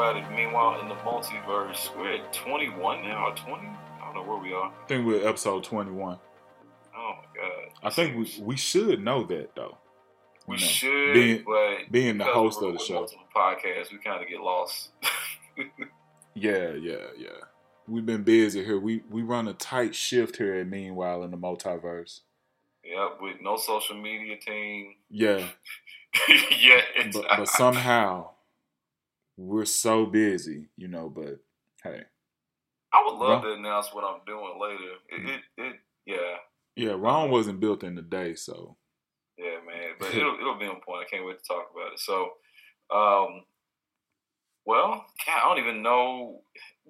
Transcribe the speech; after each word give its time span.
Meanwhile, 0.00 0.80
in 0.80 0.88
the 0.88 0.94
multiverse, 0.96 1.94
we're 1.94 2.14
at 2.14 2.32
21 2.32 3.02
now, 3.02 3.26
or 3.28 3.34
20? 3.36 3.66
I 3.66 4.04
don't 4.06 4.14
know 4.14 4.22
where 4.32 4.40
we 4.42 4.50
are. 4.54 4.72
I 4.72 4.86
think 4.88 5.06
we're 5.06 5.28
episode 5.28 5.62
21. 5.62 6.18
Oh 6.96 7.12
my 7.18 7.40
god. 7.40 7.72
I 7.82 7.90
think 7.90 8.16
we 8.16 8.42
we 8.42 8.56
should 8.56 9.04
know 9.04 9.24
that 9.24 9.54
though. 9.54 9.76
We 10.46 10.56
You 10.56 10.60
know, 10.62 10.66
should, 10.66 11.12
being- 11.14 11.44
but 11.44 11.92
being 11.92 12.16
the 12.18 12.24
host 12.24 12.62
of 12.62 12.72
the 12.72 12.78
show. 12.78 13.06
podcast, 13.36 13.92
we 13.92 13.98
kind 13.98 14.22
of 14.22 14.28
get 14.28 14.40
lost. 14.40 14.90
Yeah, 16.34 16.70
yeah, 16.80 17.08
yeah. 17.18 17.28
We've 17.88 18.06
been 18.06 18.22
busy 18.22 18.64
here. 18.64 18.78
We 18.78 19.02
we 19.10 19.20
run 19.22 19.48
a 19.48 19.52
tight 19.52 19.94
shift 19.96 20.36
here 20.36 20.54
at 20.54 20.68
Meanwhile 20.68 21.24
in 21.24 21.30
the 21.32 21.36
multiverse. 21.36 22.20
yep, 22.84 23.18
with 23.20 23.36
no 23.42 23.56
social 23.56 24.00
media 24.00 24.36
team. 24.38 24.94
Yeah, 25.10 25.48
yeah, 26.28 26.80
but 27.12 27.24
but 27.36 27.48
somehow 27.48 28.29
we're 29.40 29.64
so 29.64 30.04
busy, 30.06 30.68
you 30.76 30.88
know. 30.88 31.08
But 31.08 31.38
hey, 31.82 32.02
I 32.92 33.02
would 33.04 33.14
love 33.18 33.42
Well- 33.42 33.54
to 33.54 33.58
announce 33.58 33.92
what 33.92 34.04
I'm 34.04 34.20
doing 34.26 34.58
later. 34.60 34.92
It, 35.08 35.30
it, 35.30 35.40
it 35.56 35.76
yeah, 36.06 36.36
yeah, 36.76 36.92
Rome 36.92 37.30
wasn't 37.30 37.60
built 37.60 37.82
in 37.82 37.96
a 37.98 38.02
day, 38.02 38.34
so 38.34 38.76
yeah, 39.38 39.56
man. 39.66 39.94
But 39.98 40.14
it'll 40.14 40.34
it'll 40.40 40.58
be 40.58 40.66
on 40.66 40.80
point. 40.80 41.06
I 41.06 41.10
can't 41.10 41.26
wait 41.26 41.38
to 41.38 41.44
talk 41.46 41.70
about 41.74 41.92
it. 41.94 42.00
So, 42.00 42.22
um, 42.94 43.44
well, 44.66 45.06
I 45.26 45.48
don't 45.48 45.58
even 45.64 45.82
know. 45.82 46.42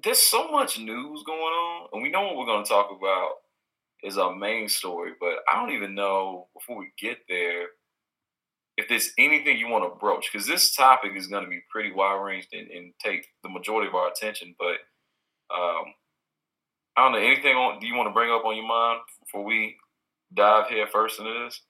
There's 0.03 0.19
so 0.19 0.49
much 0.49 0.79
news 0.79 1.23
going 1.25 1.39
on, 1.39 1.89
and 1.93 2.03
we 2.03 2.11
know 2.11 2.23
what 2.23 2.37
we're 2.37 2.47
going 2.47 2.65
to 2.65 2.69
talk 2.69 2.91
about 2.91 3.31
is 4.03 4.17
our 4.19 4.35
main 4.35 4.69
story. 4.69 5.13
But 5.21 5.35
I 5.49 5.61
don't 5.61 5.75
even 5.75 5.95
know 5.95 6.49
before 6.55 6.79
we 6.79 6.93
get 6.99 7.19
there 7.29 7.67
if 8.77 8.89
there's 8.89 9.13
anything 9.19 9.59
you 9.59 9.69
want 9.69 9.85
to 9.85 9.99
broach 9.99 10.31
because 10.33 10.47
this 10.47 10.75
topic 10.75 11.13
is 11.17 11.27
going 11.27 11.45
to 11.45 11.51
be 11.51 11.61
pretty 11.71 11.93
wide 11.93 12.23
ranged 12.23 12.49
and, 12.53 12.71
and 12.71 12.93
take 13.05 13.27
the 13.43 13.49
majority 13.49 13.89
of 13.89 13.95
our 13.95 14.09
attention. 14.09 14.55
But 14.59 14.77
um, 15.55 15.85
I 16.97 17.05
don't 17.05 17.13
know 17.13 17.27
anything 17.27 17.57
on. 17.57 17.79
Do 17.79 17.87
you 17.87 17.95
want 17.95 18.09
to 18.09 18.15
bring 18.15 18.31
up 18.31 18.45
on 18.45 18.57
your 18.57 18.67
mind 18.67 19.01
before 19.25 19.45
we 19.45 19.77
dive 20.33 20.69
head 20.69 20.89
first 20.93 21.19
into 21.19 21.33
this? 21.45 21.61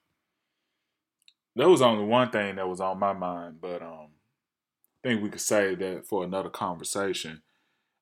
that 1.56 1.69
was 1.69 1.83
only 1.83 2.05
one 2.05 2.31
thing 2.31 2.56
that 2.56 2.69
was 2.69 2.81
on 2.81 2.98
my 2.98 3.12
mind. 3.12 3.61
But 3.61 3.83
um, 3.83 4.09
I 5.05 5.09
think 5.09 5.23
we 5.23 5.31
could 5.31 5.41
save 5.41 5.81
that 5.81 6.06
for 6.06 6.25
another 6.25 6.48
conversation. 6.48 7.43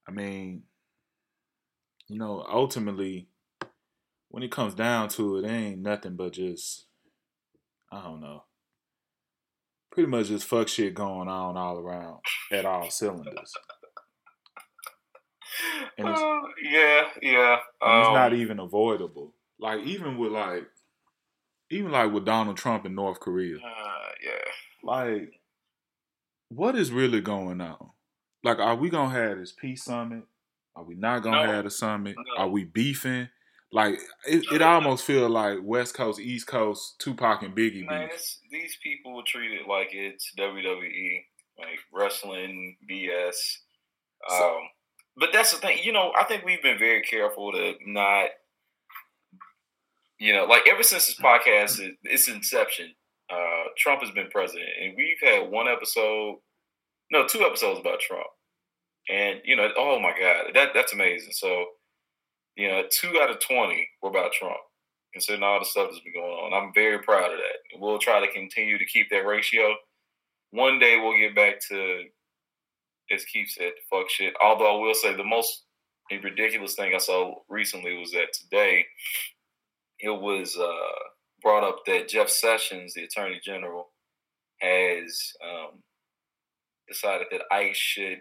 I 0.07 0.11
mean, 0.11 0.63
you 2.09 2.19
know, 2.19 2.45
ultimately, 2.49 3.29
when 4.29 4.43
it 4.43 4.51
comes 4.51 4.75
down 4.75 5.09
to 5.11 5.39
it, 5.39 5.45
it 5.45 5.51
ain't 5.51 5.81
nothing 5.81 6.17
but 6.17 6.33
just 6.33 6.87
I 7.91 8.03
don't 8.03 8.21
know. 8.21 8.45
Pretty 9.99 10.11
much 10.13 10.29
just 10.29 10.47
fuck 10.47 10.69
shit 10.69 10.95
going 10.95 11.27
on 11.27 11.57
all 11.57 11.77
around 11.77 12.21
at 12.53 12.65
all 12.65 12.89
cylinders. 12.89 13.53
And 15.99 16.07
it's- 16.07 16.21
Uh, 16.23 16.41
yeah, 16.63 17.11
yeah. 17.21 17.59
And 17.81 17.99
it's 17.99 18.07
Um, 18.09 18.15
not 18.15 18.33
even 18.33 18.61
avoidable. 18.61 19.35
Like 19.59 19.81
even 19.83 20.17
with 20.17 20.31
like 20.31 20.71
even 21.69 21.91
like 21.91 22.13
with 22.13 22.25
Donald 22.25 22.57
Trump 22.57 22.87
in 22.87 22.95
North 22.95 23.19
Korea. 23.19 23.57
uh, 23.59 24.09
yeah. 24.23 24.45
Like 24.85 25.41
what 26.49 26.77
is 26.77 26.93
really 26.93 27.21
going 27.21 27.61
on? 27.61 27.91
Like 28.45 28.61
are 28.61 28.77
we 28.77 28.91
gonna 28.91 29.11
have 29.11 29.39
this 29.39 29.51
peace 29.51 29.83
summit? 29.83 30.23
Are 30.77 30.85
we 30.85 30.95
not 30.95 31.25
gonna 31.25 31.45
No. 31.45 31.53
have 31.55 31.67
a 31.67 31.71
summit? 31.71 32.15
No. 32.17 32.37
Are 32.45 32.49
we 32.49 32.63
beefing? 32.63 33.31
Like 33.71 33.99
it, 34.27 34.45
it 34.53 34.63
almost 34.63 35.05
feel 35.05 35.29
like 35.29 35.59
West 35.63 35.95
Coast, 35.95 36.19
East 36.21 36.47
Coast, 36.47 36.99
Tupac 37.01 37.43
and 37.43 37.55
Biggie 37.55 37.85
Man, 37.85 38.09
these 38.51 38.77
people 38.83 39.23
treat 39.27 39.53
it 39.53 39.69
like 39.69 39.91
it's 39.93 40.33
WWE, 40.39 41.25
like 41.59 41.79
wrestling 41.93 42.77
BS. 42.91 43.35
So- 44.29 44.57
Um, 44.59 44.63
but 45.17 45.31
that's 45.33 45.53
the 45.53 45.59
thing, 45.59 45.79
you 45.83 45.93
know. 45.93 46.13
I 46.19 46.25
think 46.25 46.45
we've 46.45 46.63
been 46.63 46.79
very 46.79 47.03
careful 47.03 47.53
to 47.53 47.75
not, 47.85 48.31
you 50.19 50.33
know, 50.33 50.45
like 50.45 50.63
ever 50.69 50.83
since 50.83 51.07
this 51.07 51.19
podcast, 51.21 51.81
is- 51.81 51.97
its 52.05 52.29
inception, 52.29 52.95
uh, 53.31 53.65
Trump 53.77 54.01
has 54.01 54.11
been 54.13 54.31
president, 54.31 54.69
and 54.81 54.95
we've 54.97 55.21
had 55.21 55.51
one 55.51 55.69
episode, 55.69 56.39
no, 57.11 57.27
two 57.27 57.43
episodes 57.43 57.79
about 57.81 58.01
Trump, 58.01 58.27
and 59.09 59.41
you 59.45 59.57
know, 59.57 59.71
oh 59.77 59.99
my 60.01 60.19
God, 60.19 60.53
that 60.55 60.73
that's 60.75 60.93
amazing. 60.93 61.33
So, 61.33 61.67
you 62.59 62.69
know, 62.69 62.83
two 62.91 63.19
out 63.23 63.31
of 63.31 63.39
twenty 63.39 63.89
were 64.03 64.11
about 64.11 64.33
Trump 64.33 64.59
considering 65.13 65.43
all 65.43 65.59
the 65.59 65.65
stuff 65.65 65.89
that's 65.91 66.03
been 66.03 66.13
going 66.13 66.31
on. 66.31 66.53
I'm 66.53 66.73
very 66.75 66.99
proud 66.99 67.33
of 67.33 67.39
that. 67.39 67.79
We'll 67.81 67.99
try 67.99 68.21
to 68.21 68.33
continue 68.33 68.77
to 68.77 68.85
keep 68.85 69.09
that 69.11 69.27
ratio. 69.27 69.75
One 70.51 70.79
day 70.79 71.01
we'll 71.01 71.19
get 71.19 71.35
back 71.35 71.61
to, 71.71 72.05
as 73.11 73.25
Keith 73.25 73.49
said, 73.51 73.73
fuck 73.89 74.11
shit. 74.11 74.35
Although 74.43 74.77
I 74.79 74.81
will 74.83 74.95
say 74.95 75.15
the 75.15 75.25
most 75.25 75.65
ridiculous 76.23 76.75
thing 76.75 76.95
I 76.95 76.99
saw 76.99 77.37
recently 77.49 77.97
was 77.97 78.11
that 78.13 78.33
today 78.33 78.85
it 79.99 80.11
was 80.11 80.57
uh, 80.57 80.99
brought 81.43 81.65
up 81.65 81.85
that 81.87 82.09
Jeff 82.09 82.29
Sessions, 82.29 82.95
the 82.95 83.05
Attorney 83.05 83.41
General, 83.43 83.89
has 84.61 85.33
um, 85.45 85.83
decided 86.89 87.29
that 87.31 87.43
ICE 87.53 87.77
should 87.77 88.21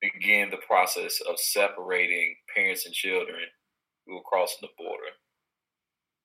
begin 0.00 0.50
the 0.50 0.58
process 0.66 1.20
of 1.28 1.38
separating 1.38 2.36
parents 2.54 2.86
and 2.86 2.94
children 2.94 3.40
who 4.06 4.16
are 4.16 4.22
crossing 4.22 4.58
the 4.62 4.68
border 4.76 5.12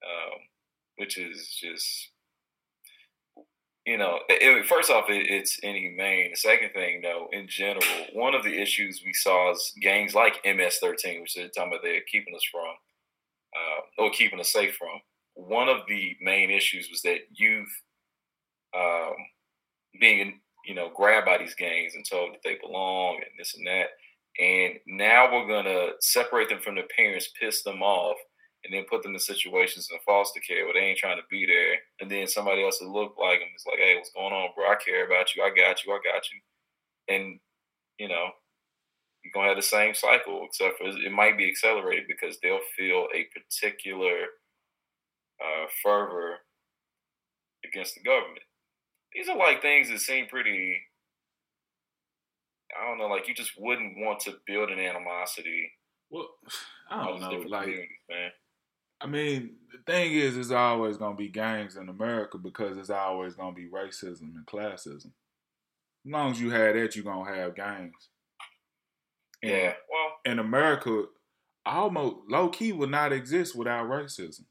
um, 0.05 0.39
which 0.97 1.17
is 1.17 1.57
just 1.59 2.09
you 3.85 3.97
know 3.97 4.19
it, 4.29 4.65
first 4.65 4.89
off 4.89 5.09
it, 5.09 5.29
it's 5.29 5.59
inhumane. 5.59 6.31
The 6.31 6.37
second 6.37 6.71
thing 6.73 7.01
though 7.01 7.27
in 7.31 7.47
general 7.47 7.83
one 8.13 8.35
of 8.35 8.43
the 8.43 8.61
issues 8.61 9.01
we 9.05 9.13
saw 9.13 9.51
is 9.51 9.73
gangs 9.81 10.15
like 10.15 10.39
ms-13 10.45 11.21
which 11.21 11.35
they're 11.35 11.49
talking 11.49 11.73
about 11.73 11.81
they're 11.83 12.01
keeping 12.09 12.35
us 12.35 12.45
from 12.51 12.73
uh, 13.55 14.03
or 14.03 14.11
keeping 14.11 14.39
us 14.39 14.51
safe 14.51 14.75
from. 14.75 15.01
One 15.35 15.69
of 15.69 15.81
the 15.87 16.15
main 16.21 16.51
issues 16.51 16.89
was 16.91 17.01
that 17.01 17.19
youth 17.31 17.71
um, 18.75 19.13
being 19.99 20.39
you 20.65 20.75
know 20.75 20.89
grabbed 20.95 21.25
by 21.25 21.37
these 21.37 21.55
gangs 21.55 21.95
and 21.95 22.05
told 22.09 22.33
that 22.33 22.39
they 22.43 22.57
belong 22.61 23.15
and 23.15 23.31
this 23.37 23.55
and 23.55 23.67
that 23.67 23.87
and 24.39 24.73
now 24.87 25.31
we're 25.31 25.47
gonna 25.47 25.91
separate 25.99 26.49
them 26.49 26.59
from 26.59 26.75
their 26.75 26.87
parents 26.95 27.29
piss 27.39 27.63
them 27.63 27.81
off 27.81 28.17
and 28.63 28.73
then 28.73 28.85
put 28.89 29.03
them 29.03 29.13
in 29.13 29.19
situations 29.19 29.89
in 29.91 29.99
foster 30.05 30.39
care 30.39 30.65
where 30.65 30.73
they 30.73 30.79
ain't 30.79 30.97
trying 30.97 31.17
to 31.17 31.23
be 31.29 31.45
there. 31.45 31.75
And 31.99 32.09
then 32.09 32.27
somebody 32.27 32.63
else 32.63 32.79
that 32.79 32.87
look 32.87 33.15
like 33.19 33.39
them 33.39 33.49
is 33.55 33.65
like, 33.67 33.79
hey, 33.79 33.95
what's 33.95 34.11
going 34.11 34.33
on, 34.33 34.49
bro? 34.55 34.65
I 34.65 34.75
care 34.75 35.05
about 35.05 35.35
you. 35.35 35.43
I 35.43 35.49
got 35.49 35.83
you. 35.83 35.91
I 35.91 35.99
got 36.03 36.23
you. 36.31 36.39
And, 37.13 37.39
you 37.99 38.07
know, 38.07 38.29
you're 39.23 39.33
going 39.33 39.45
to 39.45 39.49
have 39.49 39.57
the 39.57 39.61
same 39.61 39.93
cycle, 39.93 40.45
except 40.45 40.77
for 40.77 40.87
it 40.87 41.11
might 41.11 41.37
be 41.37 41.49
accelerated 41.49 42.05
because 42.07 42.37
they'll 42.41 42.59
feel 42.77 43.07
a 43.13 43.27
particular 43.33 44.15
uh, 45.41 45.67
fervor 45.81 46.37
against 47.65 47.95
the 47.95 48.03
government. 48.03 48.43
These 49.15 49.29
are 49.29 49.37
like 49.37 49.61
things 49.61 49.89
that 49.89 49.99
seem 49.99 50.27
pretty, 50.27 50.77
I 52.79 52.87
don't 52.87 52.97
know, 52.97 53.07
like 53.07 53.27
you 53.27 53.33
just 53.33 53.53
wouldn't 53.57 53.97
want 53.97 54.21
to 54.21 54.37
build 54.47 54.69
an 54.69 54.79
animosity. 54.79 55.71
Well, 56.09 56.29
I 56.89 57.05
don't 57.05 57.19
know. 57.19 57.31
Like 57.47 57.67
man. 58.09 58.31
I 59.01 59.07
mean, 59.07 59.55
the 59.71 59.91
thing 59.91 60.13
is, 60.13 60.37
it's 60.37 60.51
always 60.51 60.97
gonna 60.97 61.15
be 61.15 61.27
gangs 61.27 61.75
in 61.75 61.89
America 61.89 62.37
because 62.37 62.77
it's 62.77 62.89
always 62.89 63.35
gonna 63.35 63.55
be 63.55 63.69
racism 63.69 64.35
and 64.35 64.45
classism. 64.45 65.11
As 66.05 66.11
long 66.11 66.31
as 66.31 66.41
you 66.41 66.51
have 66.51 66.75
that, 66.75 66.95
you're 66.95 67.03
gonna 67.03 67.35
have 67.35 67.55
gangs. 67.55 68.09
And 69.41 69.51
Yeah. 69.51 69.75
Well, 69.89 70.19
in 70.25 70.39
America, 70.39 71.05
almost 71.65 72.17
low 72.29 72.49
key 72.49 72.71
would 72.71 72.89
not 72.89 73.11
exist 73.11 73.55
without 73.55 73.89
racism. 73.89 74.45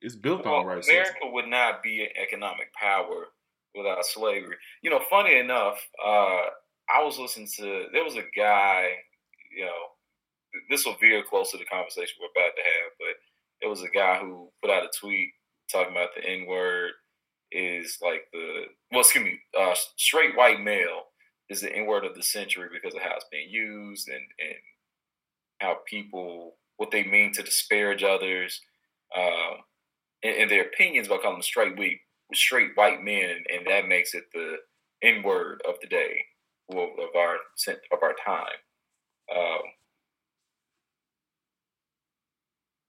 It's 0.00 0.16
built 0.16 0.46
well 0.46 0.54
on 0.56 0.66
racism. 0.66 0.90
America 0.90 1.18
would 1.24 1.46
not 1.46 1.82
be 1.82 2.02
an 2.02 2.08
economic 2.16 2.72
power 2.72 3.28
without 3.74 4.04
slavery. 4.04 4.56
You 4.82 4.90
know, 4.90 5.00
funny 5.08 5.38
enough, 5.38 5.78
uh, 6.04 6.46
I 6.88 7.02
was 7.02 7.18
listening 7.18 7.48
to 7.56 7.86
there 7.92 8.04
was 8.04 8.16
a 8.16 8.24
guy, 8.36 8.90
you 9.56 9.64
know, 9.64 10.60
this 10.68 10.84
will 10.84 10.96
veer 11.00 11.22
close 11.22 11.50
to 11.52 11.58
the 11.58 11.64
conversation 11.64 12.16
we're 12.20 12.40
about 12.40 12.54
to 12.56 12.62
have, 12.62 12.92
but 12.98 13.16
there 13.60 13.70
was 13.70 13.82
a 13.82 13.88
guy 13.88 14.18
who 14.18 14.50
put 14.62 14.70
out 14.70 14.84
a 14.84 14.88
tweet 14.98 15.30
talking 15.70 15.92
about 15.92 16.10
the 16.16 16.28
N 16.28 16.46
word 16.46 16.92
is 17.52 17.98
like 18.02 18.22
the 18.32 18.64
well, 18.90 19.00
excuse 19.00 19.24
me, 19.24 19.38
uh, 19.58 19.74
straight 19.96 20.36
white 20.36 20.60
male 20.60 21.04
is 21.48 21.60
the 21.60 21.74
N 21.74 21.86
word 21.86 22.04
of 22.04 22.14
the 22.14 22.22
century 22.22 22.68
because 22.72 22.94
of 22.94 23.02
how 23.02 23.14
it's 23.14 23.26
being 23.30 23.50
used 23.50 24.08
and 24.08 24.24
and 24.38 24.58
how 25.60 25.78
people 25.86 26.56
what 26.76 26.90
they 26.90 27.04
mean 27.04 27.32
to 27.34 27.42
disparage 27.42 28.02
others. 28.02 28.60
Um, 29.16 29.58
and 30.22 30.50
their 30.50 30.62
opinions 30.62 31.06
about 31.06 31.22
calling 31.22 31.36
them 31.36 31.42
straight 31.42 31.78
weak, 31.78 32.00
straight 32.34 32.70
white 32.74 33.02
men, 33.02 33.44
and 33.52 33.66
that 33.66 33.88
makes 33.88 34.14
it 34.14 34.24
the 34.32 34.56
N 35.02 35.22
word 35.22 35.62
of 35.68 35.74
the 35.80 35.88
day, 35.88 36.24
well, 36.68 36.90
of 36.98 37.16
our 37.16 37.36
of 37.92 38.02
our 38.02 38.14
time. 38.24 38.58
Um, 39.34 39.62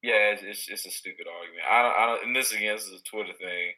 yeah, 0.04 0.34
it's, 0.34 0.44
it's 0.44 0.70
it's 0.70 0.86
a 0.86 0.92
stupid 0.92 1.28
argument. 1.28 1.64
I 1.70 1.82
don't, 1.82 1.96
I 1.96 2.06
don't, 2.06 2.28
and 2.28 2.36
this 2.36 2.52
again, 2.52 2.76
this 2.76 2.86
is 2.86 3.02
a 3.02 3.04
Twitter 3.04 3.34
thing. 3.34 3.72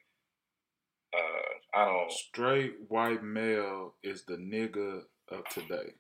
Uh, 1.14 1.80
I 1.80 1.86
don't. 1.86 2.12
Straight 2.12 2.76
white 2.88 3.24
male 3.24 3.96
is 4.04 4.24
the 4.26 4.38
nigga 4.38 5.02
of 5.30 5.48
today. 5.50 5.94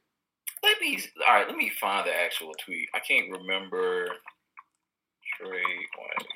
Let 0.63 0.79
me 0.79 0.99
all 1.27 1.33
right. 1.33 1.47
Let 1.47 1.57
me 1.57 1.69
find 1.79 2.07
the 2.07 2.15
actual 2.15 2.53
tweet. 2.63 2.89
I 2.95 2.99
can't 2.99 3.31
remember. 3.31 4.07
Straight 5.35 5.89
white. 5.97 6.27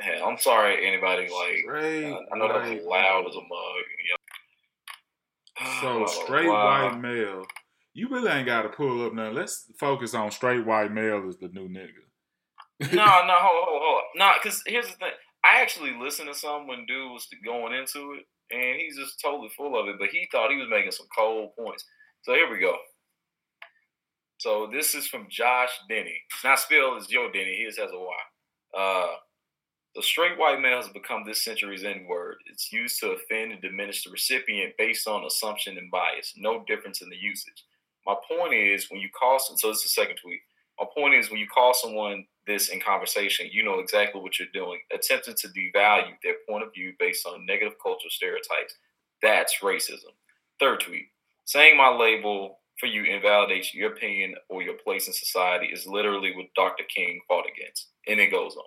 Yeah, 0.00 0.24
I'm 0.24 0.38
sorry, 0.38 0.86
anybody. 0.86 1.22
Like 1.22 1.58
Straight 1.62 2.06
I 2.32 2.38
know 2.38 2.48
that 2.48 2.70
was 2.74 2.84
loud 2.84 3.26
as 3.28 3.34
a 3.34 3.40
mug. 3.40 3.84
You 4.04 4.16
So 5.80 5.98
know. 6.00 6.06
straight 6.06 6.48
Wow. 6.48 6.88
white 6.90 7.00
male. 7.00 7.44
You 7.94 8.08
really 8.08 8.30
ain't 8.30 8.46
got 8.46 8.62
to 8.62 8.70
pull 8.70 9.04
up 9.06 9.12
now. 9.12 9.30
Let's 9.30 9.70
focus 9.78 10.14
on 10.14 10.30
straight 10.30 10.64
white 10.64 10.92
male 10.92 11.26
as 11.28 11.36
the 11.36 11.48
new 11.48 11.68
nigga. 11.68 11.90
no, 12.80 12.88
no, 12.88 12.94
hold, 12.96 13.68
hold, 13.68 13.82
hold. 13.82 14.02
No, 14.16 14.32
because 14.42 14.62
here's 14.66 14.86
the 14.86 14.92
thing. 14.96 15.10
I 15.44 15.60
actually 15.60 15.92
listened 16.00 16.28
to 16.32 16.34
some 16.38 16.66
when 16.66 16.86
dude 16.86 17.10
was 17.12 17.28
going 17.44 17.74
into 17.74 18.14
it, 18.14 18.24
and 18.56 18.80
he's 18.80 18.96
just 18.96 19.20
totally 19.20 19.50
full 19.56 19.78
of 19.78 19.88
it. 19.88 19.96
But 19.98 20.08
he 20.08 20.26
thought 20.32 20.50
he 20.50 20.56
was 20.56 20.68
making 20.70 20.92
some 20.92 21.06
cold 21.16 21.50
points. 21.58 21.84
So 22.22 22.32
here 22.32 22.50
we 22.50 22.60
go. 22.60 22.76
So 24.38 24.68
this 24.72 24.94
is 24.94 25.06
from 25.06 25.26
Josh 25.28 25.70
Denny. 25.88 26.16
It's 26.32 26.44
not 26.44 26.58
spelled 26.58 27.00
as 27.00 27.06
Joe 27.08 27.28
Denny. 27.32 27.62
His 27.64 27.76
has 27.76 27.90
a 27.92 27.98
Y. 27.98 28.14
Uh, 28.76 29.06
the 29.94 30.02
straight 30.02 30.38
white 30.38 30.60
male 30.60 30.76
has 30.76 30.88
become 30.88 31.24
this 31.24 31.44
century's 31.44 31.84
N 31.84 32.06
word. 32.08 32.36
It's 32.46 32.72
used 32.72 32.98
to 33.00 33.10
offend 33.10 33.52
and 33.52 33.60
diminish 33.60 34.04
the 34.04 34.10
recipient 34.10 34.74
based 34.78 35.06
on 35.06 35.24
assumption 35.24 35.76
and 35.76 35.90
bias. 35.90 36.32
No 36.36 36.64
difference 36.66 37.02
in 37.02 37.10
the 37.10 37.16
usage. 37.16 37.64
My 38.06 38.14
point 38.28 38.54
is 38.54 38.90
when 38.90 39.00
you 39.00 39.08
call 39.10 39.38
some, 39.38 39.56
so 39.56 39.68
this 39.68 39.78
is 39.78 39.82
the 39.84 39.88
second 39.90 40.16
tweet. 40.16 40.40
My 40.80 40.86
point 40.96 41.14
is 41.14 41.30
when 41.30 41.38
you 41.38 41.46
call 41.46 41.74
someone 41.74 42.24
this 42.46 42.70
in 42.70 42.80
conversation, 42.80 43.48
you 43.52 43.64
know 43.64 43.78
exactly 43.78 44.20
what 44.20 44.38
you're 44.38 44.48
doing, 44.52 44.80
attempting 44.92 45.34
to 45.34 45.48
devalue 45.48 46.14
their 46.22 46.36
point 46.48 46.64
of 46.64 46.72
view 46.72 46.94
based 46.98 47.26
on 47.26 47.46
negative 47.46 47.74
cultural 47.80 48.10
stereotypes. 48.10 48.74
That's 49.22 49.58
racism. 49.62 50.12
Third 50.58 50.80
tweet. 50.80 51.08
Saying 51.44 51.76
my 51.76 51.90
label 51.94 52.60
for 52.78 52.86
you 52.86 53.04
invalidates 53.04 53.74
your 53.74 53.92
opinion 53.92 54.34
or 54.48 54.62
your 54.62 54.74
place 54.74 55.06
in 55.06 55.12
society 55.12 55.66
is 55.66 55.86
literally 55.86 56.34
what 56.34 56.46
Dr. 56.56 56.84
King 56.84 57.20
fought 57.28 57.44
against. 57.46 57.88
And 58.08 58.18
it 58.18 58.30
goes 58.30 58.56
on. 58.56 58.64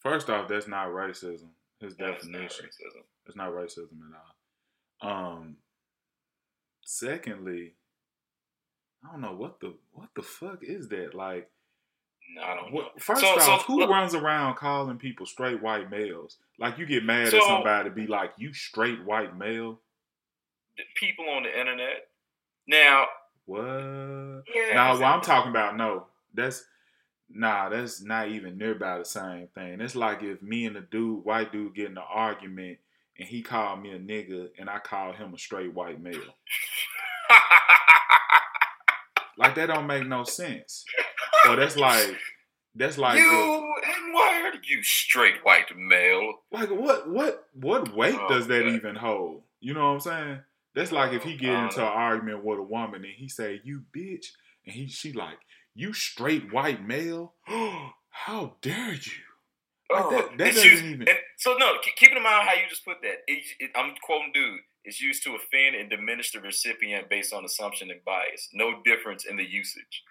First 0.00 0.28
off, 0.30 0.48
that's 0.48 0.66
not 0.68 0.88
racism. 0.88 1.50
His 1.80 1.96
That's 1.96 2.24
not 2.26 2.32
definition. 2.32 2.66
racism. 2.66 3.02
It's 3.26 3.36
not 3.36 3.52
racism 3.52 3.98
at 5.02 5.08
all. 5.08 5.10
Um. 5.38 5.56
Secondly, 6.84 7.74
I 9.06 9.12
don't 9.12 9.20
know 9.20 9.34
what 9.34 9.60
the 9.60 9.74
what 9.92 10.08
the 10.16 10.22
fuck 10.22 10.58
is 10.62 10.88
that 10.88 11.14
like. 11.14 11.48
No, 12.34 12.42
I 12.42 12.54
don't 12.54 12.72
know. 12.72 12.88
First 12.98 13.22
So- 13.22 13.28
off, 13.28 13.42
so, 13.42 13.56
who 13.58 13.80
look- 13.80 13.90
runs 13.90 14.14
around 14.14 14.54
calling 14.56 14.98
people 14.98 15.26
straight 15.26 15.60
white 15.62 15.90
males? 15.90 16.38
Like 16.58 16.78
you 16.78 16.86
get 16.86 17.04
mad 17.04 17.28
So- 17.28 17.38
at 17.38 17.42
somebody, 17.44 17.88
to 17.88 17.94
be 17.94 18.06
like, 18.06 18.32
"You 18.36 18.52
straight 18.52 19.02
white 19.04 19.36
male." 19.36 19.80
The 20.76 20.84
People 20.94 21.28
on 21.28 21.42
the 21.42 21.58
internet. 21.58 22.10
Now, 22.66 23.08
What? 23.46 23.60
yeah, 24.54 24.74
Nah, 24.74 24.92
what 24.94 25.02
I'm 25.02 25.20
talking 25.20 25.50
about, 25.50 25.76
no, 25.76 26.06
that's 26.32 26.64
nah, 27.32 27.68
that's 27.68 28.02
not 28.02 28.28
even 28.28 28.58
nearby 28.58 28.98
the 28.98 29.04
same 29.04 29.48
thing. 29.54 29.80
It's 29.80 29.96
like 29.96 30.22
if 30.22 30.42
me 30.42 30.66
and 30.66 30.76
the 30.76 30.80
dude, 30.80 31.24
white 31.24 31.52
dude, 31.52 31.74
get 31.74 31.90
in 31.90 31.96
an 31.98 32.04
argument 32.08 32.78
and 33.18 33.28
he 33.28 33.42
called 33.42 33.82
me 33.82 33.90
a 33.92 33.98
nigga 33.98 34.48
and 34.58 34.68
I 34.68 34.78
call 34.78 35.12
him 35.12 35.34
a 35.34 35.38
straight 35.38 35.74
white 35.74 36.00
male. 36.02 36.16
Like 39.40 39.54
that 39.54 39.68
don't 39.68 39.86
make 39.86 40.06
no 40.06 40.24
sense. 40.24 40.84
Or 41.48 41.56
that's 41.56 41.74
like 41.74 42.14
that's 42.74 42.98
like 42.98 43.18
you 43.18 43.74
and 43.86 44.14
word, 44.14 44.60
you 44.68 44.82
straight 44.82 45.42
white 45.42 45.74
male. 45.74 46.34
like 46.52 46.68
what 46.68 47.08
what 47.08 47.46
what 47.54 47.96
weight 47.96 48.18
Oh, 48.20 48.28
does 48.28 48.48
that 48.48 48.62
okay. 48.62 48.74
even 48.74 48.96
hold? 48.96 49.42
You 49.60 49.72
know 49.72 49.80
what 49.80 49.94
I'm 49.94 50.00
saying? 50.00 50.40
That's 50.74 50.92
like 50.92 51.14
if 51.14 51.22
oh, 51.24 51.28
he 51.28 51.36
get 51.36 51.54
into 51.54 51.80
an 51.80 51.86
argument 51.86 52.44
with 52.44 52.58
a 52.58 52.62
woman 52.62 53.02
and 53.02 53.14
he 53.16 53.28
say 53.30 53.62
you 53.64 53.82
bitch 53.96 54.26
and 54.66 54.74
he 54.74 54.88
she 54.88 55.12
like 55.14 55.38
you 55.74 55.92
straight 55.92 56.52
white 56.52 56.86
male. 56.86 57.34
How 57.46 58.56
dare 58.60 58.92
you? 58.94 59.22
Like 59.90 60.04
Oh, 60.04 60.10
that- 60.10 60.38
that 60.38 60.54
doesn't 60.54 60.70
used- 60.70 60.84
even- 60.84 61.08
and 61.08 61.18
so 61.38 61.54
no, 61.58 61.78
keep, 61.82 61.96
keep 61.96 62.10
in 62.16 62.22
mind 62.22 62.46
how 62.48 62.54
you 62.54 62.68
just 62.68 62.84
put 62.84 62.98
that. 63.02 63.18
It, 63.26 63.44
it, 63.58 63.70
I'm 63.74 63.94
quoting 64.02 64.30
dude. 64.34 64.60
It's 64.84 65.00
used 65.00 65.22
to 65.24 65.34
offend 65.34 65.74
and 65.76 65.90
diminish 65.90 66.32
the 66.32 66.40
recipient 66.40 67.08
based 67.10 67.32
on 67.34 67.44
assumption 67.44 67.90
and 67.90 68.02
bias. 68.04 68.48
No 68.52 68.82
difference 68.84 69.24
in 69.26 69.36
the 69.36 69.44
usage. 69.44 70.02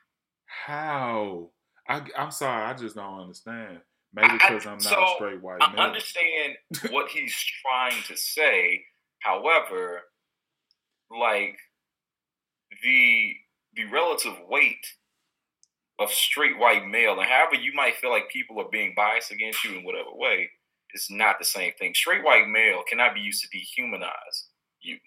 How? 0.46 1.50
I 1.88 2.02
I'm 2.18 2.32
sorry, 2.32 2.64
I 2.66 2.74
just 2.74 2.96
don't 2.96 3.20
understand. 3.22 3.80
Maybe 4.14 4.34
because 4.34 4.66
I'm 4.66 4.74
not 4.74 4.82
so, 4.84 5.04
a 5.04 5.14
straight 5.16 5.42
white 5.42 5.62
I 5.62 5.76
understand 5.76 6.56
what 6.92 7.10
he's 7.10 7.36
trying 7.64 8.02
to 8.08 8.16
say. 8.18 8.84
However, 9.20 10.02
like 11.12 11.58
the 12.84 13.34
the 13.76 13.86
relative 13.86 14.34
weight 14.48 14.86
of 16.00 16.12
straight 16.12 16.58
white 16.58 16.88
male, 16.88 17.20
and 17.20 17.30
however 17.30 17.56
you 17.56 17.74
might 17.74 17.98
feel 17.98 18.10
like 18.10 18.30
people 18.30 18.60
are 18.60 18.70
being 18.72 18.94
biased 18.96 19.32
against 19.32 19.64
you 19.64 19.78
in 19.78 19.84
whatever 19.84 20.12
way, 20.14 20.50
it's 20.94 21.12
not 21.12 21.38
the 21.38 21.46
same 21.46 21.74
thing. 21.78 21.94
Straight 21.94 22.24
white 22.24 22.48
male 22.48 22.82
cannot 22.90 23.14
be 23.14 23.20
used 23.20 23.44
to 23.44 23.50
dehumanize 23.56 24.48
you. 24.82 24.98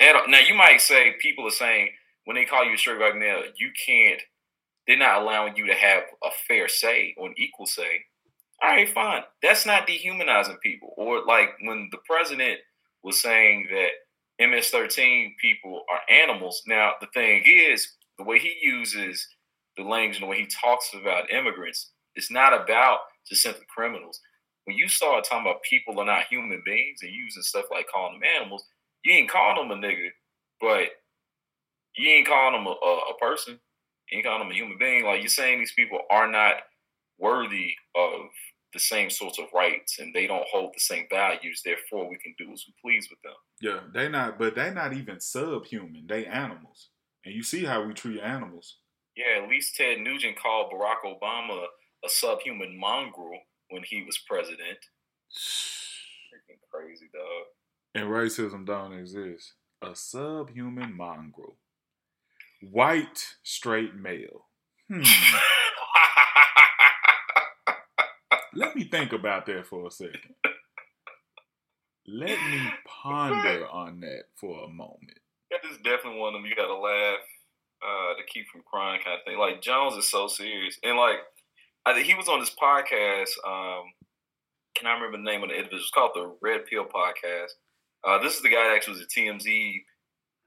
Now 0.00 0.38
you 0.38 0.54
might 0.54 0.80
say 0.80 1.16
people 1.20 1.46
are 1.46 1.50
saying 1.50 1.90
when 2.24 2.36
they 2.36 2.44
call 2.44 2.64
you 2.64 2.74
a 2.74 2.78
straight 2.78 3.00
white 3.00 3.16
male, 3.16 3.42
you 3.56 3.70
can't. 3.86 4.22
They're 4.86 4.96
not 4.96 5.20
allowing 5.22 5.56
you 5.56 5.66
to 5.66 5.74
have 5.74 6.04
a 6.24 6.30
fair 6.48 6.68
say 6.68 7.14
or 7.18 7.28
an 7.28 7.34
equal 7.36 7.66
say. 7.66 8.06
All 8.62 8.70
right, 8.70 8.88
fine. 8.88 9.22
That's 9.42 9.66
not 9.66 9.86
dehumanizing 9.86 10.58
people. 10.62 10.94
Or 10.96 11.24
like 11.24 11.50
when 11.62 11.88
the 11.90 11.98
president 12.06 12.60
was 13.02 13.20
saying 13.20 13.68
that 13.70 14.46
MS-13 14.46 15.36
people 15.40 15.84
are 15.90 16.00
animals. 16.08 16.62
Now 16.66 16.92
the 17.00 17.08
thing 17.12 17.42
is, 17.44 17.96
the 18.18 18.24
way 18.24 18.38
he 18.38 18.56
uses 18.62 19.26
the 19.82 19.88
language 19.88 20.16
and 20.16 20.24
the 20.24 20.30
way 20.30 20.40
he 20.40 20.46
talks 20.46 20.90
about 20.94 21.32
immigrants, 21.32 21.90
it's 22.14 22.30
not 22.30 22.52
about 22.52 23.00
just 23.28 23.42
simply 23.42 23.64
criminals. 23.74 24.20
When 24.64 24.76
you 24.76 24.88
start 24.88 25.24
talking 25.24 25.46
about 25.46 25.62
people 25.62 25.98
are 26.00 26.06
not 26.06 26.26
human 26.28 26.62
beings 26.64 27.00
and 27.02 27.12
using 27.12 27.42
stuff 27.42 27.66
like 27.70 27.86
calling 27.92 28.20
them 28.20 28.28
animals, 28.36 28.64
you 29.04 29.12
ain't 29.12 29.30
calling 29.30 29.68
them 29.68 29.82
a 29.82 29.86
nigga, 29.86 30.08
but 30.60 30.88
you 31.96 32.08
ain't 32.10 32.28
calling 32.28 32.52
them 32.52 32.66
a, 32.66 32.70
a, 32.70 32.98
a 33.10 33.18
person. 33.18 33.58
You 34.10 34.18
ain't 34.18 34.26
calling 34.26 34.40
them 34.40 34.52
a 34.52 34.54
human 34.54 34.78
being. 34.78 35.04
Like 35.04 35.20
you're 35.20 35.28
saying 35.28 35.58
these 35.58 35.72
people 35.72 36.00
are 36.10 36.30
not 36.30 36.56
worthy 37.18 37.74
of 37.96 38.28
the 38.72 38.78
same 38.78 39.10
sorts 39.10 39.38
of 39.38 39.46
rights 39.52 39.98
and 39.98 40.14
they 40.14 40.26
don't 40.26 40.46
hold 40.50 40.72
the 40.74 40.80
same 40.80 41.06
values. 41.10 41.62
Therefore, 41.64 42.08
we 42.08 42.16
can 42.16 42.34
do 42.38 42.52
as 42.52 42.64
we 42.66 42.74
please 42.82 43.08
with 43.10 43.20
them. 43.22 43.34
Yeah, 43.60 43.80
they 43.92 44.08
not, 44.08 44.38
but 44.38 44.54
they 44.54 44.72
not 44.72 44.92
even 44.92 45.20
subhuman. 45.20 46.06
They 46.08 46.26
animals, 46.26 46.90
and 47.24 47.34
you 47.34 47.42
see 47.42 47.64
how 47.64 47.82
we 47.82 47.92
treat 47.94 48.20
animals. 48.20 48.76
Yeah, 49.16 49.42
at 49.42 49.48
least 49.48 49.76
Ted 49.76 49.98
Nugent 49.98 50.38
called 50.38 50.72
Barack 50.72 51.02
Obama 51.04 51.66
a 52.04 52.08
subhuman 52.08 52.78
mongrel 52.78 53.38
when 53.70 53.82
he 53.82 54.02
was 54.02 54.18
president. 54.18 54.78
Freaking 55.32 56.60
crazy, 56.70 57.08
dog. 57.12 57.46
And 57.94 58.08
racism 58.08 58.64
don't 58.64 58.92
exist. 58.92 59.54
A 59.82 59.94
subhuman 59.94 60.96
mongrel, 60.96 61.56
white 62.70 63.24
straight 63.42 63.94
male. 63.94 64.46
Hmm. 64.88 65.02
Let 68.52 68.74
me 68.74 68.84
think 68.84 69.12
about 69.12 69.46
that 69.46 69.66
for 69.66 69.86
a 69.86 69.90
second. 69.90 70.34
Let 72.06 72.38
me 72.50 72.70
ponder 72.86 73.68
on 73.68 74.00
that 74.00 74.24
for 74.36 74.64
a 74.64 74.68
moment. 74.68 75.18
That 75.50 75.60
is 75.70 75.78
definitely 75.78 76.20
one 76.20 76.34
of 76.34 76.42
them 76.42 76.46
you 76.46 76.56
gotta 76.56 76.76
laugh 76.76 77.20
uh, 77.82 78.14
to 78.14 78.22
keep 78.26 78.48
from 78.48 78.62
crying 78.62 79.00
kind 79.04 79.18
of 79.18 79.24
thing. 79.24 79.38
Like 79.38 79.62
Jones 79.62 79.96
is 79.96 80.10
so 80.10 80.28
serious, 80.28 80.78
and 80.82 80.96
like 80.96 81.18
I 81.86 82.00
he 82.00 82.14
was 82.14 82.28
on 82.28 82.40
this 82.40 82.54
podcast. 82.54 83.30
Um, 83.46 83.84
can 84.74 84.86
I 84.86 84.94
remember 84.94 85.18
the 85.18 85.24
name 85.24 85.42
of 85.42 85.50
the 85.50 85.56
individual? 85.56 85.80
It's 85.80 85.90
called 85.90 86.12
the 86.14 86.34
Red 86.40 86.66
Pill 86.66 86.84
Podcast. 86.84 87.52
Uh, 88.04 88.22
this 88.22 88.36
is 88.36 88.42
the 88.42 88.48
guy 88.48 88.68
that 88.68 88.76
actually 88.76 88.94
was 88.94 89.02
at 89.02 89.08
TMZ, 89.10 89.74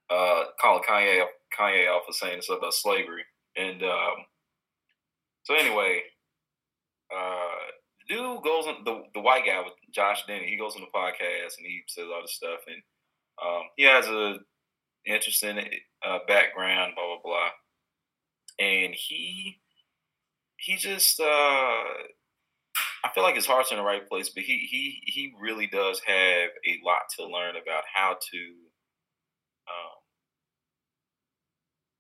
uh, 0.10 0.44
calling 0.62 0.84
Kanye 0.84 1.26
Kanye 1.58 1.88
out 1.88 2.02
for 2.06 2.14
saying 2.14 2.42
stuff 2.42 2.60
about 2.60 2.74
slavery, 2.74 3.24
and 3.56 3.84
um, 3.84 4.26
so 5.44 5.56
anyway, 5.56 6.02
uh, 7.14 7.72
dude 8.08 8.44
goes 8.44 8.66
on 8.68 8.84
the 8.86 9.04
the 9.14 9.22
white 9.22 9.46
guy 9.46 9.60
with 9.60 9.74
Josh 9.92 10.24
Denny. 10.28 10.48
He 10.48 10.58
goes 10.58 10.76
on 10.76 10.82
the 10.82 10.98
podcast 10.98 11.58
and 11.58 11.68
he 11.68 11.82
says 11.88 12.06
all 12.14 12.22
this 12.22 12.34
stuff, 12.34 12.60
and 12.68 12.82
um, 13.44 13.64
he 13.78 13.84
has 13.84 14.08
a 14.08 14.38
interesting 15.06 15.58
uh, 16.06 16.20
background, 16.28 16.94
blah 16.96 17.06
blah 17.08 17.20
blah, 17.24 17.50
and 18.60 18.94
he 18.96 19.60
he 20.58 20.78
just 20.78 21.20
uh, 21.20 21.24
I 23.04 23.10
feel 23.14 23.24
like 23.24 23.36
his 23.36 23.46
heart's 23.46 23.72
in 23.72 23.78
the 23.78 23.84
right 23.84 24.08
place, 24.08 24.30
but 24.30 24.44
he 24.44 24.68
he 24.70 25.02
he 25.06 25.34
really 25.40 25.68
does 25.68 26.02
have 26.06 26.50
a 26.68 26.80
lot 26.86 27.02
to 27.18 27.26
learn 27.28 27.56
about 27.56 27.84
how 27.94 28.14
to, 28.32 28.38
um, 29.68 29.98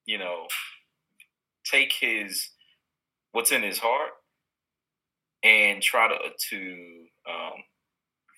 you 0.06 0.18
know, 0.18 0.48
take 1.66 1.94
his 1.94 2.50
what's 3.32 3.52
in 3.52 3.64
his 3.64 3.80
heart 3.80 4.12
and 5.44 5.82
try 5.82 6.08
to 6.08 6.18
to 6.50 7.06
um, 7.30 7.54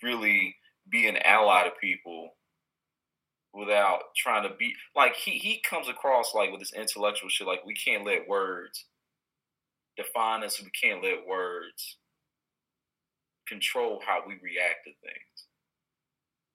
really 0.04 0.56
be 0.90 1.08
an 1.08 1.18
ally 1.18 1.64
to 1.64 1.72
people 1.82 2.32
without 3.56 4.02
trying 4.18 4.44
to 4.48 4.56
be 4.56 4.74
like 4.96 5.16
he 5.16 5.32
he 5.32 5.62
comes 5.68 5.88
across 5.90 6.34
like 6.36 6.52
with 6.52 6.60
this 6.60 6.74
intellectual 6.74 7.30
shit 7.30 7.48
like 7.48 7.66
we 7.66 7.74
can't 7.74 8.06
let 8.06 8.28
words 8.28 8.86
define 9.98 10.44
us 10.44 10.62
we 10.62 10.70
can't 10.72 11.04
let 11.04 11.26
words 11.28 11.98
control 13.48 14.02
how 14.06 14.22
we 14.28 14.36
react 14.42 14.86
to 14.86 14.92
things. 15.02 15.48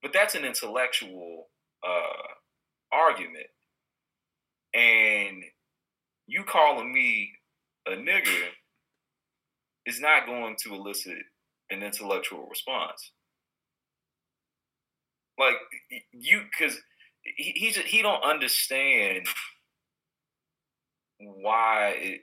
But 0.02 0.12
that's 0.12 0.34
an 0.34 0.44
intellectual 0.44 1.48
uh 1.86 2.34
argument. 2.92 3.46
And 4.74 5.42
you 6.26 6.44
calling 6.44 6.92
me 6.92 7.32
a 7.86 7.92
nigger 7.92 8.48
is 9.86 10.00
not 10.00 10.26
going 10.26 10.56
to 10.62 10.74
elicit 10.74 11.18
an 11.70 11.82
intellectual 11.82 12.46
response. 12.48 13.12
Like 15.38 15.56
you 16.12 16.42
because 16.50 16.78
he 17.22 17.52
he, 17.52 17.70
he 17.70 18.02
don't 18.02 18.22
understand 18.22 19.26
why 21.18 21.94
it, 21.96 22.20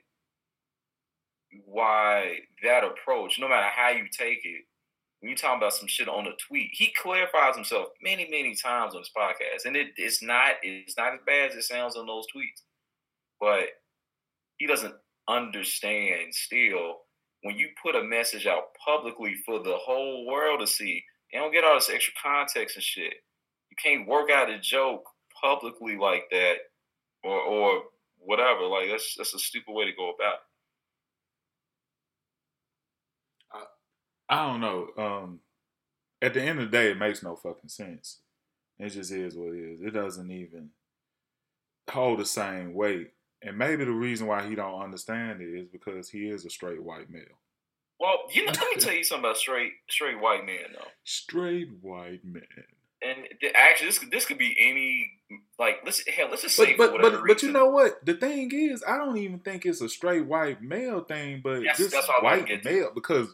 why 1.65 2.39
that 2.63 2.83
approach, 2.83 3.39
no 3.39 3.47
matter 3.47 3.67
how 3.67 3.89
you 3.89 4.05
take 4.11 4.39
it, 4.43 4.65
when 5.19 5.29
you 5.29 5.35
talking 5.35 5.57
about 5.57 5.73
some 5.73 5.87
shit 5.87 6.09
on 6.09 6.27
a 6.27 6.31
tweet, 6.47 6.69
he 6.73 6.93
clarifies 7.01 7.55
himself 7.55 7.87
many, 8.01 8.27
many 8.29 8.55
times 8.55 8.93
on 8.93 9.01
his 9.01 9.11
podcast, 9.15 9.65
and 9.65 9.75
it, 9.75 9.87
it's 9.97 10.21
not 10.21 10.55
it's 10.63 10.97
not 10.97 11.13
as 11.13 11.19
bad 11.25 11.51
as 11.51 11.57
it 11.57 11.63
sounds 11.63 11.95
on 11.95 12.07
those 12.07 12.25
tweets, 12.35 12.61
but 13.39 13.65
he 14.57 14.67
doesn't 14.67 14.95
understand 15.27 16.33
still 16.33 16.97
when 17.43 17.57
you 17.57 17.69
put 17.83 17.95
a 17.95 18.03
message 18.03 18.47
out 18.47 18.69
publicly 18.83 19.35
for 19.45 19.59
the 19.59 19.75
whole 19.75 20.25
world 20.25 20.59
to 20.59 20.67
see. 20.67 21.03
You 21.31 21.39
don't 21.39 21.51
get 21.51 21.65
all 21.65 21.75
this 21.75 21.89
extra 21.89 22.13
context 22.23 22.77
and 22.77 22.83
shit 22.83 23.13
can't 23.81 24.07
work 24.07 24.29
out 24.29 24.50
a 24.50 24.60
joke 24.60 25.05
publicly 25.41 25.98
like 25.98 26.25
that 26.31 26.55
or 27.24 27.39
or 27.39 27.84
whatever. 28.19 28.63
Like 28.63 28.89
that's 28.89 29.15
that's 29.17 29.34
a 29.34 29.39
stupid 29.39 29.74
way 29.74 29.86
to 29.86 29.96
go 29.96 30.12
about 30.12 30.34
it. 30.34 30.39
I, 34.29 34.36
I 34.36 34.46
don't 34.48 34.62
know. 34.62 34.88
Um, 34.98 35.39
at 36.22 36.34
the 36.34 36.41
end 36.41 36.60
of 36.60 36.72
the 36.72 36.77
day, 36.77 36.91
it 36.91 36.98
makes 36.98 37.24
no 37.24 37.36
fucking 37.36 37.69
sense. 37.69 38.19
It 38.79 38.89
just 38.89 39.12
is 39.12 39.36
what 39.36 39.53
it 39.53 39.60
is. 39.60 39.81
It 39.81 39.91
doesn't 39.91 40.31
even 40.31 40.69
hold 41.89 42.19
the 42.19 42.25
same 42.25 42.74
weight. 42.74 43.12
And 43.41 43.57
maybe 43.57 43.86
the 43.86 43.91
reason 43.91 44.27
why 44.27 44.48
he 44.48 44.55
don't 44.55 44.81
understand 44.81 45.41
it 45.41 45.50
is 45.50 45.67
because 45.67 46.10
he 46.10 46.27
is 46.29 46.46
a 46.46 46.50
straight 46.50 46.81
white 46.81 47.10
male. 47.10 47.24
Well, 48.00 48.24
you 48.31 48.46
know, 48.46 48.51
let 48.51 48.75
me 48.75 48.81
tell 48.81 48.93
you 48.93 49.03
something 49.03 49.25
about 49.25 49.38
straight 49.38 49.74
straight 49.89 50.19
white 50.19 50.46
men 50.46 50.74
though. 50.74 50.88
Straight 51.03 51.69
white 51.81 52.24
men 52.24 52.43
and 53.01 53.17
actually 53.55 53.87
this 53.87 53.99
this 54.11 54.25
could 54.25 54.37
be 54.37 54.55
any 54.59 55.11
like 55.59 55.77
let's 55.85 56.07
hell 56.07 56.29
let's 56.29 56.41
just 56.41 56.55
say 56.55 56.75
but 56.75 56.91
but 56.91 57.01
but, 57.01 57.21
but, 57.27 57.43
you 57.43 57.51
know 57.51 57.69
what 57.69 58.03
the 58.05 58.13
thing 58.13 58.49
is 58.51 58.83
I 58.87 58.97
don't 58.97 59.17
even 59.17 59.39
think 59.39 59.65
it's 59.65 59.81
a 59.81 59.89
straight 59.89 60.25
white 60.25 60.61
male 60.61 61.01
thing 61.01 61.41
but 61.43 61.61
yes, 61.61 61.77
just 61.77 62.09
white 62.21 62.47
male 62.63 62.91
because 62.93 63.27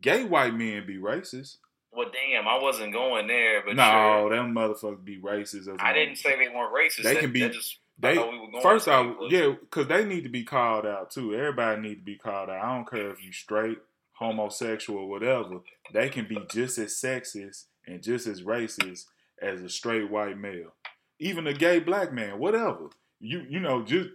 gay 0.00 0.24
white 0.24 0.54
men 0.54 0.86
be 0.86 0.98
racist. 0.98 1.56
Well, 1.92 2.10
damn, 2.12 2.46
I 2.46 2.60
wasn't 2.60 2.92
going 2.92 3.26
there, 3.26 3.62
but 3.64 3.74
no, 3.74 4.28
sure. 4.28 4.36
them 4.36 4.54
motherfuckers 4.54 5.02
be 5.02 5.18
racist. 5.18 5.74
I 5.80 5.94
didn't 5.94 6.16
say 6.16 6.36
they 6.36 6.54
weren't 6.54 6.74
racist. 6.74 7.04
They 7.04 7.14
that, 7.14 7.20
can 7.20 7.32
be. 7.32 7.48
Just, 7.48 7.78
they 7.98 8.18
we 8.18 8.60
first 8.60 8.86
off, 8.86 9.16
yeah, 9.30 9.54
because 9.58 9.86
they 9.86 10.04
need 10.04 10.24
to 10.24 10.28
be 10.28 10.44
called 10.44 10.84
out 10.84 11.10
too. 11.10 11.34
Everybody 11.34 11.80
need 11.80 11.94
to 11.94 12.04
be 12.04 12.16
called 12.16 12.50
out. 12.50 12.62
I 12.62 12.74
don't 12.74 12.90
care 12.90 13.10
if 13.10 13.24
you 13.24 13.32
straight, 13.32 13.78
homosexual, 14.12 15.08
whatever. 15.08 15.60
They 15.94 16.10
can 16.10 16.28
be 16.28 16.38
just 16.50 16.76
as 16.76 16.92
sexist 16.92 17.64
and 17.86 18.02
just 18.02 18.26
as 18.26 18.42
racist 18.42 19.04
as 19.40 19.62
a 19.62 19.68
straight 19.68 20.10
white 20.10 20.38
male, 20.38 20.74
even 21.20 21.46
a 21.46 21.52
gay 21.54 21.78
black 21.78 22.12
man, 22.12 22.38
whatever. 22.38 22.90
You 23.20 23.44
you 23.48 23.60
know 23.60 23.82
just. 23.82 24.10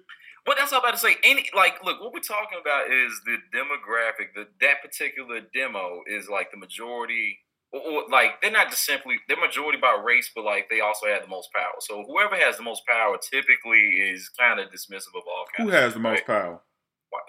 But 0.46 0.58
that's 0.58 0.74
all 0.74 0.80
I'm 0.80 0.86
about 0.86 0.94
to 0.96 1.00
say. 1.00 1.16
Any 1.24 1.50
like, 1.56 1.84
look, 1.84 2.02
what 2.02 2.14
we're 2.14 2.20
talking 2.20 2.58
about 2.60 2.92
is 2.92 3.22
the 3.26 3.38
demographic. 3.56 4.34
The 4.36 4.48
that 4.62 4.82
particular 4.82 5.42
demo 5.54 6.02
is 6.08 6.30
like 6.30 6.52
the 6.52 6.58
majority, 6.58 7.40
or, 7.72 7.82
or 7.82 8.04
like 8.10 8.42
they're 8.42 8.52
not 8.52 8.70
just 8.70 8.86
simply 8.86 9.18
they're 9.28 9.40
majority 9.40 9.80
by 9.80 10.00
race, 10.04 10.32
but 10.36 10.44
like 10.44 10.68
they 10.70 10.82
also 10.82 11.08
have 11.08 11.22
the 11.22 11.28
most 11.28 11.50
power. 11.54 11.80
So 11.80 12.04
whoever 12.08 12.36
has 12.36 12.58
the 12.58 12.64
most 12.64 12.84
power 12.88 13.18
typically 13.18 13.80
is 13.80 14.30
kind 14.30 14.60
of 14.60 14.68
dismissive 14.70 15.16
of 15.16 15.24
all 15.28 15.46
kinds. 15.56 15.70
Who 15.70 15.76
has 15.76 15.94
the 15.94 16.00
right? 16.00 16.14
most 16.14 16.26
power? 16.26 16.62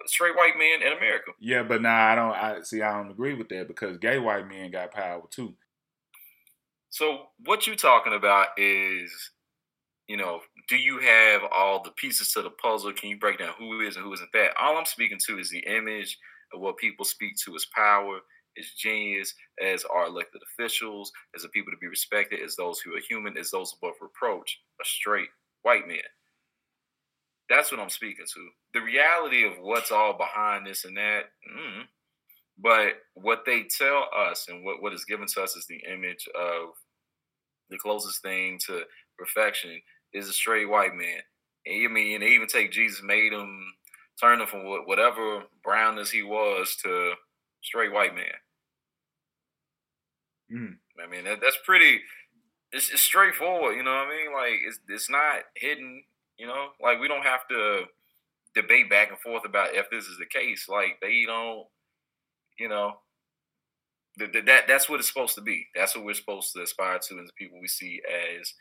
straight 0.06 0.37
white 0.37 0.54
men 0.58 0.87
in 0.87 0.96
America. 0.96 1.32
Yeah, 1.40 1.62
but 1.62 1.82
now 1.82 1.96
nah, 1.96 2.12
I 2.12 2.14
don't. 2.14 2.32
I 2.32 2.62
see. 2.62 2.82
I 2.82 2.92
don't 2.92 3.11
agree 3.11 3.34
with 3.34 3.49
that 3.49 3.68
because 3.68 3.99
gay 3.99 4.18
white 4.18 4.49
men 4.49 4.70
got 4.70 4.92
power 4.92 5.22
too. 5.30 5.54
So 6.92 7.28
what 7.46 7.66
you're 7.66 7.75
talking 7.75 8.12
about 8.12 8.49
is, 8.58 9.11
you 10.08 10.18
know, 10.18 10.40
do 10.68 10.76
you 10.76 10.99
have 10.99 11.40
all 11.50 11.82
the 11.82 11.90
pieces 11.92 12.32
to 12.32 12.42
the 12.42 12.50
puzzle? 12.50 12.92
Can 12.92 13.08
you 13.08 13.18
break 13.18 13.38
down 13.38 13.54
who 13.58 13.80
is 13.80 13.96
and 13.96 14.04
who 14.04 14.12
isn't 14.12 14.28
that? 14.34 14.50
All 14.61 14.76
I'm 14.76 14.84
speaking 14.84 15.18
to 15.26 15.38
is 15.38 15.49
the 15.49 15.64
image 15.66 16.18
of 16.52 16.61
what 16.61 16.76
people 16.76 17.06
speak 17.06 17.32
to 17.46 17.56
as 17.56 17.64
power, 17.75 18.18
as 18.58 18.66
genius, 18.76 19.32
as 19.64 19.84
our 19.87 20.06
elected 20.06 20.42
officials, 20.52 21.11
as 21.34 21.42
the 21.42 21.49
people 21.49 21.72
to 21.72 21.78
be 21.78 21.87
respected, 21.87 22.40
as 22.44 22.56
those 22.56 22.78
who 22.80 22.94
are 22.94 23.00
human, 23.08 23.38
as 23.38 23.50
those 23.50 23.75
above 23.80 23.94
reproach, 24.02 24.61
a 24.78 24.84
straight 24.84 25.30
white 25.62 25.88
man. 25.88 25.96
That's 27.49 27.72
what 27.72 27.80
I'm 27.80 27.88
speaking 27.88 28.26
to. 28.34 28.49
The 28.75 28.84
reality 28.84 29.46
of 29.46 29.54
what's 29.62 29.92
all 29.92 30.12
behind 30.12 30.66
this 30.66 30.84
and 30.84 30.99
that, 30.99 31.22
mm, 31.50 31.84
but 32.58 32.94
what 33.14 33.44
they 33.46 33.62
tell 33.62 34.08
us 34.14 34.46
and 34.49 34.62
what, 34.62 34.82
what 34.82 34.92
is 34.92 35.06
given 35.06 35.26
to 35.28 35.42
us 35.42 35.56
is 35.56 35.66
the 35.66 35.82
image 35.90 36.28
of 36.38 36.75
the 37.72 37.78
closest 37.78 38.22
thing 38.22 38.58
to 38.66 38.82
perfection 39.18 39.80
is 40.12 40.28
a 40.28 40.32
straight 40.32 40.68
white 40.68 40.94
man. 40.94 41.20
And 41.66 41.84
I 41.84 41.92
mean, 41.92 42.14
and 42.14 42.22
they 42.22 42.28
even 42.28 42.48
take 42.48 42.72
Jesus, 42.72 43.02
made 43.02 43.32
him 43.32 43.72
turn 44.20 44.40
him 44.40 44.46
from 44.46 44.64
whatever 44.86 45.42
brownness 45.64 46.10
he 46.10 46.22
was 46.22 46.76
to 46.82 47.14
straight 47.62 47.92
white 47.92 48.14
man. 48.14 48.24
Mm. 50.52 50.76
I 51.02 51.08
mean, 51.08 51.24
that, 51.24 51.40
that's 51.40 51.58
pretty. 51.64 52.00
It's, 52.72 52.90
it's, 52.90 53.02
straightforward, 53.02 53.76
you 53.76 53.82
know 53.82 53.90
what 53.90 54.06
I 54.06 54.10
mean? 54.10 54.32
Like 54.32 54.60
it's 54.66 54.78
it's 54.88 55.10
not 55.10 55.42
hidden, 55.56 56.02
you 56.38 56.46
know. 56.46 56.68
Like 56.82 57.00
we 57.00 57.08
don't 57.08 57.24
have 57.24 57.46
to 57.48 57.84
debate 58.54 58.88
back 58.88 59.10
and 59.10 59.18
forth 59.18 59.44
about 59.44 59.74
if 59.74 59.90
this 59.90 60.06
is 60.06 60.18
the 60.18 60.26
case. 60.26 60.68
Like 60.68 60.98
they 61.00 61.24
don't, 61.26 61.66
you 62.58 62.68
know, 62.68 62.94
that, 64.19 64.33
that 64.47 64.64
that's 64.69 64.88
what 64.88 65.00
it's 65.00 65.09
supposed 65.09 65.35
to 65.37 65.40
be. 65.40 65.66
That's 65.75 65.97
what 65.97 66.04
we're 66.04 66.14
supposed 66.14 66.52
to 66.52 66.62
aspire 66.62 66.99
to, 66.99 67.19
and 67.19 67.28
the 67.28 67.33
people 67.33 67.61
we 67.61 67.69
see 67.69 68.00
as 68.07 68.52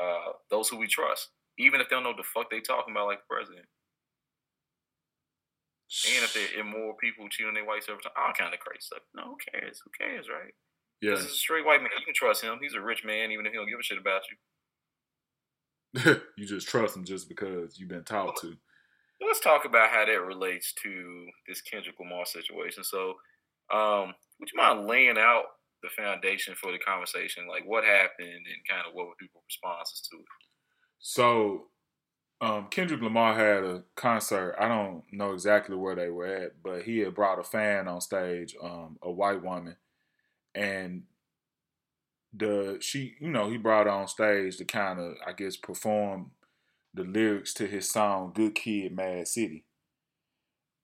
uh, 0.00 0.32
those 0.50 0.68
who 0.68 0.76
we 0.78 0.86
trust, 0.86 1.28
even 1.58 1.80
if 1.80 1.88
they 1.88 1.96
don't 1.96 2.04
know 2.04 2.14
the 2.16 2.22
fuck 2.22 2.50
they 2.50 2.60
talking 2.60 2.92
about, 2.92 3.06
like 3.06 3.20
the 3.20 3.34
president. 3.34 3.66
And 5.86 6.24
if 6.24 6.34
they're 6.34 6.60
immoral 6.60 6.94
people 7.00 7.28
cheating 7.28 7.48
on 7.48 7.54
their 7.54 7.64
wives 7.64 7.86
every 7.88 8.02
time, 8.02 8.12
all 8.18 8.32
kind 8.36 8.52
of 8.52 8.58
crazy 8.58 8.80
stuff. 8.80 9.02
No, 9.14 9.22
who 9.22 9.36
cares? 9.52 9.80
Who 9.84 9.90
cares, 9.96 10.26
right? 10.28 10.52
Yeah. 11.00 11.12
This 11.12 11.20
is 11.20 11.32
a 11.32 11.34
straight 11.34 11.64
white 11.64 11.80
man. 11.80 11.90
You 11.98 12.04
can 12.04 12.14
trust 12.14 12.42
him. 12.42 12.58
He's 12.60 12.74
a 12.74 12.80
rich 12.80 13.04
man, 13.04 13.30
even 13.30 13.46
if 13.46 13.52
he 13.52 13.58
don't 13.58 13.68
give 13.68 13.78
a 13.78 13.82
shit 13.82 13.98
about 13.98 14.22
you. 14.30 16.20
you 16.36 16.44
just 16.44 16.68
trust 16.68 16.96
him 16.96 17.04
just 17.04 17.28
because 17.28 17.78
you've 17.78 17.88
been 17.88 18.04
taught 18.04 18.36
to. 18.40 18.56
Let's 19.24 19.40
talk 19.40 19.64
about 19.64 19.90
how 19.90 20.04
that 20.04 20.22
relates 20.22 20.74
to 20.82 21.26
this 21.48 21.62
Kendrick 21.62 21.94
Lamar 21.98 22.26
situation. 22.26 22.84
So, 22.84 23.14
um, 23.72 24.14
would 24.38 24.50
you 24.52 24.56
mind 24.56 24.86
laying 24.86 25.18
out 25.18 25.44
the 25.82 25.88
foundation 25.88 26.54
for 26.54 26.72
the 26.72 26.78
conversation? 26.78 27.46
Like 27.48 27.64
what 27.64 27.84
happened 27.84 28.28
and 28.28 28.68
kind 28.68 28.82
of 28.86 28.94
what 28.94 29.06
were 29.06 29.14
people's 29.20 29.44
responses 29.48 30.00
to 30.10 30.16
it? 30.16 30.24
So, 30.98 31.66
um, 32.40 32.68
Kendrick 32.70 33.00
Lamar 33.00 33.34
had 33.34 33.64
a 33.64 33.84
concert. 33.96 34.56
I 34.58 34.68
don't 34.68 35.04
know 35.10 35.32
exactly 35.32 35.76
where 35.76 35.94
they 35.94 36.10
were 36.10 36.26
at, 36.26 36.62
but 36.62 36.82
he 36.82 36.98
had 36.98 37.14
brought 37.14 37.38
a 37.38 37.44
fan 37.44 37.88
on 37.88 38.00
stage, 38.00 38.54
um, 38.62 38.98
a 39.02 39.10
white 39.10 39.42
woman, 39.42 39.76
and 40.54 41.04
the 42.34 42.78
she, 42.80 43.14
you 43.20 43.30
know, 43.30 43.48
he 43.48 43.56
brought 43.56 43.86
her 43.86 43.92
on 43.92 44.08
stage 44.08 44.58
to 44.58 44.64
kind 44.64 44.98
of, 44.98 45.14
I 45.26 45.32
guess, 45.32 45.56
perform 45.56 46.32
the 46.92 47.04
lyrics 47.04 47.54
to 47.54 47.66
his 47.66 47.88
song 47.88 48.32
"Good 48.34 48.54
Kid, 48.54 48.94
Mad 48.94 49.28
City." 49.28 49.64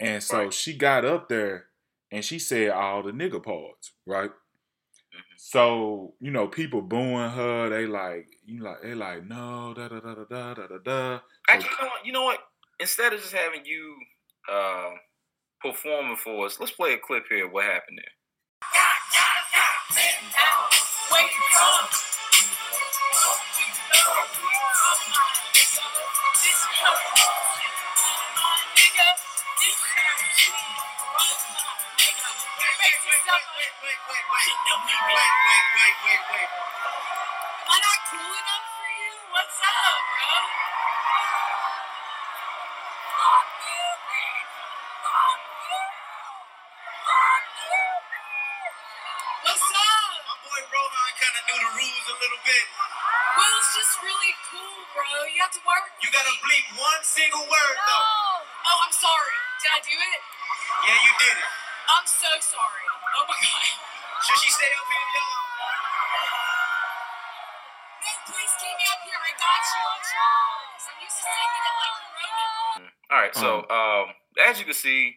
And 0.00 0.22
so 0.22 0.44
right. 0.44 0.54
she 0.54 0.76
got 0.76 1.04
up 1.04 1.28
there 1.28 1.66
and 2.12 2.24
she 2.24 2.38
said 2.38 2.70
all 2.70 3.02
the 3.02 3.10
nigga 3.10 3.42
parts, 3.42 3.92
right? 4.06 4.30
Mm-hmm. 4.30 5.34
So 5.36 6.14
you 6.20 6.30
know, 6.30 6.46
people 6.46 6.82
booing 6.82 7.30
her. 7.30 7.70
They 7.70 7.86
like 7.86 8.28
you 8.44 8.62
like 8.62 8.82
they 8.82 8.94
like 8.94 9.26
no 9.26 9.74
da 9.74 9.88
da 9.88 9.98
da 9.98 10.14
da 10.14 10.24
da 10.24 10.54
da 10.54 10.66
da 10.66 10.78
da. 10.84 11.20
Actually, 11.48 11.70
you 11.70 11.82
know 11.82 11.88
what? 11.88 12.06
You 12.06 12.12
know 12.12 12.22
what? 12.24 12.38
Instead 12.78 13.12
of 13.12 13.20
just 13.20 13.32
having 13.32 13.64
you 13.64 13.96
uh, 14.52 14.90
performing 15.62 16.16
for 16.16 16.46
us, 16.46 16.60
let's 16.60 16.72
play 16.72 16.92
a 16.92 16.98
clip 16.98 17.24
here. 17.28 17.46
Of 17.46 17.52
what 17.52 17.64
happened 17.64 17.98
there? 17.98 18.12
Wait, 33.32 33.48
wait, 33.56 33.72
wait, 33.82 34.00
wait, 34.08 34.24
wait. 34.32 35.32
wait, 35.48 35.66
wait, 35.76 35.96
wait, 36.04 36.22
wait. 36.32 36.50
Am 37.52 37.70
I 37.72 37.78
not 37.80 38.00
cool 38.12 38.32
enough 38.36 38.66
for 38.76 38.88
you? 38.92 39.12
What's 39.32 39.58
up, 39.64 40.02
bro? 40.12 40.32
Fuck 43.08 43.48
you. 43.64 43.86
Fuck 45.04 45.42
you. 45.70 45.82
Fuck 47.06 47.48
you. 47.68 47.84
What's 49.44 49.68
up? 49.72 50.12
My 50.28 50.36
boy 50.44 50.60
kind 51.18 51.34
of 51.38 51.42
knew 51.48 51.58
the 51.64 51.72
rules 51.80 52.06
a 52.12 52.16
little 52.20 52.42
bit. 52.44 52.64
Will's 53.38 53.70
just 53.72 53.94
really 54.04 54.34
cool, 54.52 54.78
bro. 54.92 55.08
You 55.32 55.40
have 55.42 55.54
to 55.56 55.62
work. 55.64 55.86
You 56.04 56.12
gotta 56.12 56.34
bleep 56.44 56.66
one 56.76 57.02
single 57.02 57.42
word 57.48 57.76
No. 57.80 57.86
though. 57.88 58.06
Oh, 58.68 58.78
I'm 58.84 58.92
sorry. 58.94 59.36
Did 59.64 59.70
I 59.74 59.80
do 59.80 59.96
it? 59.96 60.20
Yeah, 60.86 60.98
you 61.00 61.12
did 61.24 61.36
it. 61.40 61.50
I'm 61.96 62.06
so 62.06 62.30
sorry. 62.44 62.84
Oh 63.12 63.24
my 63.28 63.36
god. 63.44 63.68
Should 64.24 64.38
she 64.40 64.50
stay 64.50 64.70
up 64.72 64.88
here, 64.88 65.08
y'all? 65.16 65.42
No, 68.02 68.10
please 68.32 68.52
keep 68.56 68.74
me 68.76 68.86
up 68.88 69.00
here. 69.04 69.20
I 69.20 69.32
got 69.36 69.62
you 69.68 69.82
on 69.84 70.00
Charles. 70.00 70.82
I'm 70.88 70.98
used 71.02 71.18
to 71.20 71.24
singing 71.28 71.64
it 71.68 71.76
like 71.82 71.96
Ronan. 72.16 72.92
All 73.10 73.20
right, 73.20 73.34
so 73.36 73.50
um, 73.68 74.14
as 74.48 74.58
you 74.58 74.64
can 74.64 74.74
see, 74.74 75.16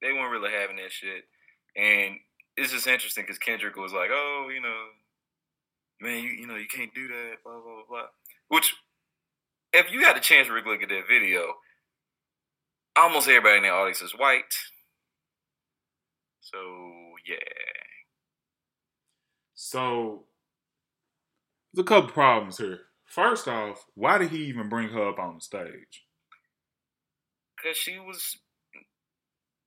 they 0.00 0.12
weren't 0.12 0.32
really 0.32 0.50
having 0.50 0.76
that 0.76 0.92
shit, 0.92 1.24
and 1.76 2.16
it's 2.56 2.72
just 2.72 2.86
interesting 2.86 3.24
because 3.24 3.38
Kendrick 3.38 3.76
was 3.76 3.92
like, 3.92 4.10
"Oh, 4.12 4.48
you 4.52 4.60
know, 4.60 4.80
man, 6.00 6.22
you 6.22 6.30
you 6.30 6.46
know, 6.46 6.56
you 6.56 6.68
can't 6.68 6.94
do 6.94 7.08
that." 7.08 7.42
Blah 7.44 7.60
blah 7.60 7.74
blah. 7.74 7.84
blah. 7.88 8.08
Which, 8.48 8.74
if 9.72 9.92
you 9.92 10.00
had 10.04 10.16
a 10.16 10.20
chance 10.20 10.46
to 10.48 10.54
really 10.54 10.70
look 10.70 10.82
at 10.82 10.88
that 10.88 11.08
video, 11.08 11.54
almost 12.96 13.28
everybody 13.28 13.58
in 13.58 13.62
the 13.64 13.70
audience 13.70 14.02
is 14.02 14.12
white. 14.12 14.54
So 16.40 16.83
yeah, 17.24 17.36
So 19.54 20.24
there's 21.72 21.84
a 21.84 21.88
couple 21.88 22.10
problems 22.10 22.58
here. 22.58 22.80
First 23.06 23.48
off, 23.48 23.86
why 23.94 24.18
did 24.18 24.30
he 24.30 24.44
even 24.46 24.68
bring 24.68 24.88
her 24.88 25.08
up 25.08 25.18
on 25.18 25.36
the 25.36 25.40
stage? 25.40 26.04
because 27.64 27.76
she 27.76 27.98
was 27.98 28.36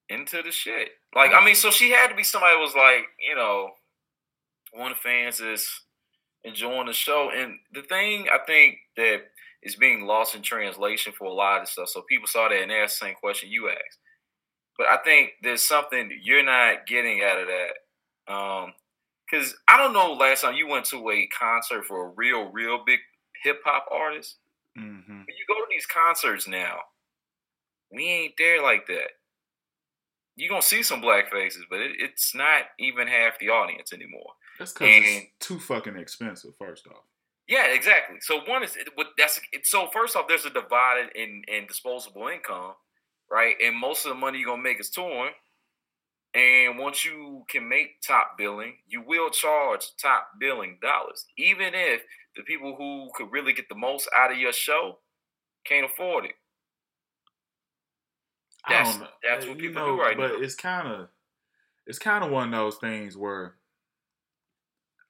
into 0.09 0.41
the 0.41 0.51
shit. 0.51 0.89
Like, 1.15 1.31
I 1.33 1.43
mean, 1.43 1.55
so 1.55 1.71
she 1.71 1.91
had 1.91 2.07
to 2.09 2.15
be 2.15 2.23
somebody 2.23 2.55
who 2.55 2.61
was 2.61 2.75
like, 2.75 3.05
you 3.19 3.35
know, 3.35 3.71
one 4.73 4.91
of 4.91 4.97
the 4.97 5.01
fans 5.01 5.39
is 5.39 5.69
enjoying 6.43 6.87
the 6.87 6.93
show. 6.93 7.29
And 7.35 7.57
the 7.73 7.81
thing 7.81 8.27
I 8.31 8.37
think 8.45 8.77
that 8.95 9.21
is 9.63 9.75
being 9.75 10.05
lost 10.05 10.35
in 10.35 10.41
translation 10.41 11.13
for 11.17 11.25
a 11.25 11.33
lot 11.33 11.61
of 11.61 11.67
stuff. 11.67 11.89
So 11.89 12.03
people 12.07 12.27
saw 12.27 12.47
that 12.47 12.61
and 12.61 12.71
asked 12.71 12.99
the 12.99 13.07
same 13.07 13.15
question 13.15 13.49
you 13.49 13.69
asked. 13.69 13.99
But 14.77 14.87
I 14.87 14.97
think 14.97 15.31
there's 15.41 15.63
something 15.63 16.11
you're 16.21 16.43
not 16.43 16.85
getting 16.85 17.21
out 17.23 17.39
of 17.41 17.47
that. 17.47 18.33
Um, 18.33 18.73
because 19.29 19.55
I 19.67 19.77
don't 19.77 19.93
know 19.93 20.13
last 20.13 20.41
time 20.41 20.55
you 20.55 20.67
went 20.67 20.85
to 20.85 21.09
a 21.09 21.27
concert 21.27 21.85
for 21.85 22.05
a 22.05 22.09
real, 22.15 22.45
real 22.51 22.83
big 22.85 22.99
hip 23.43 23.59
hop 23.65 23.85
artist. 23.91 24.35
Mm-hmm. 24.77 25.21
You 25.27 25.45
go 25.47 25.55
to 25.55 25.65
these 25.69 25.85
concerts 25.85 26.47
now, 26.47 26.77
we 27.91 28.05
ain't 28.05 28.33
there 28.37 28.61
like 28.61 28.85
that. 28.87 29.09
You're 30.35 30.49
gonna 30.49 30.61
see 30.61 30.83
some 30.83 31.01
black 31.01 31.31
faces, 31.31 31.65
but 31.69 31.79
it, 31.79 31.93
it's 31.99 32.35
not 32.35 32.65
even 32.79 33.07
half 33.07 33.39
the 33.39 33.49
audience 33.49 33.91
anymore. 33.91 34.33
That's 34.59 34.71
because 34.71 34.89
it's 34.91 35.25
too 35.39 35.59
fucking 35.59 35.95
expensive. 35.97 36.51
First 36.59 36.87
off, 36.87 37.03
Yeah, 37.47 37.67
exactly. 37.73 38.17
So 38.21 38.41
one 38.45 38.63
is 38.63 38.75
it- 38.75 38.87
that's 39.17 39.39
so 39.63 39.87
first 39.91 40.15
off, 40.15 40.27
there's 40.27 40.45
a 40.45 40.51
divided 40.51 41.09
in 41.15 41.43
in 41.47 41.65
disposable 41.65 42.27
income, 42.27 42.73
right? 43.31 43.55
And 43.63 43.75
most 43.77 44.05
of 44.05 44.09
the 44.09 44.15
money 44.15 44.39
you're 44.39 44.49
gonna 44.49 44.61
make 44.61 44.79
is 44.79 44.89
touring. 44.89 45.33
And 46.33 46.77
once 46.77 47.03
you 47.05 47.45
can 47.49 47.67
make 47.67 48.01
top 48.01 48.37
billing, 48.37 48.75
you 48.87 49.01
will 49.01 49.29
charge 49.29 49.95
top 50.01 50.31
billing 50.39 50.77
dollars, 50.81 51.25
even 51.37 51.73
if 51.73 52.01
the 52.35 52.43
people 52.43 52.75
who 52.75 53.09
could 53.15 53.31
really 53.31 53.53
get 53.53 53.69
the 53.69 53.75
most 53.75 54.07
out 54.15 54.31
of 54.31 54.37
your 54.37 54.53
show 54.53 54.99
can't 55.65 55.85
afford 55.85 56.25
it. 56.25 56.35
I 58.65 58.73
That's- 58.73 58.91
don't 58.97 59.03
know. 59.03 59.09
that's 59.23 59.45
what 59.47 59.57
you 59.59 59.69
people 59.69 59.81
know, 59.85 59.95
do 59.95 60.01
right 60.01 60.17
but 60.17 60.27
now. 60.33 60.37
it's 60.41 60.55
kind 60.55 60.87
of 60.87 61.09
it's 61.85 61.99
kind 61.99 62.23
of 62.23 62.31
one 62.31 62.53
of 62.53 62.59
those 62.59 62.75
things 62.77 63.15
where 63.15 63.55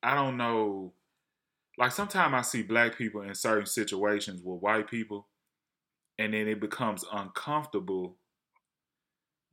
I 0.03 0.13
don't 0.13 0.37
know. 0.37 0.93
Like 1.77 1.91
sometimes 1.91 2.33
I 2.33 2.41
see 2.41 2.61
black 2.63 2.97
people 2.97 3.21
in 3.21 3.33
certain 3.35 3.65
situations 3.65 4.41
with 4.43 4.61
white 4.61 4.87
people, 4.89 5.27
and 6.17 6.33
then 6.33 6.47
it 6.47 6.59
becomes 6.59 7.03
uncomfortable 7.11 8.17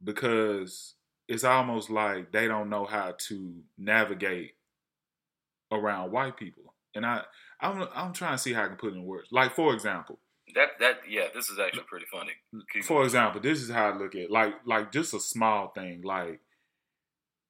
because 0.02 0.94
it's 1.28 1.44
almost 1.44 1.90
like 1.90 2.32
they 2.32 2.46
don't 2.46 2.68
know 2.70 2.84
how 2.84 3.14
to 3.18 3.54
navigate 3.78 4.52
around 5.72 6.12
white 6.12 6.36
people. 6.36 6.74
And 6.94 7.04
I, 7.04 7.22
I'm, 7.60 7.88
I'm 7.94 8.12
trying 8.12 8.34
to 8.34 8.38
see 8.38 8.52
how 8.52 8.64
I 8.64 8.68
can 8.68 8.76
put 8.76 8.92
it 8.92 8.96
in 8.96 9.04
words. 9.04 9.28
Like 9.32 9.54
for 9.54 9.74
example, 9.74 10.18
That 10.54 10.78
that 10.80 10.98
yeah, 11.08 11.28
this 11.34 11.48
is 11.48 11.58
actually 11.58 11.84
pretty 11.84 12.06
funny. 12.12 12.32
Keep 12.72 12.84
for 12.84 13.02
example, 13.04 13.40
this 13.40 13.60
is 13.62 13.70
how 13.70 13.90
I 13.90 13.96
look 13.96 14.14
at 14.14 14.22
it. 14.22 14.30
like 14.30 14.54
like 14.66 14.92
just 14.92 15.14
a 15.14 15.20
small 15.20 15.68
thing. 15.68 16.02
Like, 16.02 16.40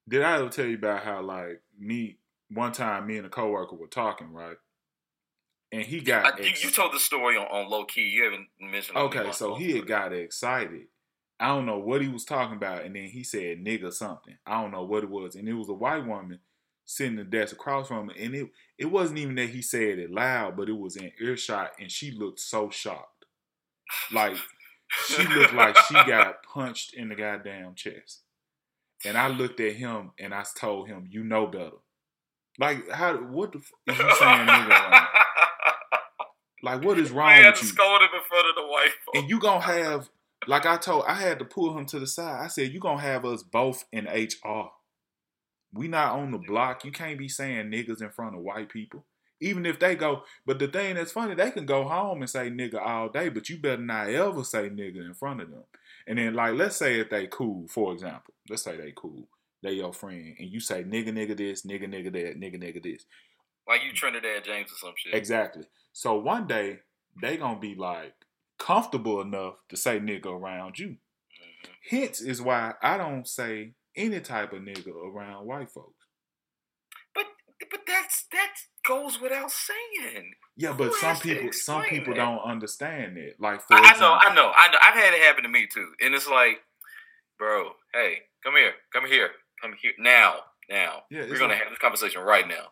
did 0.07 0.23
I 0.23 0.37
ever 0.39 0.49
tell 0.49 0.65
you 0.65 0.75
about 0.77 1.03
how 1.03 1.21
like 1.21 1.61
me 1.77 2.17
one 2.49 2.71
time 2.71 3.07
me 3.07 3.17
and 3.17 3.25
a 3.25 3.29
coworker 3.29 3.75
were 3.75 3.87
talking 3.87 4.31
right, 4.31 4.57
and 5.75 5.83
he 5.85 5.99
got 5.99 6.25
I, 6.25 6.43
you, 6.43 6.49
ex- 6.49 6.63
you 6.63 6.71
told 6.71 6.93
the 6.93 6.99
story 6.99 7.37
on, 7.37 7.45
on 7.47 7.69
low 7.69 7.83
key. 7.83 8.07
You 8.07 8.23
haven't 8.23 8.47
mentioned. 8.59 8.97
okay, 8.97 9.31
so 9.33 9.55
he 9.55 9.73
had 9.75 9.87
got 9.87 10.13
excited. 10.13 10.87
I 11.37 11.47
don't 11.47 11.65
know 11.65 11.79
what 11.79 12.01
he 12.01 12.07
was 12.07 12.23
talking 12.23 12.55
about, 12.55 12.85
and 12.85 12.95
then 12.95 13.07
he 13.07 13.23
said 13.23 13.63
nigga 13.63 13.91
something. 13.91 14.37
I 14.45 14.61
don't 14.61 14.71
know 14.71 14.85
what 14.85 15.03
it 15.03 15.09
was, 15.09 15.35
and 15.35 15.49
it 15.49 15.53
was 15.53 15.67
a 15.67 15.73
white 15.73 16.05
woman 16.07 16.39
sitting 16.85 17.19
at 17.19 17.29
the 17.29 17.37
desk 17.37 17.53
across 17.53 17.89
from 17.89 18.09
him, 18.09 18.15
and 18.17 18.35
it 18.35 18.47
it 18.77 18.85
wasn't 18.85 19.19
even 19.19 19.35
that 19.35 19.49
he 19.49 19.61
said 19.61 19.99
it 19.99 20.11
loud, 20.11 20.55
but 20.55 20.69
it 20.69 20.77
was 20.77 20.95
in 20.95 21.11
earshot, 21.19 21.71
and 21.77 21.91
she 21.91 22.11
looked 22.11 22.39
so 22.39 22.69
shocked, 22.69 23.25
like 24.13 24.37
she 25.07 25.23
looked 25.27 25.53
like 25.53 25.75
she 25.89 25.93
got 26.07 26.43
punched 26.43 26.93
in 26.93 27.09
the 27.09 27.15
goddamn 27.15 27.75
chest. 27.75 28.21
And 29.03 29.17
I 29.17 29.27
looked 29.27 29.59
at 29.59 29.73
him 29.73 30.11
and 30.17 30.33
I 30.33 30.45
told 30.57 30.87
him, 30.87 31.07
"You 31.11 31.25
know 31.25 31.47
better." 31.47 31.81
Like 32.57 32.89
how? 32.89 33.17
What 33.17 33.51
the 33.51 33.59
f- 33.59 33.71
is 33.87 33.99
you 33.99 34.15
saying, 34.15 34.47
nigga? 34.47 35.07
Like 36.65 36.83
what 36.83 36.97
is 36.99 37.11
wrong 37.11 37.29
Man, 37.29 37.51
with 37.51 37.61
you? 37.61 37.67
scold 37.67 38.01
him 38.01 38.09
in 38.13 38.21
front 38.27 38.49
of 38.49 38.55
the 38.55 38.67
white 38.67 38.91
folks. 39.05 39.19
And 39.19 39.29
you 39.29 39.39
gonna 39.39 39.61
have, 39.61 40.09
like 40.47 40.65
I 40.65 40.77
told, 40.77 41.05
I 41.07 41.13
had 41.13 41.37
to 41.39 41.45
pull 41.45 41.77
him 41.77 41.85
to 41.87 41.99
the 41.99 42.07
side. 42.07 42.43
I 42.43 42.47
said, 42.47 42.71
"You 42.73 42.79
gonna 42.79 42.99
have 43.01 43.23
us 43.23 43.43
both 43.43 43.85
in 43.91 44.07
HR. 44.07 44.71
We 45.71 45.87
not 45.87 46.17
on 46.17 46.31
the 46.31 46.39
block. 46.39 46.83
You 46.83 46.91
can't 46.91 47.19
be 47.19 47.29
saying 47.29 47.67
niggas 47.69 48.01
in 48.01 48.09
front 48.09 48.35
of 48.35 48.41
white 48.41 48.69
people." 48.69 49.05
Even 49.41 49.65
if 49.65 49.79
they 49.79 49.95
go, 49.95 50.23
but 50.45 50.59
the 50.59 50.67
thing 50.67 50.95
that's 50.95 51.11
funny, 51.11 51.35
they 51.35 51.51
can 51.51 51.65
go 51.65 51.83
home 51.83 52.21
and 52.21 52.29
say 52.29 52.49
nigga 52.49 52.81
all 52.81 53.09
day, 53.09 53.27
but 53.27 53.49
you 53.49 53.57
better 53.57 53.81
not 53.81 54.09
ever 54.09 54.45
say 54.45 54.69
nigga 54.69 55.05
in 55.05 55.13
front 55.13 55.41
of 55.41 55.51
them. 55.51 55.65
And 56.07 56.17
then, 56.17 56.33
like, 56.33 56.53
let's 56.53 56.77
say 56.77 57.01
if 57.01 57.09
they 57.09 57.27
cool, 57.27 57.67
for 57.67 57.91
example, 57.91 58.33
let's 58.49 58.63
say 58.63 58.77
they 58.77 58.93
cool, 58.95 59.27
they 59.61 59.73
your 59.73 59.91
friend, 59.91 60.35
and 60.39 60.49
you 60.49 60.61
say 60.61 60.85
nigga, 60.85 61.09
nigga 61.09 61.35
this, 61.35 61.63
nigga, 61.63 61.83
nigga 61.83 62.13
that, 62.13 62.39
nigga, 62.39 62.55
nigga 62.55 62.81
this. 62.81 63.05
Like 63.67 63.83
you 63.83 63.93
Trinidad 63.93 64.43
James 64.43 64.71
or 64.71 64.75
some 64.75 64.93
shit. 64.97 65.13
Exactly. 65.13 65.63
So 65.93 66.17
one 66.19 66.47
day 66.47 66.79
they 67.21 67.37
gonna 67.37 67.59
be 67.59 67.75
like 67.75 68.13
comfortable 68.59 69.21
enough 69.21 69.55
to 69.69 69.77
say 69.77 69.99
nigga 69.99 70.27
around 70.27 70.77
you. 70.79 70.89
Mhm. 70.89 71.69
Hence 71.89 72.21
is 72.21 72.41
why 72.41 72.73
I 72.81 72.97
don't 72.97 73.27
say 73.27 73.73
any 73.95 74.19
type 74.19 74.53
of 74.53 74.61
nigga 74.61 74.89
around 74.89 75.45
white 75.45 75.69
folks. 75.71 76.05
But 77.13 77.25
but 77.71 77.81
that's 77.87 78.25
that 78.31 78.53
goes 78.85 79.19
without 79.19 79.51
saying. 79.51 80.33
Yeah, 80.57 80.73
Who 80.73 80.77
but 80.85 80.93
some 80.95 81.17
people 81.17 81.51
some 81.53 81.83
people 81.83 82.13
that? 82.13 82.19
don't 82.19 82.39
understand 82.39 83.17
it. 83.17 83.37
Like 83.39 83.61
for 83.61 83.73
I, 83.75 83.93
I 83.95 83.99
know, 83.99 84.13
I 84.13 84.33
know, 84.35 84.51
I 84.55 84.71
know. 84.71 84.77
I've 84.81 84.93
had 84.95 85.13
it 85.13 85.21
happen 85.21 85.43
to 85.43 85.49
me 85.49 85.67
too, 85.67 85.91
and 86.01 86.13
it's 86.13 86.27
like, 86.27 86.61
bro, 87.39 87.71
hey, 87.93 88.19
come 88.43 88.55
here, 88.55 88.73
come 88.93 89.05
here, 89.05 89.31
come 89.61 89.73
here 89.81 89.93
now, 89.97 90.35
now. 90.69 91.03
Yeah, 91.09 91.21
We're 91.29 91.37
gonna 91.39 91.53
like- 91.53 91.61
have 91.63 91.69
this 91.71 91.79
conversation 91.79 92.21
right 92.21 92.47
now. 92.47 92.71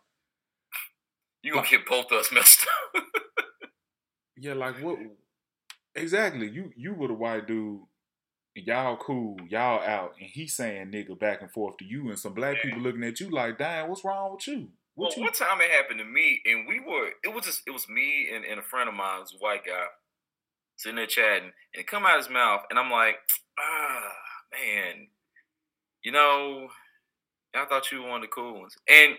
You 1.44 1.54
gonna 1.54 1.68
get 1.68 1.86
both 1.86 2.12
of 2.12 2.20
us 2.20 2.32
messed 2.32 2.66
up. 2.96 3.04
Yeah, 4.38 4.54
like 4.54 4.82
what? 4.82 4.98
Exactly. 5.96 6.50
You 6.50 6.72
you 6.76 6.94
were 6.94 7.08
the 7.08 7.14
white 7.14 7.48
dude. 7.48 7.82
Y'all 8.56 8.98
cool, 8.98 9.38
y'all 9.50 9.82
out, 9.82 10.14
and 10.20 10.30
he 10.30 10.48
saying 10.48 10.92
nigga 10.92 11.18
back 11.20 11.42
and 11.42 11.52
forth 11.52 11.78
to 11.78 11.86
you, 11.86 12.10
and 12.10 12.20
some 12.20 12.34
black 12.34 12.58
Yeah. 12.58 12.62
people 12.66 12.82
looking 12.82 13.04
at 13.04 13.20
you 13.20 13.30
like, 13.32 13.58
damn, 13.58 13.90
what's 13.90 14.04
wrong 14.06 14.34
with 14.34 14.48
you? 14.48 14.70
Well, 14.96 15.10
What 15.10 15.18
you? 15.18 15.24
one 15.24 15.34
time 15.34 15.60
it 15.60 15.72
happened 15.72 15.98
to 16.00 16.06
me, 16.06 16.40
and 16.46 16.68
we 16.68 16.80
were, 16.80 17.10
it 17.24 17.34
was 17.34 17.46
just, 17.46 17.64
it 17.66 17.72
was 17.72 17.90
me 17.90 18.30
and, 18.32 18.46
and 18.46 18.60
a 18.60 18.64
friend 18.64 18.88
of 18.88 18.94
mine, 18.94 19.22
who's 19.22 19.34
a 19.34 19.38
white 19.38 19.66
guy, 19.66 19.86
sitting 20.76 20.98
there 20.98 21.08
chatting, 21.08 21.46
and 21.74 21.80
it 21.82 21.88
come 21.88 22.06
out 22.06 22.18
his 22.20 22.30
mouth, 22.30 22.62
and 22.70 22.78
I'm 22.78 22.92
like, 22.92 23.16
ah, 23.60 24.12
man, 24.52 25.08
you 26.04 26.12
know, 26.12 26.68
I 27.56 27.66
thought 27.66 27.92
you 27.92 28.04
were 28.04 28.10
one 28.10 28.18
of 28.24 28.30
the 28.30 28.34
cool 28.36 28.60
ones. 28.60 28.76
And 28.88 29.16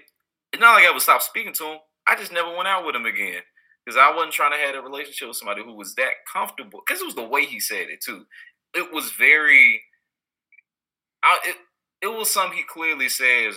it's 0.52 0.60
not 0.60 0.74
like 0.74 0.84
I 0.84 0.92
would 0.92 1.02
stop 1.02 1.22
speaking 1.22 1.54
to 1.54 1.64
him. 1.72 1.78
I 2.06 2.16
just 2.16 2.32
never 2.32 2.54
went 2.56 2.68
out 2.68 2.86
with 2.86 2.96
him 2.96 3.06
again 3.06 3.42
because 3.84 3.98
I 3.98 4.14
wasn't 4.14 4.32
trying 4.34 4.52
to 4.52 4.58
have 4.58 4.74
a 4.76 4.82
relationship 4.82 5.28
with 5.28 5.36
somebody 5.36 5.62
who 5.64 5.74
was 5.74 5.94
that 5.96 6.14
comfortable. 6.32 6.82
Because 6.86 7.02
it 7.02 7.06
was 7.06 7.14
the 7.16 7.24
way 7.26 7.44
he 7.46 7.60
said 7.60 7.88
it 7.90 8.02
too. 8.02 8.26
It 8.74 8.92
was 8.92 9.12
very, 9.12 9.82
I, 11.22 11.38
it, 11.46 11.56
it 12.02 12.08
was 12.08 12.30
something 12.30 12.58
he 12.58 12.64
clearly 12.64 13.08
says 13.08 13.56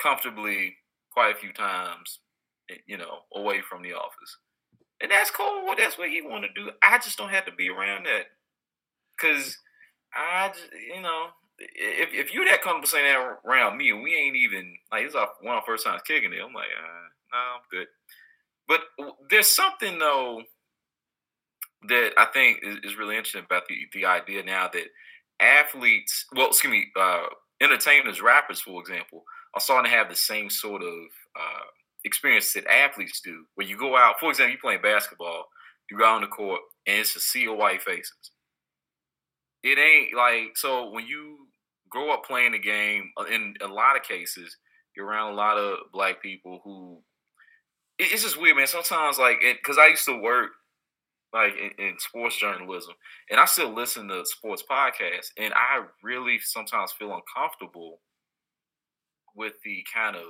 comfortably 0.00 0.76
quite 1.12 1.32
a 1.34 1.38
few 1.38 1.52
times, 1.52 2.20
you 2.86 2.98
know, 2.98 3.20
away 3.34 3.60
from 3.62 3.82
the 3.82 3.94
office. 3.94 4.36
and 5.00 5.10
that's 5.10 5.30
cool. 5.30 5.74
That's 5.76 5.98
what 5.98 6.10
he 6.10 6.22
want 6.22 6.44
to 6.44 6.52
do. 6.60 6.70
I 6.82 6.98
just 6.98 7.18
don't 7.18 7.30
have 7.30 7.46
to 7.46 7.52
be 7.52 7.68
around 7.68 8.06
that, 8.06 8.26
cause 9.20 9.58
I, 10.14 10.48
just, 10.48 10.68
you 10.94 11.02
know, 11.02 11.28
if 11.58 12.10
if 12.12 12.34
you 12.34 12.44
that 12.48 12.62
comfortable 12.62 12.88
saying 12.88 13.06
that 13.06 13.38
around 13.48 13.76
me, 13.76 13.90
and 13.90 14.02
we 14.02 14.14
ain't 14.14 14.36
even 14.36 14.76
like 14.90 15.04
it's 15.04 15.14
our 15.14 15.28
one 15.40 15.56
of 15.56 15.60
our 15.60 15.66
first 15.66 15.86
times 15.86 16.02
kicking 16.06 16.32
it, 16.32 16.40
I'm 16.44 16.54
like, 16.54 16.68
uh, 16.78 17.08
no, 17.32 17.38
I'm 17.38 17.62
good. 17.70 17.86
But 18.68 18.80
there's 19.30 19.46
something 19.46 19.98
though 19.98 20.42
that 21.88 22.12
I 22.16 22.26
think 22.26 22.60
is, 22.62 22.76
is 22.84 22.98
really 22.98 23.16
interesting 23.16 23.44
about 23.44 23.66
the 23.68 23.76
the 23.92 24.06
idea 24.06 24.42
now 24.42 24.68
that 24.72 24.86
athletes, 25.40 26.26
well, 26.34 26.48
excuse 26.48 26.70
me, 26.70 26.86
uh, 26.98 27.24
entertainers, 27.60 28.22
rappers, 28.22 28.60
for 28.60 28.80
example, 28.80 29.24
are 29.54 29.60
starting 29.60 29.90
to 29.90 29.96
have 29.96 30.08
the 30.08 30.16
same 30.16 30.48
sort 30.48 30.82
of 30.82 31.04
uh, 31.36 31.64
experience 32.04 32.52
that 32.52 32.66
athletes 32.66 33.20
do. 33.20 33.44
Where 33.54 33.66
you 33.66 33.76
go 33.76 33.96
out, 33.96 34.20
for 34.20 34.30
example, 34.30 34.52
you 34.52 34.58
playing 34.58 34.82
basketball, 34.82 35.46
you 35.90 35.98
go 35.98 36.04
out 36.04 36.16
on 36.16 36.20
the 36.22 36.28
court, 36.28 36.60
and 36.86 36.98
it's 36.98 37.16
a 37.16 37.20
sea 37.20 37.46
of 37.46 37.56
white 37.56 37.82
faces. 37.82 38.30
It 39.62 39.78
ain't 39.78 40.14
like 40.14 40.56
so 40.56 40.90
when 40.90 41.06
you 41.06 41.48
grow 41.88 42.10
up 42.12 42.24
playing 42.24 42.52
the 42.52 42.58
game. 42.58 43.12
uh, 43.16 43.24
In 43.24 43.54
a 43.60 43.68
lot 43.68 43.96
of 43.96 44.02
cases, 44.02 44.56
you're 44.96 45.06
around 45.06 45.32
a 45.32 45.36
lot 45.36 45.58
of 45.58 45.92
black 45.92 46.22
people 46.22 46.60
who. 46.64 47.02
it- 47.98 48.12
It's 48.12 48.22
just 48.22 48.36
weird, 48.40 48.56
man. 48.56 48.66
Sometimes, 48.66 49.18
like, 49.18 49.40
because 49.40 49.78
I 49.78 49.88
used 49.88 50.04
to 50.06 50.16
work 50.18 50.52
like 51.32 51.54
in, 51.56 51.72
in 51.86 51.98
sports 51.98 52.36
journalism, 52.38 52.94
and 53.30 53.40
I 53.40 53.46
still 53.46 53.70
listen 53.72 54.08
to 54.08 54.24
sports 54.26 54.62
podcasts, 54.70 55.32
and 55.38 55.54
I 55.54 55.84
really 56.02 56.38
sometimes 56.40 56.92
feel 56.92 57.14
uncomfortable 57.14 58.00
with 59.34 59.54
the 59.64 59.84
kind 59.92 60.16
of 60.16 60.24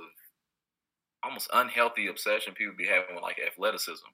almost 1.23 1.49
unhealthy 1.53 2.07
obsession 2.07 2.53
people 2.53 2.73
be 2.77 2.87
having 2.87 3.15
with 3.15 3.23
like 3.23 3.39
athleticism. 3.39 4.05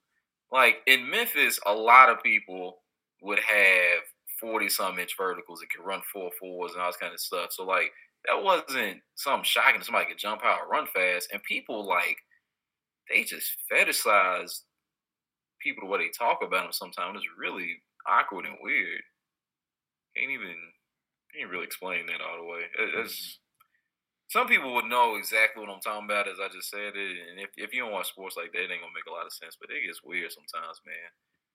Like 0.51 0.77
in 0.87 1.09
Memphis, 1.09 1.59
a 1.65 1.73
lot 1.73 2.09
of 2.09 2.23
people 2.23 2.81
would 3.21 3.39
have 3.39 3.99
40 4.39 4.69
some 4.69 4.99
inch 4.99 5.15
verticals 5.17 5.61
and 5.61 5.69
could 5.69 5.85
run 5.85 6.01
four 6.11 6.31
fours 6.39 6.73
and 6.73 6.81
all 6.81 6.89
this 6.89 6.97
kind 6.97 7.13
of 7.13 7.19
stuff. 7.19 7.51
So 7.51 7.65
like 7.65 7.91
that 8.27 8.43
wasn't 8.43 9.01
something 9.15 9.43
shocking. 9.43 9.81
Somebody 9.83 10.07
could 10.07 10.17
jump 10.17 10.43
out 10.43 10.61
or 10.61 10.67
run 10.69 10.87
fast. 10.87 11.29
And 11.31 11.41
people 11.43 11.85
like 11.87 12.17
they 13.09 13.23
just 13.23 13.57
fetishize 13.71 14.61
people 15.61 15.83
the 15.87 15.91
way 15.91 15.99
they 15.99 16.09
talk 16.17 16.39
about 16.41 16.63
them 16.63 16.71
sometimes. 16.73 17.17
It's 17.19 17.27
really 17.37 17.83
awkward 18.07 18.45
and 18.45 18.57
weird. 18.61 19.01
Can't 20.15 20.31
even 20.31 20.55
can't 21.33 21.49
really 21.49 21.65
explain 21.65 22.05
that 22.07 22.21
all 22.21 22.37
the 22.37 22.43
way. 22.43 22.61
It- 22.77 22.95
It's 22.95 23.15
mm-hmm. 23.15 23.39
some 24.29 24.47
people 24.47 24.73
would 24.75 24.85
know 24.85 25.15
exactly 25.15 25.61
what 25.61 25.73
I'm 25.73 25.81
talking 25.81 26.05
about 26.05 26.27
as 26.27 26.39
I 26.39 26.49
just 26.49 26.69
said 26.69 26.95
it. 26.95 27.17
And 27.29 27.39
if, 27.39 27.49
if 27.57 27.73
you 27.73 27.81
don't 27.81 27.91
watch 27.91 28.09
sports 28.09 28.37
like 28.37 28.51
that, 28.53 28.63
it 28.63 28.71
ain't 28.71 28.81
gonna 28.81 28.93
make 28.93 29.07
a 29.07 29.11
lot 29.11 29.25
of 29.25 29.33
sense. 29.33 29.57
But 29.59 29.71
it 29.71 29.85
gets 29.85 30.03
weird 30.03 30.31
sometimes, 30.31 30.81
man. 30.85 31.09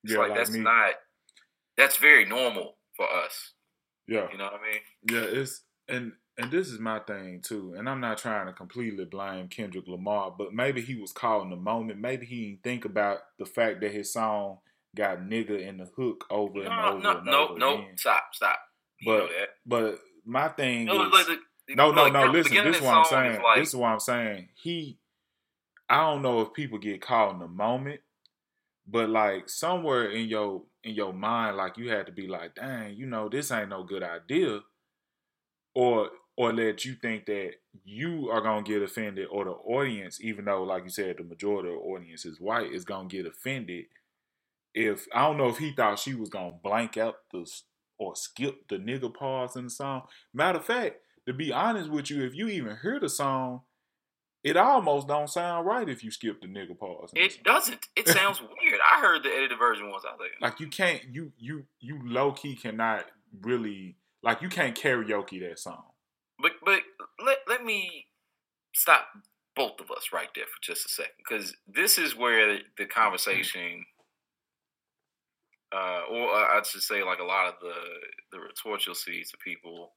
It's 0.05 0.15
Yeah, 0.15 0.19
like, 0.19 0.33
like 0.33 0.35
that's 0.35 0.51
me. 0.51 0.59
not 0.59 0.95
that's 1.77 1.97
very 1.97 2.25
normal 2.25 2.77
for 2.97 3.07
us. 3.11 3.53
Yeah. 4.07 4.31
You 4.31 4.39
know 4.39 4.45
what 4.45 4.61
I 4.61 4.71
mean? 4.71 4.81
Yeah, 5.11 5.41
it's 5.41 5.63
and 5.89 6.13
and 6.39 6.51
this 6.51 6.69
is 6.69 6.79
my 6.79 6.99
thing 7.01 7.41
too. 7.43 7.75
And 7.77 7.89
I'm 7.89 8.01
not 8.01 8.19
trying 8.19 8.47
to 8.47 8.53
completely 8.53 9.05
blame 9.05 9.49
Kendrick 9.49 9.87
Lamar, 9.87 10.35
but 10.37 10.53
maybe 10.53 10.81
he 10.81 10.97
was 10.97 11.13
caught 11.13 11.43
in 11.43 11.51
the 11.51 11.57
moment. 11.57 12.01
Maybe 12.01 12.27
he 12.27 12.47
didn't 12.47 12.63
think 12.65 12.85
about 12.85 13.19
the 13.39 13.47
fact 13.47 13.81
that 13.81 13.93
his 13.93 14.13
song 14.13 14.59
got 14.97 15.19
nigga 15.21 15.61
in 15.67 15.79
the 15.79 15.87
hook 15.97 16.25
over 16.31 16.61
and 16.61 16.69
over 16.73 16.99
no, 17.01 17.17
and 17.19 17.27
no, 17.27 17.49
over 17.49 17.59
no. 17.59 17.75
again. 17.75 17.97
Stop, 17.97 18.25
stop. 18.33 18.59
You 19.01 19.13
But 19.13 19.31
but 19.67 19.99
my 20.25 20.49
thing 20.49 20.87
No, 20.87 21.07
is 21.07 21.13
like, 21.13 21.27
the- 21.27 21.75
no, 21.75 21.91
no, 21.93 22.03
like, 22.05 22.13
no. 22.13 22.27
Listen, 22.27 22.65
this 22.65 22.77
is 22.77 22.83
what 22.83 22.95
I'm 22.95 23.03
is 23.03 23.09
saying. 23.09 23.43
like- 23.43 23.59
this 23.59 23.69
is 23.71 23.77
what 23.77 23.89
I'm 23.89 24.01
saying. 24.01 24.49
He, 24.55 24.99
I 25.89 26.01
don't 26.03 26.23
know 26.23 26.41
if 26.43 26.53
people 26.53 26.79
get 26.79 27.01
caught 27.01 27.33
in 27.33 27.39
the 27.41 27.49
moment, 27.49 28.01
but 28.87 29.09
like 29.09 29.49
somewhere 29.49 30.11
in 30.11 30.29
your 30.29 30.63
in 30.83 30.95
your 30.95 31.13
mind, 31.13 31.57
like 31.57 31.79
you 31.79 31.91
had 31.91 32.07
to 32.07 32.13
be 32.13 32.27
like, 32.27 32.55
dang, 32.55 32.97
you 32.97 33.07
know, 33.07 33.29
this 33.29 33.51
ain't 33.51 33.71
no 33.71 33.83
good 33.83 34.03
idea, 34.03 34.61
or 35.75 36.11
or 36.37 36.53
let 36.53 36.85
you 36.85 36.95
think 36.95 37.27
that 37.27 37.53
you 37.85 38.29
are 38.31 38.41
gonna 38.41 38.63
get 38.63 38.83
offended, 38.83 39.29
or 39.31 39.45
the 39.45 39.53
audience, 39.53 40.21
even 40.21 40.45
though, 40.45 40.63
like 40.65 40.85
you 40.85 40.91
said, 40.91 41.17
the 41.17 41.25
majority 41.25 41.69
of 41.69 41.77
the 41.77 41.81
audience 41.81 42.25
is 42.25 42.41
white, 42.41 42.73
is 42.73 42.85
gonna 42.85 43.09
get 43.09 43.27
offended. 43.27 43.87
If 44.75 45.07
I 45.15 45.27
don't 45.27 45.39
know 45.39 45.49
if 45.49 45.59
he 45.59 45.73
thought 45.73 45.99
she 45.99 46.15
was 46.15 46.29
gonna 46.29 46.55
blank 46.63 46.97
out 46.97 47.17
the 47.33 47.47
or 47.99 48.17
skip 48.17 48.69
the 48.69 48.77
nigga 48.77 49.13
pause 49.13 49.57
in 49.57 49.65
the 49.65 49.71
song. 49.71 50.03
Matter 50.33 50.59
of 50.59 50.65
fact, 50.65 50.97
to 51.27 51.33
be 51.33 51.53
honest 51.53 51.91
with 51.91 52.11
you, 52.11 52.25
if 52.25 52.35
you 52.35 52.49
even 52.49 52.77
hear 52.83 52.99
the 53.01 53.09
song, 53.09 53.63
it 54.45 54.59
almost 54.59 55.09
don't 55.09 55.29
sound 55.29 55.67
right 55.67 55.89
if 55.89 56.05
you 56.05 56.11
skip 56.11 56.43
the 56.43 56.47
nigga 56.47 56.79
pause. 56.79 57.11
It 57.15 57.43
doesn't. 57.43 57.89
It 57.97 58.07
sounds 58.09 58.41
weird. 58.63 58.81
I 58.81 59.01
heard 59.01 59.23
the 59.23 59.31
edited 59.31 59.59
version 59.59 59.91
once. 59.91 60.05
I 60.07 60.13
was 60.13 60.21
like, 60.21 60.33
Like 60.41 60.61
you 60.61 60.69
can't 60.69 61.03
you 61.11 61.33
you 61.39 61.65
you 61.81 61.99
low 62.05 62.33
key 62.33 62.55
cannot 62.55 63.07
really 63.41 63.97
like 64.23 64.43
you 64.43 64.51
can't 64.51 64.77
karaoke 64.77 65.41
that 65.49 65.59
song. 65.59 65.83
But 66.41 66.53
but 66.63 66.81
let 67.25 67.39
let 67.49 67.65
me 67.65 68.07
stop 68.75 69.07
both 69.57 69.81
of 69.81 69.91
us 69.91 70.11
right 70.13 70.29
there 70.35 70.45
for 70.45 70.63
just 70.63 70.85
a 70.85 70.89
second 70.91 71.15
because 71.19 71.55
this 71.67 71.97
is 71.97 72.15
where 72.15 72.59
the 72.77 72.85
conversation, 72.85 73.87
uh, 75.73 76.03
or 76.11 76.29
uh, 76.29 76.59
I 76.59 76.61
should 76.67 76.83
say, 76.83 77.03
like 77.03 77.21
a 77.21 77.25
lot 77.25 77.49
of 77.49 77.55
the 77.63 77.75
the 78.33 78.41
retorts 78.41 78.85
you'll 78.85 78.95
see 78.95 79.23
to 79.23 79.39
people 79.39 79.93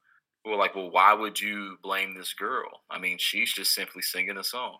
like, 0.56 0.76
"Well, 0.76 0.90
why 0.90 1.14
would 1.14 1.40
you 1.40 1.78
blame 1.84 2.14
this 2.14 2.34
girl? 2.34 2.84
I 2.90 3.00
mean, 3.00 3.18
she's 3.20 3.54
just 3.54 3.74
simply 3.74 4.02
singing 4.02 4.38
a 4.38 4.44
song." 4.44 4.78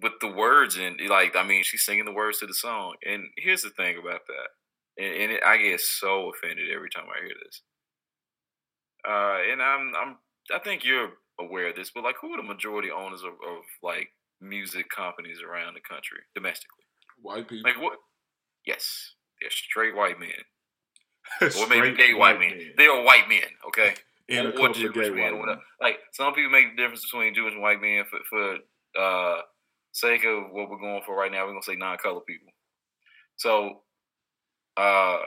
With 0.00 0.12
the 0.20 0.28
words 0.28 0.76
and 0.76 1.00
like, 1.08 1.34
I 1.34 1.42
mean, 1.42 1.64
she's 1.64 1.84
singing 1.84 2.04
the 2.04 2.12
words 2.12 2.38
to 2.38 2.46
the 2.46 2.54
song. 2.54 2.94
And 3.04 3.24
here's 3.36 3.62
the 3.62 3.70
thing 3.70 3.98
about 3.98 4.26
that, 4.26 5.02
and, 5.04 5.22
and 5.22 5.32
it, 5.32 5.42
I 5.42 5.56
get 5.56 5.80
so 5.80 6.30
offended 6.30 6.70
every 6.70 6.90
time 6.90 7.06
I 7.08 7.20
hear 7.20 7.34
this. 7.44 7.62
Uh, 9.06 9.38
and 9.50 9.62
I'm 9.62 9.92
I'm 9.96 10.16
I 10.54 10.58
think 10.58 10.84
you're 10.84 11.10
aware 11.38 11.68
of 11.68 11.76
this, 11.76 11.90
but 11.90 12.04
like, 12.04 12.16
who 12.20 12.32
are 12.32 12.36
the 12.36 12.46
majority 12.46 12.90
owners 12.90 13.22
of, 13.22 13.32
of 13.32 13.62
like 13.82 14.08
music 14.40 14.88
companies 14.88 15.38
around 15.42 15.74
the 15.74 15.80
country 15.80 16.18
domestically? 16.34 16.84
White 17.20 17.48
people. 17.48 17.70
Like, 17.70 17.80
what? 17.80 17.98
Yes, 18.66 19.14
they're 19.40 19.50
straight 19.50 19.94
white 19.94 20.18
men, 20.20 20.30
or 21.58 21.66
maybe 21.68 21.96
gay 21.96 22.14
white 22.14 22.38
men. 22.38 22.72
They 22.76 22.86
are 22.86 23.02
white 23.02 23.28
men, 23.28 23.48
okay, 23.68 23.94
and 24.28 24.48
a 24.48 24.50
or, 24.50 24.52
or 24.52 24.68
couple 24.68 24.86
of 24.86 24.94
gay 24.94 25.10
men, 25.10 25.18
white 25.18 25.32
or 25.32 25.38
whatever. 25.38 25.56
men. 25.56 25.64
Like, 25.80 25.98
some 26.12 26.34
people 26.34 26.50
make 26.50 26.76
the 26.76 26.82
difference 26.82 27.02
between 27.02 27.34
Jewish 27.34 27.52
and 27.54 27.62
white 27.62 27.80
men 27.80 28.04
for 28.10 28.18
for 28.28 28.58
uh 29.00 29.42
sake 29.92 30.24
of 30.24 30.50
what 30.50 30.70
we're 30.70 30.78
going 30.78 31.02
for 31.04 31.16
right 31.16 31.32
now. 31.32 31.44
We're 31.44 31.52
gonna 31.52 31.62
say 31.62 31.76
non-color 31.76 32.20
people. 32.20 32.52
So, 33.36 33.82
uh, 34.76 35.18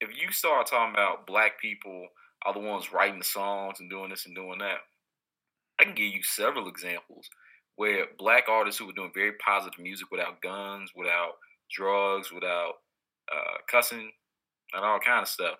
if 0.00 0.10
you 0.10 0.30
start 0.30 0.66
talking 0.66 0.94
about 0.94 1.26
black 1.26 1.60
people 1.60 2.08
are 2.44 2.52
the 2.52 2.60
ones 2.60 2.92
writing 2.92 3.18
the 3.18 3.24
songs 3.24 3.80
and 3.80 3.90
doing 3.90 4.10
this 4.10 4.26
and 4.26 4.34
doing 4.34 4.58
that, 4.58 4.78
I 5.80 5.84
can 5.84 5.94
give 5.94 6.12
you 6.12 6.22
several 6.22 6.68
examples 6.68 7.28
where 7.76 8.06
black 8.18 8.44
artists 8.48 8.78
who 8.78 8.86
were 8.86 8.92
doing 8.92 9.12
very 9.14 9.32
positive 9.44 9.78
music 9.78 10.10
without 10.10 10.40
guns, 10.40 10.90
without 10.96 11.32
drugs, 11.70 12.32
without 12.32 12.74
uh, 13.32 13.58
cussing, 13.70 14.10
and 14.72 14.84
all 14.84 14.98
kind 14.98 15.22
of 15.22 15.28
stuff, 15.28 15.56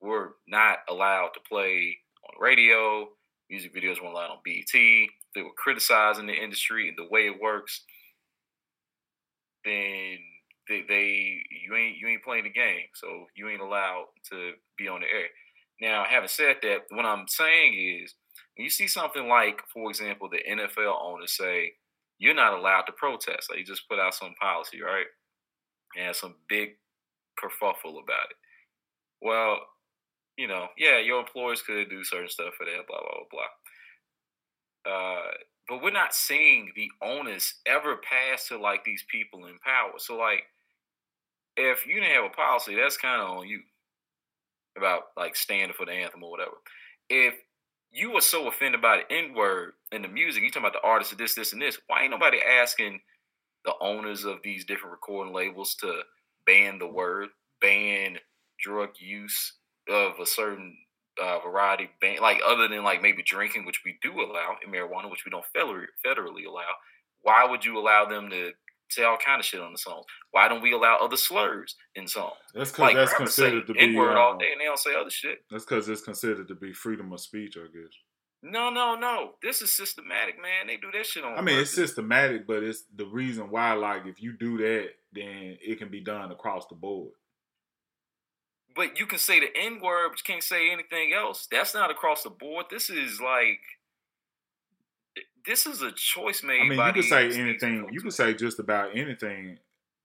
were 0.00 0.36
not 0.46 0.78
allowed 0.88 1.30
to 1.34 1.40
play 1.48 1.98
on 2.24 2.40
radio. 2.40 3.08
Music 3.50 3.74
videos 3.74 4.00
weren't 4.00 4.14
allowed 4.14 4.30
on 4.30 4.38
BET. 4.44 4.72
They 4.72 5.42
were 5.42 5.52
criticizing 5.56 6.26
the 6.26 6.32
industry 6.34 6.88
and 6.88 6.96
the 6.96 7.08
way 7.10 7.26
it 7.26 7.40
works. 7.40 7.82
Then 9.64 10.18
they, 10.68 10.84
they 10.88 11.42
you 11.64 11.74
ain't 11.76 11.98
you 11.98 12.08
ain't 12.08 12.22
playing 12.22 12.44
the 12.44 12.50
game, 12.50 12.86
so 12.94 13.26
you 13.34 13.48
ain't 13.48 13.60
allowed 13.60 14.06
to 14.30 14.52
be 14.78 14.88
on 14.88 15.00
the 15.00 15.06
air. 15.06 15.26
Now, 15.80 16.04
having 16.08 16.28
said 16.28 16.56
that, 16.62 16.82
what 16.90 17.04
I'm 17.04 17.26
saying 17.26 18.02
is 18.02 18.14
when 18.56 18.64
you 18.64 18.70
see 18.70 18.86
something 18.86 19.28
like, 19.28 19.62
for 19.72 19.90
example, 19.90 20.28
the 20.28 20.42
NFL 20.48 20.94
owners 21.02 21.36
say 21.36 21.72
you're 22.18 22.34
not 22.34 22.52
allowed 22.52 22.82
to 22.82 22.92
protest, 22.92 23.48
like 23.50 23.58
you 23.58 23.64
just 23.64 23.88
put 23.88 23.98
out 23.98 24.14
some 24.14 24.34
policy, 24.40 24.80
right? 24.82 25.06
And 25.98 26.14
some 26.14 26.36
big 26.48 26.76
kerfuffle 27.42 28.02
about 28.02 28.30
it. 28.30 28.36
Well, 29.22 29.58
you 30.40 30.48
know, 30.48 30.68
yeah, 30.78 30.98
your 30.98 31.20
employers 31.20 31.60
could 31.60 31.90
do 31.90 32.02
certain 32.02 32.30
stuff 32.30 32.54
for 32.56 32.64
that, 32.64 32.86
blah 32.88 33.00
blah 33.00 33.24
blah. 33.30 33.42
blah. 34.84 34.92
Uh, 34.92 35.30
but 35.68 35.82
we're 35.82 35.90
not 35.90 36.14
seeing 36.14 36.72
the 36.74 36.90
onus 37.02 37.60
ever 37.66 37.96
pass 37.98 38.48
to 38.48 38.58
like 38.58 38.82
these 38.84 39.04
people 39.10 39.46
in 39.46 39.58
power. 39.58 39.92
So, 39.98 40.16
like, 40.16 40.44
if 41.58 41.86
you 41.86 42.00
didn't 42.00 42.14
have 42.14 42.24
a 42.24 42.30
policy, 42.30 42.74
that's 42.74 42.96
kind 42.96 43.20
of 43.20 43.36
on 43.36 43.48
you 43.48 43.60
about 44.78 45.02
like 45.14 45.36
standing 45.36 45.74
for 45.76 45.84
the 45.84 45.92
anthem 45.92 46.22
or 46.24 46.30
whatever. 46.30 46.56
If 47.10 47.34
you 47.92 48.10
were 48.10 48.22
so 48.22 48.48
offended 48.48 48.80
by 48.80 49.02
the 49.02 49.14
N 49.14 49.34
word 49.34 49.72
in 49.92 50.00
the 50.00 50.08
music, 50.08 50.42
you 50.42 50.50
talking 50.50 50.62
about 50.62 50.80
the 50.80 50.88
artists 50.88 51.12
of 51.12 51.18
this, 51.18 51.34
this, 51.34 51.52
and 51.52 51.60
this. 51.60 51.78
Why 51.86 52.02
ain't 52.02 52.12
nobody 52.12 52.38
asking 52.40 53.00
the 53.66 53.74
owners 53.82 54.24
of 54.24 54.38
these 54.42 54.64
different 54.64 54.92
recording 54.92 55.34
labels 55.34 55.74
to 55.82 56.00
ban 56.46 56.78
the 56.78 56.86
word, 56.86 57.28
ban 57.60 58.16
drug 58.58 58.90
use 58.98 59.54
of 59.90 60.18
a 60.20 60.26
certain 60.26 60.76
uh, 61.20 61.38
variety, 61.40 61.90
ban 62.00 62.18
like 62.20 62.40
other 62.46 62.68
than 62.68 62.82
like 62.84 63.02
maybe 63.02 63.22
drinking, 63.22 63.66
which 63.66 63.82
we 63.84 63.98
do 64.02 64.12
allow, 64.20 64.56
and 64.64 64.72
marijuana, 64.72 65.10
which 65.10 65.24
we 65.24 65.30
don't 65.30 65.44
federally, 65.56 65.86
federally 66.04 66.46
allow. 66.48 66.72
Why 67.22 67.44
would 67.44 67.64
you 67.64 67.78
allow 67.78 68.06
them 68.06 68.30
to 68.30 68.52
say 68.88 69.04
all 69.04 69.18
kind 69.24 69.40
of 69.40 69.44
shit 69.44 69.60
on 69.60 69.72
the 69.72 69.78
songs? 69.78 70.06
Why 70.30 70.48
don't 70.48 70.62
we 70.62 70.72
allow 70.72 70.98
other 71.00 71.16
slurs 71.16 71.76
in 71.94 72.08
songs? 72.08 72.34
That's 72.54 72.70
because 72.70 72.82
Like 72.82 72.96
that's 72.96 73.14
considered 73.14 73.66
to 73.66 73.74
be. 73.74 73.80
N-word 73.80 74.16
all 74.16 74.32
um, 74.32 74.38
day 74.38 74.52
and 74.52 74.60
they 74.60 74.64
don't 74.64 74.78
say 74.78 74.94
other 74.98 75.10
shit. 75.10 75.38
that's 75.50 75.64
because 75.64 75.88
it's 75.88 76.02
considered 76.02 76.48
to 76.48 76.54
be 76.54 76.72
freedom 76.72 77.12
of 77.12 77.20
speech, 77.20 77.56
I 77.56 77.66
guess. 77.66 77.92
No, 78.42 78.70
no, 78.70 78.94
no. 78.94 79.32
This 79.42 79.60
is 79.60 79.70
systematic, 79.70 80.40
man. 80.40 80.66
They 80.66 80.78
do 80.78 80.90
that 80.94 81.04
shit 81.04 81.24
on 81.24 81.36
I 81.36 81.42
mean, 81.42 81.58
it's 81.58 81.74
systematic, 81.74 82.46
but 82.46 82.62
it's 82.62 82.84
the 82.96 83.04
reason 83.04 83.50
why. 83.50 83.74
Like, 83.74 84.06
if 84.06 84.22
you 84.22 84.32
do 84.32 84.56
that, 84.58 84.88
then 85.12 85.58
it 85.60 85.78
can 85.78 85.90
be 85.90 86.00
done 86.00 86.32
across 86.32 86.66
the 86.66 86.74
board. 86.74 87.12
But 88.76 88.98
you 88.98 89.06
can 89.06 89.18
say 89.18 89.40
the 89.40 89.48
N 89.56 89.80
word, 89.80 90.10
but 90.10 90.18
you 90.20 90.32
can't 90.32 90.42
say 90.44 90.70
anything 90.70 91.12
else. 91.12 91.48
That's 91.50 91.74
not 91.74 91.90
across 91.90 92.22
the 92.22 92.30
board. 92.30 92.66
This 92.70 92.88
is 92.90 93.20
like 93.20 93.60
this 95.46 95.66
is 95.66 95.82
a 95.82 95.90
choice 95.92 96.42
made. 96.42 96.60
I 96.60 96.68
mean, 96.68 96.76
by 96.76 96.88
you 96.88 96.94
can 96.94 97.02
say 97.02 97.30
anything. 97.40 97.88
You 97.90 98.00
can 98.00 98.10
say 98.10 98.34
just 98.34 98.58
about 98.58 98.90
anything 98.96 99.58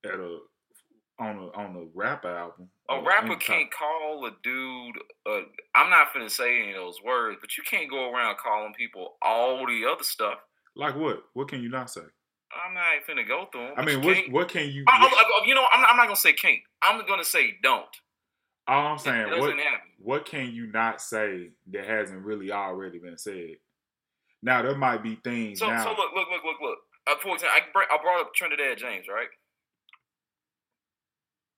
at 0.04 0.13
a 0.15 0.39
on 1.19 1.38
a 1.38 1.47
on 1.58 1.75
a 1.75 1.86
rap 1.93 2.25
album. 2.25 2.69
A 2.89 3.01
rapper 3.01 3.36
can't 3.38 3.71
call 3.71 4.25
a 4.25 4.32
dude. 4.43 4.95
I'm 5.75 5.89
not 5.89 6.10
finna 6.13 6.30
say 6.30 6.62
any 6.62 6.69
of 6.71 6.75
those 6.78 7.01
words, 7.04 7.38
but 7.41 7.58
you 7.58 7.63
can't 7.63 7.89
go 7.89 8.12
around 8.12 8.38
calling 8.38 8.73
people 8.73 9.15
all 9.21 9.65
the 9.65 9.86
other 9.91 10.04
stuff. 10.04 10.39
like 10.75 10.95
what? 10.95 11.23
What 11.34 11.47
can 11.47 11.62
you 11.62 11.69
not 11.69 11.89
say? 11.89 12.01
I'm 12.54 12.73
not 12.73 12.84
finna 13.08 13.28
go 13.28 13.47
through 13.51 13.67
them. 13.67 13.73
I 13.78 13.86
mean, 13.86 14.01
what 14.01 14.17
what 14.30 14.49
can 14.49 14.69
you? 14.69 14.84
I- 14.88 15.06
I- 15.08 15.45
you 15.47 15.54
know, 15.56 15.65
I'm 15.73 15.82
not, 15.82 15.89
I'm 15.91 15.97
not 15.97 16.04
gonna 16.06 16.15
say 16.15 16.34
can't. 16.34 16.60
I'm 16.82 17.06
gonna 17.06 17.23
say 17.25 17.56
don't. 17.63 17.86
All 18.67 18.88
I'm 18.88 18.97
saying, 18.97 19.39
what 19.39 19.56
what 19.99 20.25
can 20.25 20.51
you 20.51 20.67
not 20.67 21.01
say 21.01 21.49
that 21.71 21.86
hasn't 21.86 22.23
really 22.23 22.51
already 22.51 22.99
been 22.99 23.17
said? 23.17 23.58
Now 24.41 24.62
there 24.62 24.75
might 24.75 25.01
be 25.04 25.15
things 25.23 25.60
So, 25.60 25.67
now. 25.67 25.84
so 25.84 25.89
look, 25.89 26.12
look, 26.15 26.28
look, 26.32 26.43
look, 26.43 26.62
look. 26.62 26.78
Uh, 27.08 27.15
for 27.21 27.36
example, 27.36 27.56
I, 27.56 27.62
br- 27.71 27.91
I 27.91 27.97
brought 28.01 28.21
up 28.21 28.34
Trinidad 28.34 28.78
James, 28.78 29.06
right? 29.08 29.28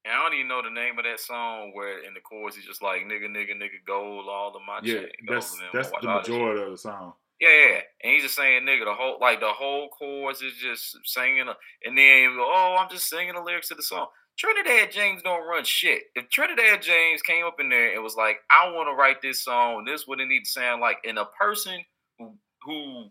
And 0.06 0.14
I 0.14 0.24
don't 0.24 0.34
even 0.36 0.48
know 0.48 0.62
the 0.62 0.70
name 0.70 0.98
of 0.98 1.04
that 1.04 1.20
song 1.20 1.72
where 1.74 2.00
in 2.06 2.14
the 2.14 2.22
chorus 2.22 2.56
he's 2.56 2.66
just 2.66 2.82
like 2.82 3.02
nigga, 3.02 3.28
nigga, 3.28 3.52
nigga, 3.52 3.84
gold, 3.86 4.28
all 4.30 4.56
of 4.56 4.62
my 4.66 4.80
yeah, 4.82 5.02
chain, 5.02 5.10
that's 5.28 5.58
that's 5.74 5.90
the 5.90 5.96
all 6.08 6.20
this 6.20 6.28
shit. 6.28 6.36
majority 6.36 6.62
of 6.64 6.72
the 6.72 6.78
song. 6.78 7.14
Yeah, 7.42 7.50
yeah, 7.50 7.68
yeah. 7.72 7.80
And 8.04 8.14
he's 8.14 8.24
just 8.24 8.36
saying 8.36 8.64
nigga 8.64 8.86
the 8.86 8.94
whole 8.94 9.18
like 9.20 9.42
the 9.42 9.48
whole 9.52 9.90
chorus 9.90 10.42
is 10.42 10.54
just 10.56 10.98
singing 11.04 11.48
a, 11.50 11.56
and 11.86 11.98
then 11.98 12.38
oh 12.40 12.78
I'm 12.80 12.90
just 12.90 13.10
singing 13.10 13.34
the 13.34 13.42
lyrics 13.42 13.68
to 13.68 13.76
the 13.76 13.84
song. 13.84 14.08
Trinidad 14.38 14.92
James 14.92 15.22
don't 15.24 15.48
run 15.48 15.64
shit. 15.64 16.04
If 16.16 16.30
Trinidad 16.30 16.82
James 16.82 17.22
came 17.22 17.46
up 17.46 17.60
in 17.60 17.70
there 17.70 17.94
and 17.94 18.04
was 18.04 18.16
like, 18.16 18.38
I 18.52 18.72
want 18.72 18.88
to 18.90 18.94
write 18.94 19.22
this 19.22 19.44
song, 19.44 19.84
this 19.86 20.08
what 20.08 20.20
it 20.20 20.28
need 20.28 20.44
to 20.44 20.50
sound 20.50 20.82
like, 20.82 20.98
and 21.08 21.18
a 21.18 21.26
person 21.26 21.84
who 22.20 22.34
who 22.64 23.06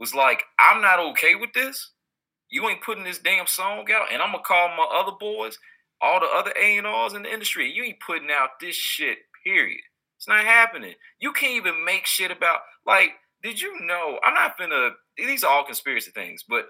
was 0.00 0.14
like, 0.14 0.42
I'm 0.58 0.80
not 0.82 0.98
okay 0.98 1.34
with 1.34 1.52
this, 1.52 1.90
you 2.50 2.68
ain't 2.68 2.82
putting 2.82 3.04
this 3.04 3.18
damn 3.18 3.46
song 3.46 3.86
out, 3.92 4.12
and 4.12 4.20
I'm 4.20 4.32
gonna 4.32 4.42
call 4.44 4.68
my 4.68 4.88
other 4.92 5.12
boys, 5.18 5.56
all 6.00 6.18
the 6.18 6.26
other 6.26 6.52
A&Rs 6.60 7.14
in 7.14 7.22
the 7.22 7.32
industry, 7.32 7.70
you 7.70 7.84
ain't 7.84 8.00
putting 8.00 8.30
out 8.30 8.50
this 8.60 8.74
shit, 8.74 9.18
period. 9.44 9.80
It's 10.16 10.28
not 10.28 10.44
happening. 10.44 10.94
You 11.20 11.32
can't 11.32 11.56
even 11.56 11.84
make 11.84 12.06
shit 12.06 12.30
about 12.30 12.60
like 12.86 13.12
did 13.42 13.60
you 13.60 13.80
know? 13.80 14.18
I'm 14.24 14.34
not 14.34 14.56
finna. 14.56 14.92
These 15.16 15.44
are 15.44 15.50
all 15.50 15.64
conspiracy 15.64 16.10
things, 16.12 16.44
but 16.48 16.66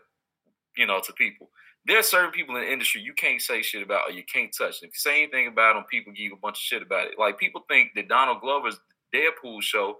you 0.76 0.86
know, 0.86 1.00
to 1.04 1.12
people, 1.12 1.50
there 1.86 1.98
are 1.98 2.02
certain 2.02 2.30
people 2.30 2.56
in 2.56 2.62
the 2.62 2.72
industry 2.72 3.00
you 3.00 3.12
can't 3.14 3.40
say 3.40 3.62
shit 3.62 3.82
about 3.82 4.08
or 4.08 4.12
you 4.12 4.22
can't 4.32 4.54
touch. 4.56 4.76
If 4.76 4.82
you 4.82 4.90
say 4.94 5.22
anything 5.22 5.48
about 5.48 5.74
them, 5.74 5.84
people 5.90 6.12
give 6.12 6.26
you 6.26 6.34
a 6.34 6.38
bunch 6.38 6.58
of 6.58 6.62
shit 6.62 6.82
about 6.82 7.08
it. 7.08 7.18
Like 7.18 7.38
people 7.38 7.62
think 7.68 7.90
that 7.96 8.08
Donald 8.08 8.40
Glover's 8.40 8.78
Deadpool 9.14 9.62
show 9.62 9.96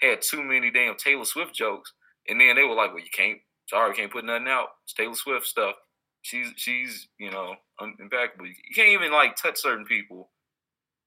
had 0.00 0.22
too 0.22 0.42
many 0.42 0.70
damn 0.70 0.96
Taylor 0.96 1.24
Swift 1.24 1.54
jokes, 1.54 1.92
and 2.28 2.40
then 2.40 2.54
they 2.54 2.62
were 2.62 2.74
like, 2.74 2.90
"Well, 2.92 3.02
you 3.02 3.10
can't. 3.12 3.38
Sorry, 3.66 3.94
can't 3.94 4.12
put 4.12 4.24
nothing 4.24 4.48
out. 4.48 4.68
It's 4.84 4.94
Taylor 4.94 5.14
Swift 5.14 5.46
stuff. 5.46 5.74
She's 6.22 6.52
she's 6.56 7.08
you 7.18 7.30
know 7.30 7.56
impeccable. 7.98 8.46
You 8.46 8.54
can't 8.74 8.88
even 8.90 9.12
like 9.12 9.36
touch 9.36 9.60
certain 9.60 9.84
people. 9.84 10.30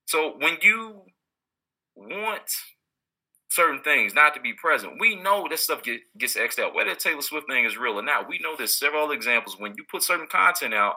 So 0.05 0.35
when 0.39 0.57
you 0.61 1.03
want 1.95 2.41
certain 3.51 3.81
things 3.81 4.15
not 4.15 4.33
to 4.33 4.39
be 4.39 4.53
present. 4.53 4.93
We 4.97 5.15
know 5.17 5.45
that 5.49 5.59
stuff 5.59 5.83
get, 5.83 5.99
gets 6.17 6.37
X'd 6.37 6.61
out. 6.61 6.73
Whether 6.73 6.91
the 6.91 6.95
Taylor 6.95 7.21
Swift 7.21 7.47
thing 7.47 7.65
is 7.65 7.77
real 7.77 7.99
or 7.99 8.01
not, 8.01 8.29
we 8.29 8.39
know 8.39 8.55
there's 8.57 8.79
several 8.79 9.11
examples. 9.11 9.59
When 9.59 9.73
you 9.77 9.83
put 9.91 10.03
certain 10.03 10.27
content 10.27 10.73
out, 10.73 10.95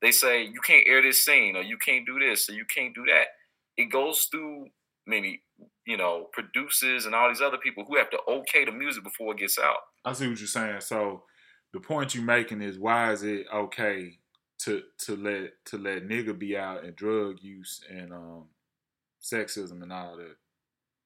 they 0.00 0.12
say 0.12 0.44
you 0.44 0.60
can't 0.60 0.86
air 0.86 1.02
this 1.02 1.24
scene 1.24 1.56
or 1.56 1.62
you 1.62 1.76
can't 1.76 2.06
do 2.06 2.20
this 2.20 2.48
or 2.48 2.52
you 2.52 2.64
can't 2.64 2.94
do 2.94 3.04
that. 3.06 3.26
It 3.76 3.86
goes 3.86 4.28
through 4.30 4.68
many, 5.04 5.42
you 5.84 5.96
know, 5.96 6.28
producers 6.32 7.06
and 7.06 7.14
all 7.14 7.28
these 7.28 7.40
other 7.40 7.58
people 7.58 7.84
who 7.84 7.96
have 7.96 8.10
to 8.10 8.18
okay 8.28 8.64
the 8.64 8.72
music 8.72 9.02
before 9.02 9.32
it 9.32 9.40
gets 9.40 9.58
out. 9.58 9.78
I 10.04 10.12
see 10.12 10.28
what 10.28 10.38
you're 10.38 10.46
saying. 10.46 10.82
So 10.82 11.24
the 11.72 11.80
point 11.80 12.14
you're 12.14 12.22
making 12.22 12.62
is 12.62 12.78
why 12.78 13.12
is 13.12 13.24
it 13.24 13.46
okay 13.52 14.18
to 14.60 14.82
to 15.06 15.16
let 15.16 15.50
to 15.66 15.76
let 15.76 16.06
nigga 16.06 16.38
be 16.38 16.56
out 16.56 16.84
and 16.84 16.94
drug 16.94 17.36
use 17.42 17.80
and 17.90 18.12
um 18.12 18.44
sexism 19.20 19.82
and 19.82 19.92
all 19.92 20.16
that. 20.16 20.36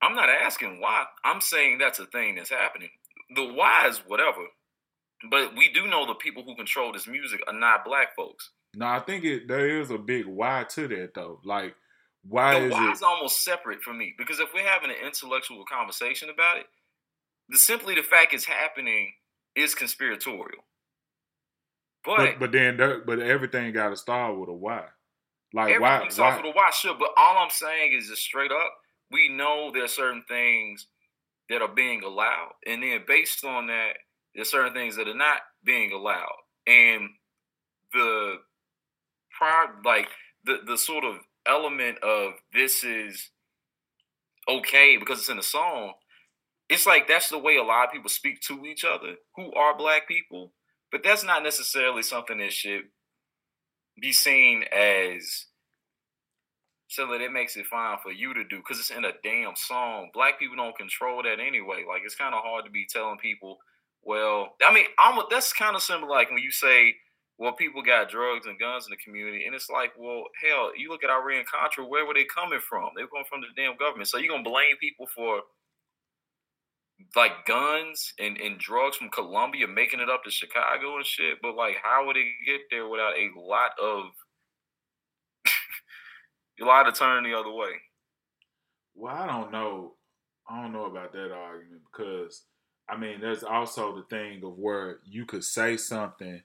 I'm 0.02 0.14
not 0.14 0.28
asking 0.28 0.80
why. 0.80 1.04
I'm 1.24 1.40
saying 1.40 1.78
that's 1.78 1.98
a 1.98 2.06
thing 2.06 2.36
that's 2.36 2.50
happening. 2.50 2.88
The 3.34 3.44
why 3.44 3.86
is 3.88 3.98
whatever. 4.06 4.46
But 5.30 5.56
we 5.56 5.70
do 5.72 5.86
know 5.86 6.06
the 6.06 6.14
people 6.14 6.42
who 6.42 6.56
control 6.56 6.92
this 6.92 7.06
music 7.06 7.40
are 7.46 7.52
not 7.52 7.84
black 7.84 8.16
folks. 8.16 8.50
No, 8.74 8.86
I 8.86 9.00
think 9.00 9.24
it 9.24 9.48
there 9.48 9.80
is 9.80 9.90
a 9.90 9.98
big 9.98 10.26
why 10.26 10.64
to 10.70 10.88
that 10.88 11.14
though. 11.14 11.40
Like 11.44 11.74
why 12.22 12.56
is 12.56 12.60
the 12.60 12.66
is 12.66 12.72
why 12.72 12.88
it 12.88 12.92
is 12.92 13.02
almost 13.02 13.44
separate 13.44 13.82
from 13.82 13.98
me 13.98 14.14
because 14.16 14.40
if 14.40 14.54
we're 14.54 14.66
having 14.66 14.90
an 14.90 14.96
intellectual 15.04 15.64
conversation 15.64 16.30
about 16.30 16.58
it, 16.58 16.66
the 17.48 17.58
simply 17.58 17.94
the 17.94 18.02
fact 18.02 18.32
it's 18.32 18.44
happening 18.44 19.12
is 19.56 19.74
conspiratorial. 19.74 20.64
But, 22.04 22.16
but 22.16 22.38
but 22.38 22.52
then 22.52 22.76
but 22.76 23.20
everything 23.20 23.72
got 23.72 23.90
to 23.90 23.96
start 23.96 24.38
with 24.38 24.48
a 24.48 24.54
why. 24.54 24.84
Like 25.52 25.80
why 25.80 25.98
starts 26.08 26.18
why 26.18 26.36
with 26.36 26.46
a 26.46 26.56
why 26.56 26.70
sure. 26.70 26.96
But 26.98 27.10
all 27.16 27.38
I'm 27.38 27.50
saying 27.50 27.92
is 27.92 28.08
just 28.08 28.22
straight 28.22 28.52
up, 28.52 28.72
we 29.10 29.28
know 29.28 29.70
there 29.72 29.84
are 29.84 29.88
certain 29.88 30.24
things 30.28 30.86
that 31.48 31.62
are 31.62 31.68
being 31.74 32.02
allowed, 32.04 32.52
and 32.66 32.82
then 32.82 33.00
based 33.06 33.44
on 33.44 33.66
that, 33.68 33.94
there's 34.34 34.50
certain 34.50 34.72
things 34.72 34.96
that 34.96 35.08
are 35.08 35.14
not 35.14 35.40
being 35.64 35.92
allowed, 35.92 36.38
and 36.66 37.10
the 37.92 38.36
prior 39.36 39.74
like 39.84 40.08
the 40.44 40.58
the 40.66 40.78
sort 40.78 41.04
of 41.04 41.16
element 41.46 41.98
of 42.02 42.34
this 42.52 42.84
is 42.84 43.30
okay 44.48 44.96
because 44.96 45.20
it's 45.20 45.28
in 45.28 45.38
a 45.38 45.42
song. 45.42 45.94
It's 46.68 46.86
like 46.86 47.08
that's 47.08 47.28
the 47.28 47.38
way 47.38 47.56
a 47.56 47.64
lot 47.64 47.86
of 47.86 47.92
people 47.92 48.10
speak 48.10 48.40
to 48.42 48.64
each 48.64 48.84
other 48.84 49.16
who 49.36 49.52
are 49.54 49.76
black 49.76 50.06
people, 50.06 50.52
but 50.92 51.02
that's 51.02 51.24
not 51.24 51.42
necessarily 51.42 52.02
something 52.02 52.38
that 52.38 52.52
should 52.52 52.82
be 54.00 54.12
seen 54.12 54.64
as 54.72 55.46
so 56.90 57.06
that 57.06 57.20
it 57.20 57.32
makes 57.32 57.56
it 57.56 57.66
fine 57.66 57.96
for 58.02 58.10
you 58.10 58.34
to 58.34 58.42
do 58.42 58.56
because 58.56 58.80
it's 58.80 58.90
in 58.90 59.04
a 59.04 59.12
damn 59.22 59.54
song. 59.54 60.10
Black 60.12 60.40
people 60.40 60.56
don't 60.56 60.76
control 60.76 61.22
that 61.22 61.38
anyway. 61.38 61.84
Like 61.86 62.02
it's 62.04 62.16
kind 62.16 62.34
of 62.34 62.42
hard 62.42 62.64
to 62.64 62.70
be 62.70 62.84
telling 62.84 63.16
people, 63.16 63.58
well, 64.02 64.56
I 64.60 64.74
mean, 64.74 64.86
I'm 64.98 65.16
that's 65.30 65.52
kind 65.52 65.76
of 65.76 65.82
similar 65.82 66.10
like 66.10 66.30
when 66.30 66.42
you 66.42 66.50
say, 66.50 66.96
well, 67.38 67.52
people 67.52 67.80
got 67.80 68.10
drugs 68.10 68.46
and 68.46 68.58
guns 68.58 68.86
in 68.86 68.90
the 68.90 68.96
community, 68.96 69.46
and 69.46 69.54
it's 69.54 69.70
like, 69.70 69.92
well, 69.96 70.24
hell, 70.42 70.72
you 70.76 70.90
look 70.90 71.04
at 71.04 71.10
Iran 71.10 71.44
Contra, 71.48 71.86
where 71.86 72.04
were 72.04 72.12
they 72.12 72.24
coming 72.24 72.60
from? 72.60 72.90
They 72.96 73.02
were 73.02 73.08
coming 73.08 73.30
from 73.30 73.40
the 73.40 73.54
damn 73.56 73.76
government. 73.76 74.08
So 74.08 74.18
you're 74.18 74.28
gonna 74.34 74.42
blame 74.42 74.76
people 74.80 75.06
for 75.06 75.42
like 77.14 77.46
guns 77.46 78.12
and, 78.18 78.36
and 78.38 78.58
drugs 78.58 78.96
from 78.96 79.10
Colombia 79.10 79.68
making 79.68 80.00
it 80.00 80.10
up 80.10 80.24
to 80.24 80.30
Chicago 80.30 80.96
and 80.96 81.06
shit, 81.06 81.38
but 81.40 81.54
like 81.54 81.76
how 81.80 82.04
would 82.06 82.16
it 82.16 82.26
get 82.44 82.62
there 82.68 82.88
without 82.88 83.14
a 83.14 83.30
lot 83.38 83.70
of 83.80 84.10
a 86.60 86.64
lot 86.64 86.88
of 86.88 86.94
turn 86.98 87.24
the 87.24 87.34
other 87.38 87.50
way? 87.50 87.70
Well, 88.94 89.14
I 89.14 89.26
don't 89.26 89.50
know. 89.52 89.94
I 90.48 90.60
don't 90.62 90.72
know 90.72 90.86
about 90.86 91.12
that 91.12 91.32
argument 91.32 91.82
because 91.90 92.42
I 92.88 92.96
mean, 92.96 93.20
there's 93.20 93.44
also 93.44 93.94
the 93.96 94.02
thing 94.02 94.42
of 94.44 94.58
where 94.58 94.98
you 95.04 95.24
could 95.24 95.44
say 95.44 95.76
something 95.76 96.42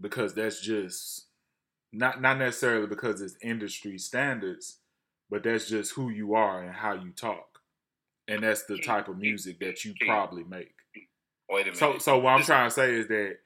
because 0.00 0.34
that's 0.34 0.60
just 0.60 1.26
not 1.92 2.20
not 2.22 2.38
necessarily 2.38 2.86
because 2.86 3.20
it's 3.20 3.36
industry 3.42 3.98
standards, 3.98 4.78
but 5.30 5.42
that's 5.42 5.68
just 5.68 5.92
who 5.92 6.10
you 6.10 6.34
are 6.34 6.62
and 6.62 6.72
how 6.72 6.92
you 6.94 7.10
talk, 7.10 7.58
and 8.28 8.42
that's 8.44 8.64
the 8.64 8.78
type 8.78 9.08
of 9.08 9.18
music 9.18 9.58
that 9.60 9.84
you 9.84 9.94
probably 10.06 10.44
make. 10.44 10.74
Wait 11.50 11.62
a 11.62 11.64
minute. 11.66 11.76
So, 11.76 11.98
so 11.98 12.18
what 12.18 12.30
I'm 12.30 12.38
This- 12.38 12.46
trying 12.46 12.68
to 12.68 12.74
say 12.74 12.94
is 12.94 13.08
that 13.08 13.38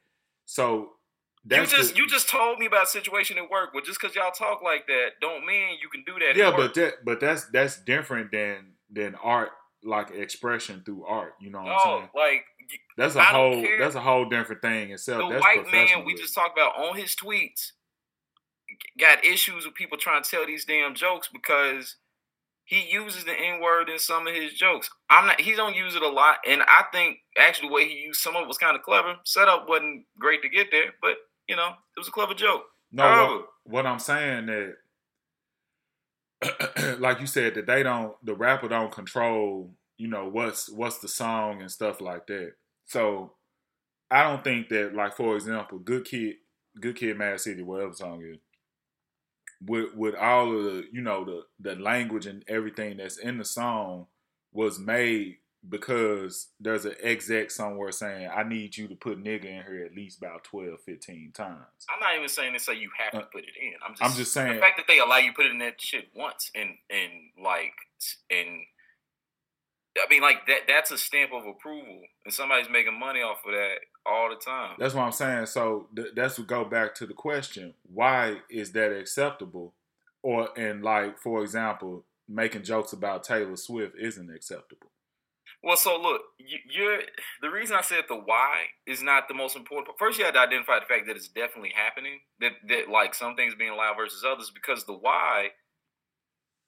so 0.45 0.96
you 1.51 1.67
just 1.67 1.95
the- 1.95 1.97
you 1.99 2.09
just 2.09 2.29
told 2.29 2.59
me 2.59 2.67
about 2.67 2.85
a 2.85 2.87
situation 2.87 3.39
at 3.39 3.51
work. 3.51 3.73
Well, 3.75 3.85
just 3.85 4.01
because 4.01 4.17
y'all 4.17 4.31
talk 4.31 4.63
like 4.63 4.87
that, 4.87 5.13
don't 5.21 5.47
mean 5.47 5.79
you 5.81 5.89
can 5.89 6.03
do 6.05 6.19
that. 6.25 6.37
yeah, 6.37 6.51
but 6.51 6.75
that 6.75 7.05
but 7.05 7.21
that's 7.21 7.45
that's 7.47 7.79
different 7.79 8.33
than 8.33 8.73
than 8.91 9.15
art 9.17 9.51
like 9.83 10.11
expression 10.11 10.83
through 10.85 11.05
art. 11.05 11.35
You 11.41 11.51
know 11.51 11.59
what 11.59 11.69
I'm 11.73 11.79
oh, 11.85 11.99
saying? 11.99 12.11
like 12.15 12.45
That's 12.97 13.15
a 13.15 13.21
I 13.21 13.25
whole 13.25 13.65
that's 13.79 13.95
a 13.95 14.01
whole 14.01 14.29
different 14.29 14.63
thing 14.63 14.91
itself. 14.91 15.23
the 15.23 15.35
that's 15.35 15.43
white 15.43 15.73
man 15.73 16.05
we 16.05 16.15
just 16.15 16.35
talked 16.35 16.59
about 16.59 16.77
on 16.77 16.97
his 16.97 17.15
tweets 17.15 17.73
got 18.99 19.25
issues 19.25 19.65
with 19.65 19.75
people 19.75 19.97
trying 19.99 20.23
to 20.23 20.31
tell 20.31 20.47
these 20.47 20.65
damn 20.65 20.95
jokes 20.95 21.29
because 21.33 21.97
he 22.65 22.91
uses 22.91 23.25
the 23.25 23.33
N 23.33 23.61
word 23.61 23.89
in 23.89 23.99
some 23.99 24.27
of 24.27 24.35
his 24.35 24.53
jokes. 24.53 24.91
I'm 25.09 25.27
not 25.27 25.41
he 25.41 25.55
don't 25.55 25.77
use 25.77 25.95
it 25.95 26.03
a 26.03 26.09
lot, 26.09 26.39
and 26.47 26.63
I 26.63 26.85
think 26.93 27.19
actually 27.39 27.69
the 27.69 27.75
way 27.75 27.89
he 27.89 27.95
used 27.95 28.21
some 28.21 28.35
of 28.35 28.43
it 28.43 28.49
was 28.49 28.59
kind 28.59 28.77
of 28.77 28.83
clever. 28.83 29.17
Setup 29.25 29.69
wasn't 29.69 30.05
great 30.19 30.43
to 30.43 30.49
get 30.49 30.69
there, 30.73 30.95
but 31.01 31.17
you 31.49 31.57
know, 31.57 31.69
it 31.97 31.99
was 31.99 32.09
a 32.09 32.13
clever 32.13 32.35
joke. 32.35 32.65
No, 32.93 33.03
However, 33.03 33.35
what, 33.35 33.47
what 33.65 33.87
I'm 33.87 33.99
saying 33.99 34.47
that, 34.47 34.75
like 36.99 37.21
you 37.21 37.27
said, 37.27 37.55
that 37.55 37.67
they 37.67 37.83
don't, 37.83 38.15
the 38.25 38.35
rapper 38.35 38.69
don't 38.69 38.93
control, 38.93 39.73
you 39.97 40.09
know, 40.09 40.29
what's 40.29 40.69
what's 40.71 40.99
the 40.99 41.09
song 41.09 41.61
and 41.61 41.71
stuff 41.71 42.01
like 42.01 42.27
that. 42.27 42.53
So 42.85 43.33
I 44.11 44.25
don't 44.25 44.45
think 44.45 44.69
that, 44.69 44.95
like 44.95 45.17
for 45.17 45.35
example, 45.35 45.79
Good 45.79 46.05
Kid, 46.05 46.37
Good 46.81 46.97
Kid, 46.97 47.17
Mad 47.17 47.41
City, 47.41 47.63
whatever 47.63 47.95
song 47.95 48.23
is, 48.23 48.39
with 49.67 49.95
with 49.95 50.15
all 50.15 50.57
of 50.57 50.65
the, 50.65 50.85
you 50.93 51.01
know, 51.01 51.25
the 51.25 51.43
the 51.59 51.77
language 51.81 52.27
and 52.27 52.45
everything 52.47 52.99
that's 52.99 53.17
in 53.17 53.39
the 53.39 53.45
song 53.45 54.07
was 54.53 54.79
made 54.79 55.39
because 55.69 56.49
there's 56.61 56.85
an 56.85 56.95
exec 57.03 57.51
somewhere 57.51 57.91
saying, 57.93 58.29
I 58.35 58.43
need 58.43 58.77
you 58.77 58.89
to 58.89 58.95
put 58.95 59.23
nigga 59.23 59.45
in 59.47 59.63
here 59.67 59.85
at 59.85 59.95
least 59.97 60.19
about 60.19 60.45
12, 60.45 60.81
15 60.81 61.33
times. 61.33 61.59
I'm 61.93 62.01
not 62.01 62.15
even 62.17 62.29
saying 62.29 62.53
to 62.53 62.59
say 62.59 62.75
you 62.75 62.91
have 62.99 63.13
to 63.13 63.19
Uh, 63.19 63.31
put 63.33 63.45
it 63.45 63.55
in. 63.61 63.75
I'm 63.87 63.93
just, 63.95 64.03
I'm 64.03 64.13
just 64.17 64.33
saying- 64.33 64.55
the 64.55 64.61
fact 64.61 64.77
that 64.77 64.87
they 64.87 64.99
allow 64.99 65.17
you 65.19 65.31
to 65.31 65.37
put 65.37 65.47
it 65.47 65.53
in 65.53 65.59
that 65.59 65.81
shit 65.81 66.09
once 66.15 66.51
and 66.55 66.77
and 66.91 67.13
like 67.43 67.75
and 68.31 68.61
I 69.99 70.07
mean 70.11 70.21
like 70.23 70.47
that 70.47 70.61
that's 70.69 70.91
a 70.91 70.99
stamp 70.99 71.33
of 71.33 71.47
approval 71.47 72.03
and 72.25 72.33
somebody's 72.35 72.69
making 72.69 72.99
money 72.99 73.23
off 73.23 73.39
of 73.47 73.53
that 73.53 73.77
all 74.05 74.29
the 74.29 74.37
time. 74.37 74.77
That's 74.79 74.95
what 74.95 75.03
I'm 75.03 75.13
saying. 75.13 75.47
So 75.47 75.89
th- 75.97 76.15
that's 76.15 76.39
what 76.39 76.47
go 76.49 76.65
back 76.65 76.95
to 76.97 77.07
the 77.07 77.15
question: 77.15 77.75
Why 77.93 78.41
is 78.51 78.73
that 78.73 78.93
acceptable? 78.97 79.73
Or 80.23 80.49
and 80.59 80.83
like 80.83 81.19
for 81.19 81.43
example, 81.43 82.05
making 82.29 82.65
jokes 82.65 82.93
about 82.93 83.25
Taylor 83.25 83.57
Swift 83.57 83.95
isn't 83.99 84.31
acceptable. 84.35 84.89
Well, 85.63 85.77
so 85.77 86.01
look, 86.01 86.23
you, 86.39 86.59
you're 86.71 87.01
the 87.43 87.51
reason 87.51 87.77
I 87.77 87.81
said 87.81 88.05
the 88.09 88.15
why 88.17 88.67
is 88.87 89.03
not 89.03 89.27
the 89.29 89.35
most 89.35 89.57
important. 89.57 89.99
First, 89.99 90.19
you 90.19 90.25
had 90.25 90.35
to 90.35 90.41
identify 90.41 90.79
the 90.79 90.87
fact 90.87 91.07
that 91.07 91.17
it's 91.17 91.29
definitely 91.29 91.73
happening. 91.75 92.21
That 92.41 92.53
that 92.69 92.89
like 92.89 93.15
some 93.15 93.35
things 93.35 93.55
being 93.55 93.71
allowed 93.71 93.97
versus 93.97 94.25
others, 94.25 94.51
because 94.55 94.85
the 94.85 94.93
why 94.95 95.51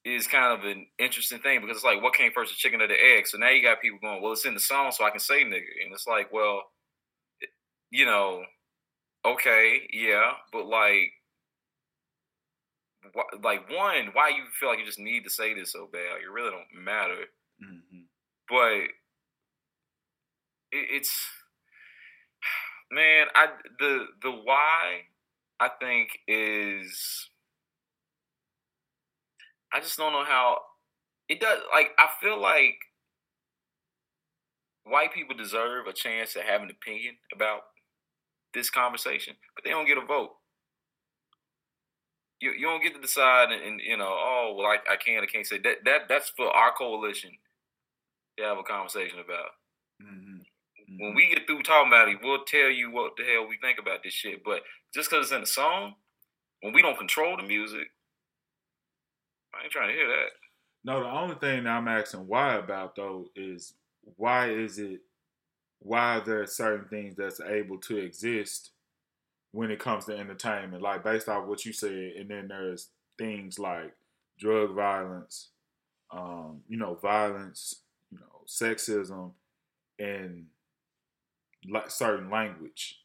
is 0.04 0.26
kind 0.26 0.58
of 0.58 0.64
an 0.64 0.86
interesting 0.98 1.38
thing 1.40 1.60
because 1.60 1.76
it's 1.76 1.84
like 1.84 2.02
what 2.02 2.14
came 2.14 2.32
first, 2.32 2.52
the 2.52 2.56
chicken 2.56 2.80
or 2.80 2.86
the 2.88 2.94
egg? 2.94 3.26
So 3.26 3.38
now 3.38 3.50
you 3.50 3.62
got 3.62 3.80
people 3.82 3.98
going, 4.00 4.22
well, 4.22 4.32
it's 4.32 4.46
in 4.46 4.54
the 4.54 4.60
song, 4.60 4.92
so 4.92 5.04
I 5.04 5.10
can 5.10 5.20
say 5.20 5.44
nigga, 5.44 5.66
and 5.84 5.92
it's 5.92 6.06
like, 6.06 6.32
well, 6.32 6.62
you 7.90 8.04
know, 8.06 8.44
okay, 9.26 9.88
yeah, 9.92 10.32
but 10.52 10.66
like. 10.66 11.12
Like 13.42 13.70
one, 13.70 14.08
why 14.12 14.28
you 14.30 14.44
feel 14.58 14.68
like 14.68 14.78
you 14.78 14.84
just 14.84 14.98
need 14.98 15.24
to 15.24 15.30
say 15.30 15.54
this 15.54 15.72
so 15.72 15.86
bad? 15.90 16.14
Like, 16.14 16.22
it 16.22 16.30
really 16.30 16.50
don't 16.50 16.84
matter 16.84 17.24
Mm-hmm. 17.60 18.07
But 18.48 18.72
it, 18.72 18.90
it's 20.72 21.26
man 22.90 23.26
i 23.34 23.48
the 23.78 24.06
the 24.22 24.30
why 24.30 25.02
i 25.60 25.68
think 25.80 26.08
is 26.26 27.28
i 29.72 29.80
just 29.80 29.98
don't 29.98 30.12
know 30.12 30.24
how 30.24 30.58
it 31.28 31.40
does 31.40 31.58
like 31.72 31.90
i 31.98 32.08
feel 32.20 32.40
like 32.40 32.76
white 34.84 35.12
people 35.12 35.36
deserve 35.36 35.86
a 35.86 35.92
chance 35.92 36.32
to 36.32 36.40
have 36.40 36.62
an 36.62 36.70
opinion 36.70 37.14
about 37.34 37.60
this 38.54 38.70
conversation 38.70 39.34
but 39.54 39.64
they 39.64 39.70
don't 39.70 39.86
get 39.86 39.98
a 39.98 40.04
vote. 40.04 40.30
You, 42.40 42.52
you 42.52 42.66
don't 42.66 42.82
get 42.82 42.94
to 42.94 43.00
decide 43.00 43.50
and, 43.50 43.62
and 43.62 43.80
you 43.80 43.96
know 43.96 44.08
oh 44.08 44.54
well 44.56 44.66
I, 44.66 44.78
I 44.92 44.96
can't 44.96 45.24
I 45.24 45.26
can't 45.26 45.46
say 45.46 45.58
that 45.58 45.78
that 45.84 46.02
that's 46.08 46.30
for 46.30 46.46
our 46.48 46.72
coalition 46.72 47.32
to 48.38 48.44
have 48.44 48.58
a 48.58 48.62
conversation 48.62 49.18
about 49.18 49.50
Mm-hmm. 50.02 50.96
when 51.00 51.14
we 51.14 51.28
get 51.28 51.46
through 51.46 51.62
talking 51.62 51.88
about 51.90 52.08
it, 52.08 52.18
we'll 52.22 52.44
tell 52.44 52.70
you 52.70 52.90
what 52.90 53.12
the 53.16 53.24
hell 53.24 53.48
we 53.48 53.58
think 53.60 53.78
about 53.80 54.02
this 54.04 54.12
shit. 54.12 54.44
But 54.44 54.62
just 54.94 55.10
because 55.10 55.26
it's 55.26 55.32
in 55.34 55.40
the 55.40 55.46
song, 55.46 55.94
when 56.62 56.72
we 56.72 56.82
don't 56.82 56.96
control 56.96 57.36
the 57.36 57.42
music, 57.42 57.88
I 59.54 59.64
ain't 59.64 59.72
trying 59.72 59.88
to 59.88 59.94
hear 59.94 60.06
that. 60.06 60.28
No, 60.84 61.00
the 61.00 61.10
only 61.10 61.34
thing 61.34 61.66
I'm 61.66 61.88
asking 61.88 62.26
why 62.28 62.54
about 62.54 62.94
though 62.94 63.26
is 63.34 63.74
why 64.16 64.50
is 64.50 64.78
it 64.78 65.00
why 65.80 66.16
are 66.16 66.24
there 66.24 66.46
certain 66.46 66.88
things 66.88 67.16
that's 67.16 67.40
able 67.40 67.78
to 67.78 67.96
exist 67.98 68.70
when 69.52 69.70
it 69.70 69.78
comes 69.80 70.04
to 70.04 70.16
entertainment, 70.16 70.82
like 70.82 71.04
based 71.04 71.28
off 71.28 71.46
what 71.46 71.64
you 71.64 71.72
said, 71.72 72.12
and 72.18 72.30
then 72.30 72.48
there's 72.48 72.88
things 73.18 73.58
like 73.58 73.92
drug 74.38 74.74
violence, 74.74 75.50
um, 76.12 76.60
you 76.68 76.76
know, 76.76 76.94
violence, 76.94 77.82
sexism, 78.48 79.32
and 79.98 80.46
like 81.70 81.90
certain 81.90 82.30
language. 82.30 82.98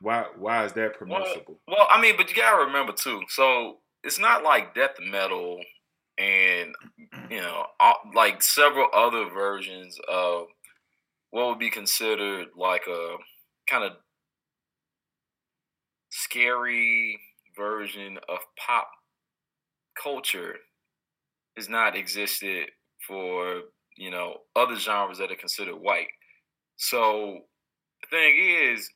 Why 0.00 0.26
why 0.36 0.64
is 0.64 0.72
that 0.74 0.98
permissible? 0.98 1.60
Well, 1.68 1.86
I 1.90 2.00
mean, 2.00 2.16
but 2.16 2.30
you 2.30 2.36
gotta 2.36 2.64
remember 2.64 2.92
too. 2.92 3.22
So 3.28 3.78
it's 4.02 4.18
not 4.18 4.42
like 4.42 4.74
death 4.74 4.96
metal 5.00 5.60
and 6.18 6.74
you 7.30 7.40
know, 7.40 7.66
all- 7.78 8.10
like 8.14 8.42
several 8.42 8.88
other 8.92 9.28
versions 9.30 9.98
of 10.08 10.46
what 11.30 11.48
would 11.48 11.58
be 11.58 11.70
considered 11.70 12.48
like 12.56 12.86
a 12.88 13.16
kind 13.68 13.84
of 13.84 13.92
scary 16.10 17.20
version 17.56 18.18
of 18.28 18.38
pop 18.58 18.90
culture 20.00 20.56
has 21.56 21.68
not 21.68 21.96
existed 21.96 22.70
for 23.06 23.62
you 23.96 24.10
know 24.10 24.38
other 24.56 24.76
genres 24.76 25.18
that 25.18 25.32
are 25.32 25.36
considered 25.36 25.76
white. 25.76 26.08
So 26.76 27.40
the 28.02 28.16
thing 28.16 28.36
is, 28.36 28.90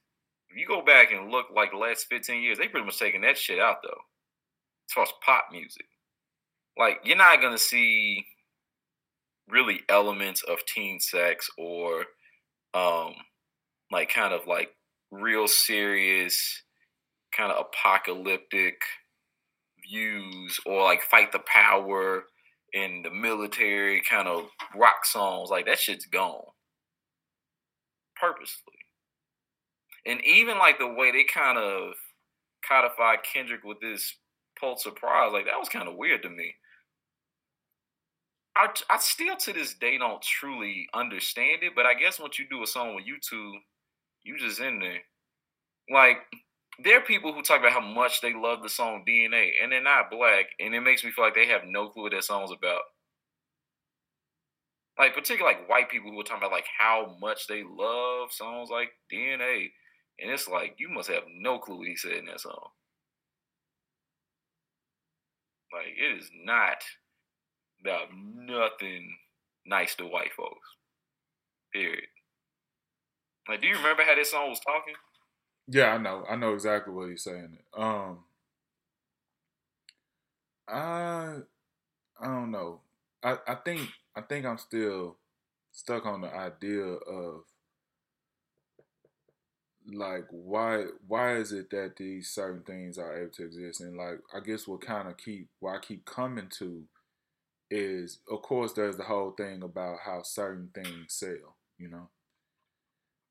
if 0.51 0.57
you 0.57 0.67
go 0.67 0.83
back 0.83 1.13
and 1.13 1.31
look 1.31 1.47
like 1.55 1.73
the 1.73 1.79
last 1.79 2.07
15 2.11 2.43
years, 2.43 2.59
they 2.59 2.69
pretty 2.69 2.87
much 2.87 2.99
taken 2.99 3.21
that 3.23 3.39
shit 3.39 3.59
out 3.59 3.79
though. 3.83 4.01
As 4.89 4.93
far 4.95 5.05
as 5.05 5.13
pop 5.25 5.47
music. 5.53 5.87
Like 6.79 6.99
you're 7.05 7.17
not 7.17 7.41
gonna 7.41 7.59
see 7.59 8.25
really 9.49 9.81
elements 9.89 10.43
of 10.43 10.65
teen 10.67 10.99
sex 11.01 11.51
or 11.59 12.05
um 12.73 13.15
like 13.93 14.09
kind 14.09 14.33
of 14.33 14.47
like 14.47 14.71
real 15.11 15.47
serious 15.47 16.63
kind 17.37 17.53
of 17.53 17.67
apocalyptic 17.67 18.81
views 19.89 20.59
or 20.67 20.83
like 20.83 21.03
fight 21.03 21.31
the 21.33 21.41
power 21.41 22.25
in 22.75 23.03
the 23.03 23.11
military 23.11 24.03
kind 24.03 24.29
of 24.29 24.49
rock 24.77 25.05
songs 25.05 25.49
like 25.49 25.65
that 25.65 25.79
shit's 25.79 26.07
gone 26.07 26.43
purposely 28.21 28.75
and 30.07 30.23
even 30.25 30.59
like 30.59 30.79
the 30.79 30.89
way 30.89 31.11
they 31.11 31.25
kind 31.25 31.59
of 31.59 31.95
codified 32.67 33.21
Kendrick 33.23 33.65
with 33.65 33.81
this 33.81 34.17
Pulitzer 34.59 34.91
Prize, 34.91 35.33
like 35.33 35.47
that 35.47 35.59
was 35.59 35.69
kind 35.69 35.89
of 35.89 35.97
weird 35.97 36.23
to 36.23 36.31
me. 36.31 36.55
I, 38.57 38.69
I 38.89 38.99
still 38.99 39.37
to 39.37 39.53
this 39.53 39.75
day 39.75 39.99
don't 39.99 40.23
truly 40.23 40.87
understand 40.95 41.63
it, 41.63 41.73
but 41.75 41.87
I 41.87 41.95
guess 41.95 42.21
once 42.21 42.39
you 42.39 42.47
do 42.49 42.63
a 42.63 42.67
song 42.67 42.95
with 42.95 43.05
U2, 43.05 43.53
you 44.23 44.39
just 44.39 44.61
in 44.61 44.79
there. 44.79 45.01
Like 45.91 46.19
there 46.83 46.99
are 46.99 47.03
people 47.03 47.33
who 47.33 47.43
talk 47.43 47.61
about 47.61 47.73
how 47.73 47.81
much 47.81 48.21
they 48.21 48.35
love 48.35 48.63
the 48.63 48.69
song 48.69 49.05
DNA, 49.09 49.51
and 49.63 49.71
they're 49.71 49.83
not 49.83 50.11
black, 50.11 50.47
and 50.59 50.75
it 50.75 50.81
makes 50.81 51.05
me 51.05 51.11
feel 51.11 51.25
like 51.25 51.35
they 51.35 51.47
have 51.47 51.63
no 51.67 51.89
clue 51.89 52.05
what 52.05 52.13
that 52.13 52.25
song's 52.25 52.51
about. 52.51 52.83
Like 54.99 55.15
particularly 55.15 55.57
like 55.57 55.69
white 55.69 55.91
people 55.91 56.11
who 56.11 56.21
are 56.21 56.25
talking 56.25 56.43
about 56.45 56.53
like 56.53 56.67
how 56.79 57.17
much 57.21 57.47
they 57.49 57.63
love 57.65 58.33
songs 58.33 58.71
like 58.71 58.91
DNA, 59.13 59.71
and 60.21 60.31
it's 60.31 60.49
like 60.49 60.77
you 60.79 60.89
must 60.89 61.11
have 61.11 61.25
no 61.29 61.59
clue 61.59 61.79
what 61.79 61.89
he 61.89 61.97
said 61.97 62.13
in 62.13 62.27
that 62.27 62.41
song. 62.41 62.69
Like 65.73 65.95
it 65.99 66.19
is 66.19 66.31
not 66.45 66.85
about 67.81 68.09
nothing 68.15 69.17
nice 69.67 69.95
to 69.97 70.05
white 70.05 70.33
folks. 70.37 70.69
Period. 71.73 72.07
Like, 73.49 73.61
do 73.61 73.67
you 73.67 73.77
remember 73.77 74.05
how 74.05 74.15
this 74.15 74.31
song 74.31 74.49
was 74.49 74.61
talking? 74.61 74.95
Yeah, 75.67 75.95
I 75.95 75.99
know. 75.99 76.25
I 76.29 76.37
know 76.37 76.55
exactly 76.55 76.93
what 76.93 77.09
he's 77.09 77.23
saying. 77.23 77.59
Um, 77.77 78.25
I 80.69 81.39
I 82.21 82.27
don't 82.27 82.51
know. 82.53 82.81
I 83.23 83.39
I 83.47 83.55
think 83.57 83.91
I 84.17 84.23
think 84.23 84.47
I'm 84.47 84.59
still 84.59 85.19
stuck 85.73 86.07
on 86.07 86.23
the 86.23 86.35
idea 86.35 86.85
of 86.85 87.45
like 89.93 90.25
why 90.31 90.85
why 91.07 91.37
is 91.37 91.53
it 91.53 91.69
that 91.71 91.95
these 91.97 92.29
certain 92.31 92.63
things 92.63 92.97
are 92.97 93.17
able 93.21 93.31
to 93.31 93.45
exist 93.45 93.81
and 93.83 93.97
like 93.97 94.19
I 94.35 94.41
guess 94.41 94.67
what 94.67 94.81
kind 94.81 95.09
of 95.09 95.17
keep 95.19 95.49
what 95.61 95.75
I 95.77 95.79
keep 95.79 96.07
coming 96.07 96.49
to 96.59 96.85
is 97.71 98.21
of 98.31 98.43
course 98.43 98.75
there's 98.75 98.97
the 98.99 99.05
whole 99.05 99.33
thing 99.33 99.63
about 99.63 99.99
how 100.05 100.23
certain 100.23 100.71
things 100.75 101.15
sell, 101.15 101.57
you 101.79 101.89
know. 101.91 102.09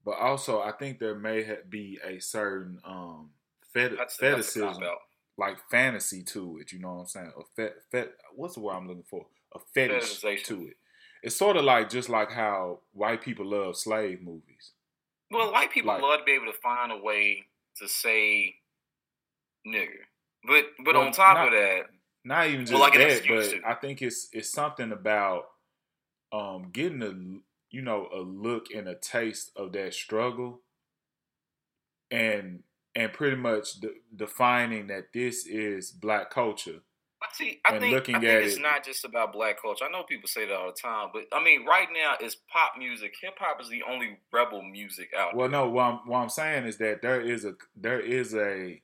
But 0.05 0.17
also, 0.19 0.61
I 0.61 0.71
think 0.73 0.99
there 0.99 1.15
may 1.15 1.43
ha- 1.43 1.63
be 1.69 1.99
a 2.03 2.19
certain 2.19 2.79
um 2.83 3.29
fet- 3.73 3.91
That's, 3.97 4.17
that's 4.17 4.53
fetishism, 4.53 4.83
out. 4.83 4.97
like 5.37 5.57
fantasy 5.71 6.23
to 6.23 6.57
it. 6.59 6.71
You 6.71 6.79
know 6.79 6.93
what 6.93 6.99
I'm 7.01 7.07
saying? 7.07 7.31
A 7.37 7.43
fet, 7.55 7.75
fet 7.91 8.11
what's 8.35 8.55
the 8.55 8.59
word 8.61 8.73
I'm 8.75 8.87
looking 8.87 9.03
for? 9.09 9.25
A 9.55 9.59
fetish 9.73 10.19
to 10.21 10.67
it. 10.67 10.77
It's 11.21 11.35
sort 11.37 11.55
of 11.55 11.63
like 11.63 11.89
just 11.89 12.09
like 12.09 12.31
how 12.31 12.79
white 12.91 13.21
people 13.21 13.45
love 13.45 13.77
slave 13.77 14.21
movies. 14.21 14.71
Well, 15.31 15.51
white 15.53 15.71
people 15.71 15.93
Like- 15.93 16.01
love 16.01 16.19
to 16.19 16.25
be 16.25 16.33
able 16.33 16.47
to 16.51 16.59
find 16.59 16.91
a 16.91 16.97
way 16.97 17.45
to 17.77 17.87
say 17.87 18.55
nigger. 19.65 20.03
But 20.45 20.65
but 20.83 20.95
Well, 20.95 21.05
on 21.07 21.11
top 21.13 21.37
not- 21.37 21.47
of 21.47 21.53
that, 21.53 21.83
not 22.25 22.47
even 22.47 22.61
just 22.61 22.73
Well, 22.73 22.81
like 22.81 22.93
that, 22.95 23.23
but 23.27 23.43
to. 23.51 23.61
I 23.65 23.75
think 23.75 24.01
it's 24.01 24.27
it's 24.33 24.49
something 24.49 24.91
about 24.91 25.49
um 26.33 26.69
getting 26.71 27.01
a 27.01 27.13
you 27.73 27.81
know 27.81 28.07
a 28.13 28.19
look 28.19 28.67
and 28.73 28.87
a 28.87 28.95
taste 28.95 29.51
of 29.57 29.73
that 29.73 29.93
struggle, 29.93 30.61
and 32.11 32.63
and 32.95 33.11
pretty 33.11 33.35
much 33.35 33.79
de- 33.81 33.89
defining 34.15 34.87
that 34.87 35.11
this 35.13 35.45
is 35.47 35.91
black 35.91 36.29
culture. 36.29 36.81
But 37.19 37.33
see, 37.33 37.59
I 37.65 37.71
And 37.71 37.81
think, 37.81 37.93
looking 37.93 38.15
I 38.15 38.19
think 38.19 38.29
at 38.29 38.43
it's 38.43 38.57
it- 38.57 38.61
not 38.61 38.83
just 38.85 39.05
about 39.05 39.33
black 39.33 39.61
culture. 39.61 39.85
I 39.85 39.89
know 39.91 40.03
people 40.03 40.27
say 40.27 40.45
that 40.45 40.53
all 40.53 40.67
the 40.67 40.73
time, 40.73 41.09
but 41.13 41.23
I 41.33 41.43
mean, 41.43 41.65
right 41.65 41.87
now 41.91 42.15
it's 42.19 42.35
pop 42.35 42.73
music. 42.77 43.15
Hip 43.21 43.35
hop 43.39 43.59
is 43.61 43.69
the 43.69 43.83
only 43.83 44.19
rebel 44.31 44.61
music 44.61 45.11
out 45.17 45.35
Well, 45.35 45.49
there. 45.49 45.61
no, 45.61 45.69
what 45.69 45.83
I'm, 45.83 45.97
what 46.07 46.19
I'm 46.19 46.29
saying 46.29 46.65
is 46.67 46.77
that 46.77 47.01
there 47.01 47.21
is 47.21 47.45
a 47.45 47.55
there 47.75 47.99
is 47.99 48.35
a 48.35 48.81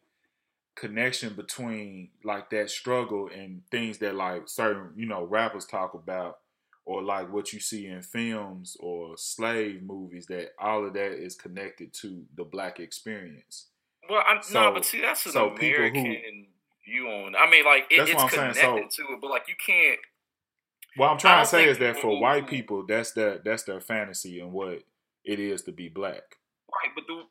connection 0.75 1.33
between 1.35 2.09
like 2.23 2.49
that 2.51 2.69
struggle 2.69 3.29
and 3.33 3.61
things 3.71 3.97
that 3.99 4.15
like 4.15 4.47
certain 4.47 4.93
you 4.95 5.05
know 5.05 5.23
rappers 5.23 5.65
talk 5.65 5.93
about, 5.93 6.39
or 6.89 7.03
like 7.03 7.31
what 7.31 7.53
you 7.53 7.59
see 7.59 7.85
in 7.85 8.01
films 8.01 8.75
or 8.79 9.15
slave 9.15 9.83
movies. 9.83 10.25
That 10.25 10.53
all 10.59 10.87
of 10.87 10.93
that 10.93 11.11
is 11.11 11.35
connected 11.35 11.93
to 12.01 12.23
the 12.35 12.43
black 12.43 12.79
experience. 12.79 13.67
Well, 14.09 14.23
I'm, 14.27 14.41
So- 14.41 14.59
no, 14.59 14.73
but 14.73 14.85
see, 14.85 14.99
that's 14.99 15.23
an 15.27 15.33
so 15.33 15.51
people 15.51 15.83
who- 15.83 15.89
American 15.99 16.47
view 16.83 17.07
on. 17.07 17.35
I 17.35 17.47
mean, 17.47 17.63
like 17.63 17.85
it, 17.91 18.09
it's 18.09 18.33
connected 18.33 18.89
to 18.89 19.01
it, 19.03 19.21
but 19.21 19.29
like 19.29 19.47
you 19.47 19.53
can't. 19.63 19.99
What 20.95 21.11
I'm 21.11 21.19
trying 21.19 21.43
to 21.43 21.49
say 21.49 21.69
is 21.69 21.77
that 21.77 21.97
for 21.99 22.19
white 22.19 22.47
people, 22.47 22.83
that's 22.87 23.11
their 23.11 23.37
that's 23.37 23.63
their 23.63 23.79
fantasy 23.79 24.39
and 24.39 24.51
what 24.51 24.81
it 25.23 25.39
is 25.39 25.61
to 25.63 25.71
be 25.71 25.89
black. 25.89 26.37
Right, 26.73 26.91
but 26.95 27.03
the 27.07 27.21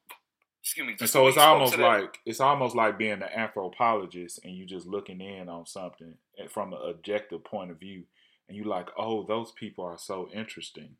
excuse 0.62 0.86
me. 0.86 0.94
And 1.00 1.10
so 1.10 1.26
it's 1.26 1.36
almost 1.36 1.76
like 1.76 2.20
it's 2.24 2.38
almost 2.38 2.76
like 2.76 2.96
being 2.96 3.12
an 3.14 3.24
anthropologist 3.24 4.38
and 4.44 4.54
you 4.54 4.66
just 4.66 4.86
looking 4.86 5.20
in 5.20 5.48
on 5.48 5.66
something 5.66 6.14
eh, 6.38 6.46
from 6.48 6.72
an 6.72 6.78
objective 6.88 7.42
point 7.42 7.72
of 7.72 7.80
view, 7.80 8.04
and 8.48 8.56
you 8.56 8.64
like, 8.64 8.88
oh, 8.96 9.24
those 9.24 9.52
people 9.52 9.84
are 9.84 9.98
so 9.98 10.28
interesting. 10.34 10.96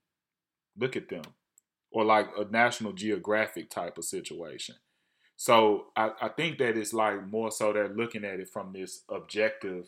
Look 0.77 0.97
at 0.97 1.09
them, 1.09 1.23
or 1.91 2.05
like 2.05 2.29
a 2.39 2.45
National 2.45 2.93
Geographic 2.93 3.71
type 3.71 3.99
of 3.99 4.05
situation. 4.05 4.77
So 5.37 5.87
I, 5.97 6.11
I 6.21 6.29
think 6.29 6.59
that 6.59 6.77
it's 6.77 6.93
like 6.93 7.27
more 7.27 7.51
so 7.51 7.73
they're 7.73 7.89
looking 7.89 8.25
at 8.25 8.41
it 8.41 8.49
from 8.49 8.73
this 8.73 9.03
objective 9.09 9.87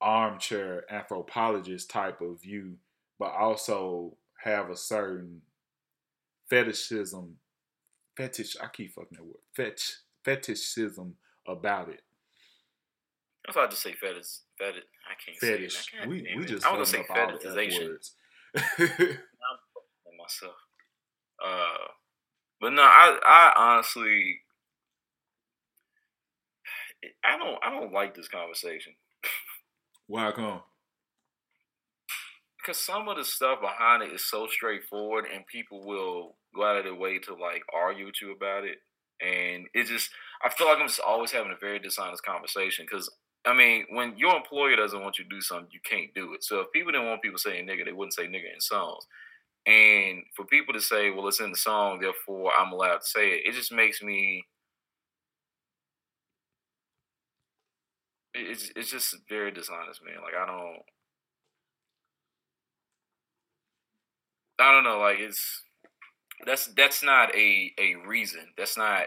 armchair 0.00 0.84
anthropologist 0.90 1.90
type 1.90 2.20
of 2.20 2.40
view, 2.40 2.76
but 3.18 3.32
also 3.32 4.16
have 4.44 4.70
a 4.70 4.76
certain 4.76 5.42
fetishism 6.48 7.36
fetish. 8.16 8.56
I 8.62 8.68
keep 8.68 8.94
fucking 8.94 9.18
that 9.18 9.24
word. 9.24 9.36
Fetch 9.54 9.98
fetishism 10.24 11.14
about 11.46 11.88
it. 11.88 12.02
I 13.48 13.52
thought 13.52 13.70
to 13.70 13.76
say 13.76 13.92
fetish. 13.92 14.26
Fetish. 14.58 14.82
I 15.08 15.14
can't 15.24 15.38
Fetish. 15.38 15.74
say 15.74 15.98
it. 16.02 16.08
We 16.08 16.22
damn 16.22 16.38
we 16.38 16.44
it. 16.44 16.48
just 16.48 16.66
I 16.66 16.76
was 16.76 16.90
gonna 16.92 17.04
say 17.06 17.12
fetishization 17.12 17.96
on 18.56 20.16
myself. 20.18 20.54
Uh, 21.44 21.88
but 22.60 22.72
no, 22.72 22.82
I 22.82 23.18
I 23.24 23.52
honestly, 23.56 24.40
I 27.24 27.36
don't 27.38 27.58
I 27.62 27.70
don't 27.70 27.92
like 27.92 28.14
this 28.14 28.28
conversation 28.28 28.94
Why 30.06 30.32
come? 30.32 30.62
because 32.58 32.80
some 32.80 33.08
of 33.08 33.16
the 33.16 33.24
stuff 33.24 33.60
behind 33.60 34.02
it 34.02 34.12
is 34.12 34.24
so 34.28 34.48
straightforward, 34.48 35.24
and 35.32 35.46
people 35.46 35.86
will 35.86 36.36
go 36.54 36.64
out 36.64 36.76
of 36.78 36.84
their 36.84 36.94
way 36.96 37.18
to 37.20 37.34
like 37.34 37.62
argue 37.72 38.06
with 38.06 38.20
you 38.20 38.32
about 38.32 38.64
it, 38.64 38.78
and 39.24 39.66
it 39.74 39.84
just 39.86 40.10
I 40.42 40.48
feel 40.48 40.66
like 40.66 40.78
I'm 40.78 40.88
just 40.88 40.98
always 41.00 41.30
having 41.30 41.52
a 41.52 41.60
very 41.60 41.78
dishonest 41.78 42.24
conversation 42.24 42.86
because. 42.90 43.08
I 43.46 43.54
mean, 43.54 43.86
when 43.90 44.16
your 44.18 44.36
employer 44.36 44.76
doesn't 44.76 45.00
want 45.02 45.18
you 45.18 45.24
to 45.24 45.30
do 45.30 45.40
something, 45.40 45.68
you 45.70 45.80
can't 45.84 46.12
do 46.14 46.34
it. 46.34 46.44
So 46.44 46.60
if 46.60 46.72
people 46.72 46.92
didn't 46.92 47.06
want 47.06 47.22
people 47.22 47.38
saying 47.38 47.66
nigga, 47.66 47.84
they 47.84 47.92
wouldn't 47.92 48.14
say 48.14 48.24
nigga 48.26 48.52
in 48.54 48.60
songs. 48.60 49.06
And 49.66 50.24
for 50.36 50.44
people 50.46 50.74
to 50.74 50.80
say, 50.80 51.10
well, 51.10 51.28
it's 51.28 51.40
in 51.40 51.50
the 51.52 51.56
song, 51.58 52.00
therefore 52.00 52.52
I'm 52.58 52.72
allowed 52.72 52.98
to 53.02 53.06
say 53.06 53.30
it, 53.30 53.42
it 53.48 53.54
just 53.54 53.72
makes 53.72 54.02
me. 54.02 54.44
It's, 58.34 58.70
it's 58.76 58.90
just 58.90 59.16
very 59.28 59.50
dishonest, 59.50 60.04
man. 60.04 60.22
Like 60.22 60.34
I 60.34 60.46
don't, 60.46 60.82
I 64.58 64.72
don't 64.72 64.84
know. 64.84 64.98
Like 64.98 65.18
it's 65.18 65.62
that's 66.46 66.66
that's 66.76 67.02
not 67.02 67.34
a 67.34 67.72
a 67.78 67.96
reason. 68.06 68.48
That's 68.56 68.76
not. 68.78 69.06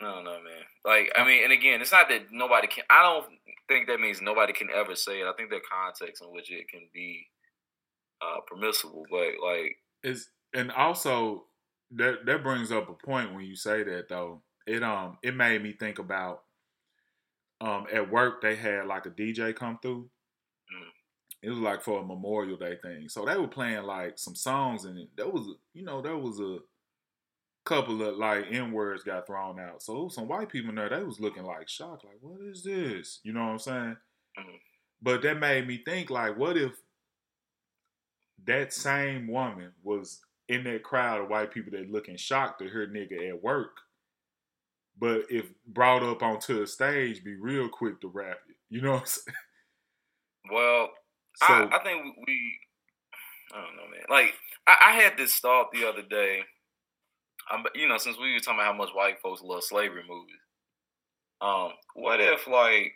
I 0.00 0.04
don't 0.04 0.24
know, 0.24 0.38
man. 0.42 0.64
Like 0.84 1.12
I 1.16 1.24
mean, 1.24 1.44
and 1.44 1.52
again, 1.52 1.80
it's 1.80 1.92
not 1.92 2.08
that 2.08 2.30
nobody 2.30 2.68
can. 2.68 2.84
I 2.88 3.02
don't 3.02 3.26
think 3.68 3.88
that 3.88 4.00
means 4.00 4.20
nobody 4.22 4.52
can 4.52 4.68
ever 4.74 4.94
say 4.94 5.20
it. 5.20 5.26
I 5.26 5.32
think 5.32 5.50
there 5.50 5.58
are 5.58 5.86
contexts 5.86 6.24
in 6.24 6.32
which 6.32 6.50
it 6.50 6.68
can 6.68 6.88
be 6.92 7.26
uh, 8.20 8.40
permissible, 8.46 9.04
but 9.10 9.34
like 9.44 9.76
Is 10.02 10.28
and 10.54 10.70
also 10.72 11.44
that 11.92 12.26
that 12.26 12.42
brings 12.42 12.70
up 12.70 12.88
a 12.88 13.06
point 13.06 13.34
when 13.34 13.44
you 13.44 13.56
say 13.56 13.82
that 13.82 14.08
though. 14.08 14.42
It 14.66 14.82
um 14.82 15.16
it 15.22 15.34
made 15.34 15.62
me 15.62 15.72
think 15.72 15.98
about 15.98 16.42
um 17.60 17.86
at 17.92 18.10
work 18.10 18.42
they 18.42 18.54
had 18.54 18.86
like 18.86 19.06
a 19.06 19.10
DJ 19.10 19.54
come 19.54 19.78
through. 19.80 20.02
Mm. 20.72 20.88
It 21.42 21.50
was 21.50 21.58
like 21.58 21.82
for 21.82 22.00
a 22.00 22.04
Memorial 22.04 22.58
Day 22.58 22.76
thing. 22.82 23.08
So 23.08 23.24
they 23.24 23.36
were 23.36 23.48
playing 23.48 23.84
like 23.84 24.18
some 24.18 24.34
songs 24.34 24.84
and 24.84 24.98
it 24.98 25.08
there 25.16 25.28
was 25.28 25.48
you 25.72 25.84
know, 25.84 26.02
there 26.02 26.18
was 26.18 26.38
a 26.40 26.58
couple 27.68 28.02
of 28.02 28.16
like 28.16 28.46
N 28.50 28.72
words 28.72 29.04
got 29.04 29.26
thrown 29.26 29.60
out. 29.60 29.82
So 29.82 30.08
some 30.08 30.28
white 30.28 30.48
people 30.48 30.70
in 30.70 30.76
there, 30.76 30.88
they 30.88 31.02
was 31.02 31.20
looking 31.20 31.44
like 31.44 31.68
shocked, 31.68 32.04
like, 32.04 32.18
what 32.20 32.40
is 32.40 32.62
this? 32.62 33.20
You 33.24 33.32
know 33.32 33.44
what 33.46 33.52
I'm 33.52 33.58
saying? 33.58 33.96
Mhm. 34.38 34.60
But 35.02 35.22
that 35.22 35.38
made 35.38 35.66
me 35.66 35.78
think 35.84 36.10
like, 36.10 36.36
what 36.36 36.56
if 36.56 36.72
that 38.44 38.72
same 38.72 39.26
woman 39.28 39.72
was 39.82 40.20
in 40.48 40.64
that 40.64 40.82
crowd 40.82 41.20
of 41.20 41.28
white 41.28 41.50
people 41.50 41.72
that 41.72 41.90
looking 41.90 42.16
shocked 42.16 42.60
to 42.60 42.68
hear 42.70 42.86
nigga 42.86 43.28
at 43.28 43.42
work, 43.42 43.76
but 44.98 45.22
if 45.30 45.50
brought 45.66 46.02
up 46.02 46.22
onto 46.22 46.62
a 46.62 46.66
stage, 46.66 47.22
be 47.24 47.34
real 47.36 47.68
quick 47.68 48.00
to 48.00 48.08
rap 48.08 48.38
it. 48.48 48.56
You 48.70 48.82
know 48.82 48.92
what 48.92 49.00
I'm 49.02 49.06
saying? 49.06 49.36
Well, 50.50 50.90
So 51.36 51.46
I, 51.46 51.76
I 51.76 51.82
think 51.84 52.02
we, 52.04 52.14
we, 52.26 52.58
I 53.54 53.62
don't 53.62 53.76
know, 53.76 53.88
man. 53.90 54.04
Like 54.10 54.34
I, 54.66 54.76
I 54.88 54.92
had 55.00 55.16
this 55.16 55.38
thought 55.38 55.72
the 55.72 55.88
other 55.88 56.02
day. 56.02 56.42
Um, 57.52 57.64
you 57.74 57.88
know, 57.88 57.98
since 57.98 58.18
we 58.18 58.32
were 58.32 58.40
talking 58.40 58.60
about 58.60 58.72
how 58.72 58.78
much 58.78 58.90
white 58.92 59.20
folks 59.20 59.42
love 59.42 59.64
slavery 59.64 60.02
movies, 60.08 60.40
um, 61.40 61.70
what 61.94 62.20
if 62.20 62.46
like 62.46 62.92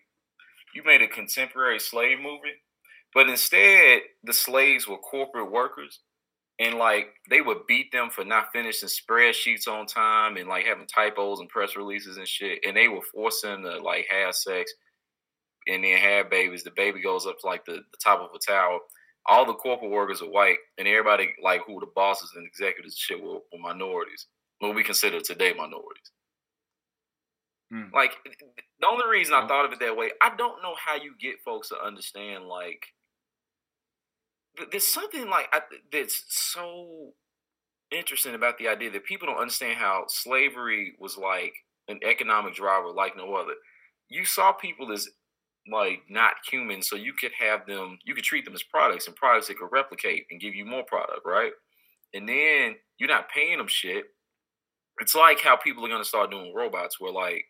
you 0.74 0.82
made 0.84 1.02
a 1.02 1.08
contemporary 1.08 1.78
slave 1.78 2.18
movie, 2.18 2.60
but 3.14 3.28
instead 3.28 4.00
the 4.24 4.32
slaves 4.32 4.86
were 4.88 4.98
corporate 4.98 5.50
workers, 5.50 6.00
and 6.58 6.74
like 6.74 7.06
they 7.30 7.40
would 7.40 7.66
beat 7.66 7.92
them 7.92 8.10
for 8.10 8.24
not 8.24 8.46
finishing 8.52 8.88
spreadsheets 8.88 9.68
on 9.68 9.86
time 9.86 10.36
and 10.36 10.48
like 10.48 10.66
having 10.66 10.86
typos 10.86 11.40
and 11.40 11.48
press 11.48 11.76
releases 11.76 12.16
and 12.16 12.28
shit, 12.28 12.58
and 12.66 12.76
they 12.76 12.88
were 12.88 13.02
force 13.14 13.40
them 13.42 13.62
to 13.62 13.78
like 13.80 14.06
have 14.10 14.34
sex 14.34 14.72
and 15.66 15.84
then 15.84 15.96
have 15.96 16.30
babies. 16.30 16.64
The 16.64 16.72
baby 16.76 17.00
goes 17.00 17.26
up 17.26 17.38
to 17.40 17.46
like 17.46 17.64
the, 17.64 17.74
the 17.74 17.98
top 18.02 18.20
of 18.20 18.30
a 18.34 18.38
tower. 18.38 18.78
All 19.26 19.46
the 19.46 19.54
corporate 19.54 19.90
workers 19.90 20.20
are 20.20 20.30
white, 20.30 20.56
and 20.78 20.88
everybody 20.88 21.32
like 21.42 21.62
who 21.66 21.78
the 21.78 21.86
bosses 21.94 22.32
and 22.34 22.46
executives 22.46 22.94
and 22.94 22.98
shit 22.98 23.22
were, 23.22 23.38
were 23.52 23.58
minorities. 23.60 24.26
What 24.62 24.76
we 24.76 24.84
consider 24.84 25.20
today 25.20 25.52
minorities. 25.54 26.12
Mm. 27.74 27.92
Like 27.92 28.12
the 28.80 28.86
only 28.86 29.08
reason 29.10 29.34
I 29.34 29.48
thought 29.48 29.64
of 29.64 29.72
it 29.72 29.80
that 29.80 29.96
way, 29.96 30.10
I 30.22 30.36
don't 30.36 30.62
know 30.62 30.76
how 30.78 30.94
you 30.94 31.14
get 31.20 31.42
folks 31.44 31.70
to 31.70 31.82
understand 31.84 32.44
like 32.44 32.86
there's 34.70 34.86
something 34.86 35.28
like 35.28 35.48
I, 35.52 35.62
that's 35.90 36.24
so 36.28 37.10
interesting 37.90 38.36
about 38.36 38.56
the 38.58 38.68
idea 38.68 38.92
that 38.92 39.04
people 39.04 39.26
don't 39.26 39.40
understand 39.40 39.78
how 39.78 40.04
slavery 40.06 40.94
was 41.00 41.16
like 41.16 41.54
an 41.88 41.98
economic 42.08 42.54
driver 42.54 42.92
like 42.92 43.16
no 43.16 43.34
other. 43.34 43.54
You 44.10 44.24
saw 44.24 44.52
people 44.52 44.92
as 44.92 45.08
like 45.68 46.02
not 46.08 46.34
human, 46.48 46.82
so 46.82 46.94
you 46.94 47.14
could 47.20 47.32
have 47.36 47.66
them, 47.66 47.98
you 48.04 48.14
could 48.14 48.22
treat 48.22 48.44
them 48.44 48.54
as 48.54 48.62
products 48.62 49.08
and 49.08 49.16
products 49.16 49.48
that 49.48 49.58
could 49.58 49.72
replicate 49.72 50.26
and 50.30 50.40
give 50.40 50.54
you 50.54 50.64
more 50.64 50.84
product, 50.84 51.22
right? 51.24 51.50
And 52.14 52.28
then 52.28 52.76
you're 52.98 53.08
not 53.08 53.28
paying 53.28 53.58
them 53.58 53.66
shit. 53.66 54.04
It's 55.00 55.14
like 55.14 55.40
how 55.40 55.56
people 55.56 55.84
are 55.84 55.88
gonna 55.88 56.04
start 56.04 56.30
doing 56.30 56.52
robots, 56.54 57.00
where 57.00 57.12
like 57.12 57.44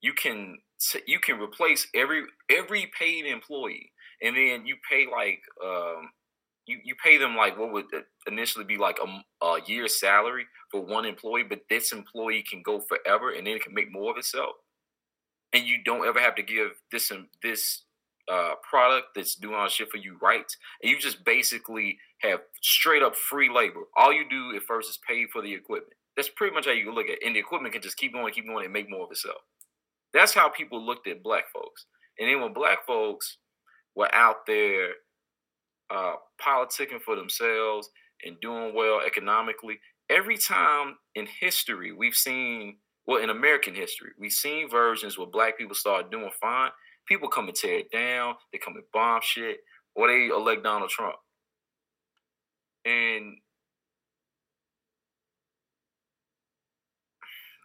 you 0.00 0.12
can 0.14 0.58
you 1.06 1.18
can 1.20 1.38
replace 1.40 1.86
every 1.94 2.24
every 2.50 2.90
paid 2.98 3.26
employee, 3.26 3.92
and 4.22 4.36
then 4.36 4.66
you 4.66 4.76
pay 4.88 5.06
like 5.10 5.42
um 5.64 6.10
you, 6.66 6.78
you 6.84 6.94
pay 7.02 7.18
them 7.18 7.36
like 7.36 7.58
what 7.58 7.72
would 7.72 7.86
initially 8.26 8.64
be 8.64 8.76
like 8.76 8.98
a, 9.02 9.44
a 9.44 9.58
year's 9.66 9.98
salary 9.98 10.46
for 10.70 10.80
one 10.80 11.04
employee, 11.04 11.42
but 11.42 11.62
this 11.68 11.92
employee 11.92 12.44
can 12.48 12.62
go 12.62 12.80
forever 12.80 13.32
and 13.32 13.46
then 13.46 13.56
it 13.56 13.62
can 13.62 13.74
make 13.74 13.92
more 13.92 14.12
of 14.12 14.18
itself. 14.18 14.54
And 15.52 15.66
you 15.66 15.82
don't 15.84 16.06
ever 16.06 16.20
have 16.20 16.36
to 16.36 16.42
give 16.42 16.70
this 16.92 17.10
um, 17.10 17.28
this 17.42 17.82
uh, 18.30 18.54
product 18.68 19.08
that's 19.16 19.34
doing 19.34 19.56
all 19.56 19.68
shit 19.68 19.90
for 19.90 19.96
you 19.96 20.16
rights. 20.22 20.56
And 20.82 20.90
you 20.92 20.98
just 20.98 21.24
basically 21.24 21.98
have 22.20 22.40
straight 22.62 23.02
up 23.02 23.16
free 23.16 23.50
labor. 23.52 23.80
All 23.96 24.12
you 24.12 24.28
do 24.30 24.54
at 24.54 24.62
first 24.62 24.90
is 24.90 24.98
pay 25.08 25.26
for 25.26 25.42
the 25.42 25.52
equipment. 25.52 25.94
That's 26.16 26.30
pretty 26.36 26.54
much 26.54 26.66
how 26.66 26.72
you 26.72 26.92
look 26.92 27.06
at 27.06 27.14
it. 27.14 27.18
And 27.24 27.34
the 27.34 27.40
equipment 27.40 27.72
can 27.72 27.82
just 27.82 27.96
keep 27.96 28.12
going, 28.12 28.32
keep 28.32 28.46
going, 28.46 28.64
and 28.64 28.72
make 28.72 28.90
more 28.90 29.04
of 29.04 29.10
itself. 29.10 29.38
That's 30.12 30.34
how 30.34 30.48
people 30.48 30.84
looked 30.84 31.06
at 31.06 31.22
black 31.22 31.44
folks. 31.52 31.86
And 32.18 32.28
then 32.28 32.40
when 32.40 32.52
black 32.52 32.86
folks 32.86 33.38
were 33.94 34.12
out 34.14 34.46
there 34.46 34.90
uh, 35.90 36.14
politicking 36.40 37.00
for 37.04 37.16
themselves 37.16 37.88
and 38.24 38.40
doing 38.40 38.74
well 38.74 39.00
economically, 39.06 39.78
every 40.10 40.36
time 40.36 40.96
in 41.14 41.26
history 41.40 41.92
we've 41.92 42.14
seen, 42.14 42.76
well, 43.06 43.22
in 43.22 43.30
American 43.30 43.74
history, 43.74 44.10
we've 44.18 44.32
seen 44.32 44.68
versions 44.68 45.16
where 45.16 45.26
black 45.26 45.56
people 45.56 45.74
start 45.74 46.10
doing 46.10 46.30
fine. 46.40 46.70
People 47.06 47.28
come 47.28 47.48
and 47.48 47.56
tear 47.56 47.78
it 47.78 47.90
down, 47.90 48.34
they 48.52 48.58
come 48.58 48.74
and 48.74 48.84
bomb 48.92 49.20
shit, 49.22 49.58
or 49.94 50.08
they 50.08 50.26
elect 50.26 50.62
Donald 50.62 50.90
Trump. 50.90 51.16
And 52.84 53.36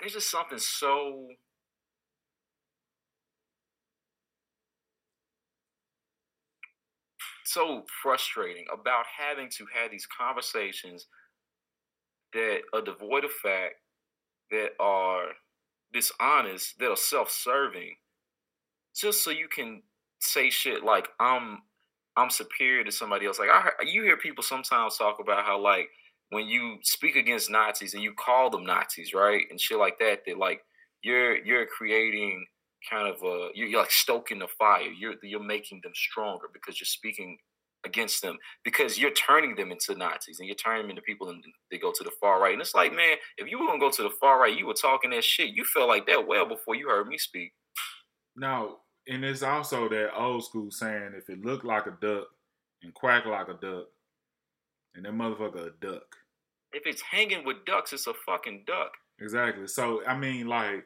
there's 0.06 0.14
just 0.14 0.30
something 0.30 0.60
so 0.60 1.30
so 7.44 7.84
frustrating 8.04 8.66
about 8.72 9.06
having 9.18 9.50
to 9.50 9.66
have 9.74 9.90
these 9.90 10.06
conversations 10.06 11.08
that 12.34 12.60
are 12.74 12.82
devoid 12.82 13.24
of 13.24 13.32
fact, 13.32 13.76
that 14.52 14.72
are 14.80 15.30
dishonest, 15.92 16.78
that 16.78 16.92
are 16.92 16.96
self-serving, 16.98 17.96
just 18.96 19.24
so 19.24 19.32
you 19.32 19.48
can 19.48 19.82
say 20.20 20.52
shit 20.52 20.84
like 20.84 21.08
I'm 21.20 21.64
I'm 22.16 22.30
superior 22.30 22.84
to 22.84 22.92
somebody 22.92 23.26
else. 23.26 23.40
Like 23.40 23.50
I 23.50 23.72
you 23.84 24.04
hear 24.04 24.18
people 24.18 24.44
sometimes 24.44 24.98
talk 24.98 25.20
about 25.20 25.46
how 25.46 25.60
like 25.60 25.90
when 26.30 26.48
you 26.48 26.78
speak 26.84 27.16
against 27.16 27.52
Nazis 27.52 27.94
and 27.94 28.04
you 28.04 28.14
call 28.14 28.50
them 28.50 28.66
Nazis, 28.66 29.14
right, 29.14 29.44
and 29.50 29.60
shit 29.60 29.78
like 29.78 30.00
that, 30.00 30.20
that 30.26 30.38
like 30.38 30.62
you're 31.04 31.38
you're 31.38 31.66
creating 31.66 32.46
kind 32.90 33.08
of 33.08 33.22
a 33.24 33.50
you're, 33.54 33.68
you're 33.68 33.80
like 33.82 33.92
stoking 33.92 34.40
the 34.40 34.48
fire. 34.48 34.90
You're 34.98 35.16
you're 35.24 35.44
making 35.44 35.82
them 35.84 35.94
stronger 35.96 36.48
because 36.54 36.80
you're 36.80 36.86
speaking 36.86 37.38
against 37.86 38.22
them 38.22 38.38
because 38.64 38.98
you're 38.98 39.12
turning 39.12 39.56
them 39.56 39.72
into 39.72 39.96
Nazis 39.96 40.40
and 40.40 40.48
you're 40.48 40.56
turning 40.56 40.82
them 40.82 40.90
into 40.90 41.02
people 41.04 41.30
and 41.30 41.44
they 41.70 41.78
go 41.78 41.92
to 41.96 42.04
the 42.04 42.12
far 42.20 42.42
right. 42.42 42.54
And 42.54 42.62
it's 42.62 42.74
like, 42.74 42.94
man, 42.96 43.18
if 43.38 43.50
you 43.50 43.60
were 43.60 43.68
gonna 43.68 43.80
go 43.80 43.92
to 43.92 44.04
the 44.04 44.10
far 44.20 44.40
right, 44.40 44.58
you 44.58 44.66
were 44.66 44.74
talking 44.74 45.12
that 45.12 45.24
shit. 45.24 45.56
You 45.56 45.64
felt 45.64 45.88
like 45.88 46.08
that 46.08 46.28
well 46.28 46.48
before 46.48 46.76
you 46.76 46.90
heard 46.90 47.08
me 47.08 47.18
speak. 47.18 47.54
Now, 48.36 48.78
and 49.08 49.24
it's 49.24 49.44
also 49.44 49.88
that 49.90 50.16
old 50.18 50.44
school 50.44 50.72
saying 50.72 51.12
if 51.16 51.30
it 51.30 51.46
looked 51.46 51.64
like 51.64 51.86
a 51.86 51.96
duck 52.02 52.26
and 52.82 52.94
quack 52.94 53.26
like 53.26 53.48
a 53.48 53.54
duck, 53.54 53.86
and 54.96 55.06
that 55.06 55.14
motherfucker 55.14 55.68
a 55.68 55.72
duck. 55.86 56.16
If 56.74 56.86
it's 56.86 57.02
hanging 57.02 57.46
with 57.46 57.66
ducks, 57.66 57.94
it's 57.94 58.08
a 58.08 58.14
fucking 58.26 58.64
duck. 58.68 58.92
Exactly. 59.20 59.68
So 59.68 60.06
I 60.06 60.18
mean, 60.18 60.48
like, 60.48 60.86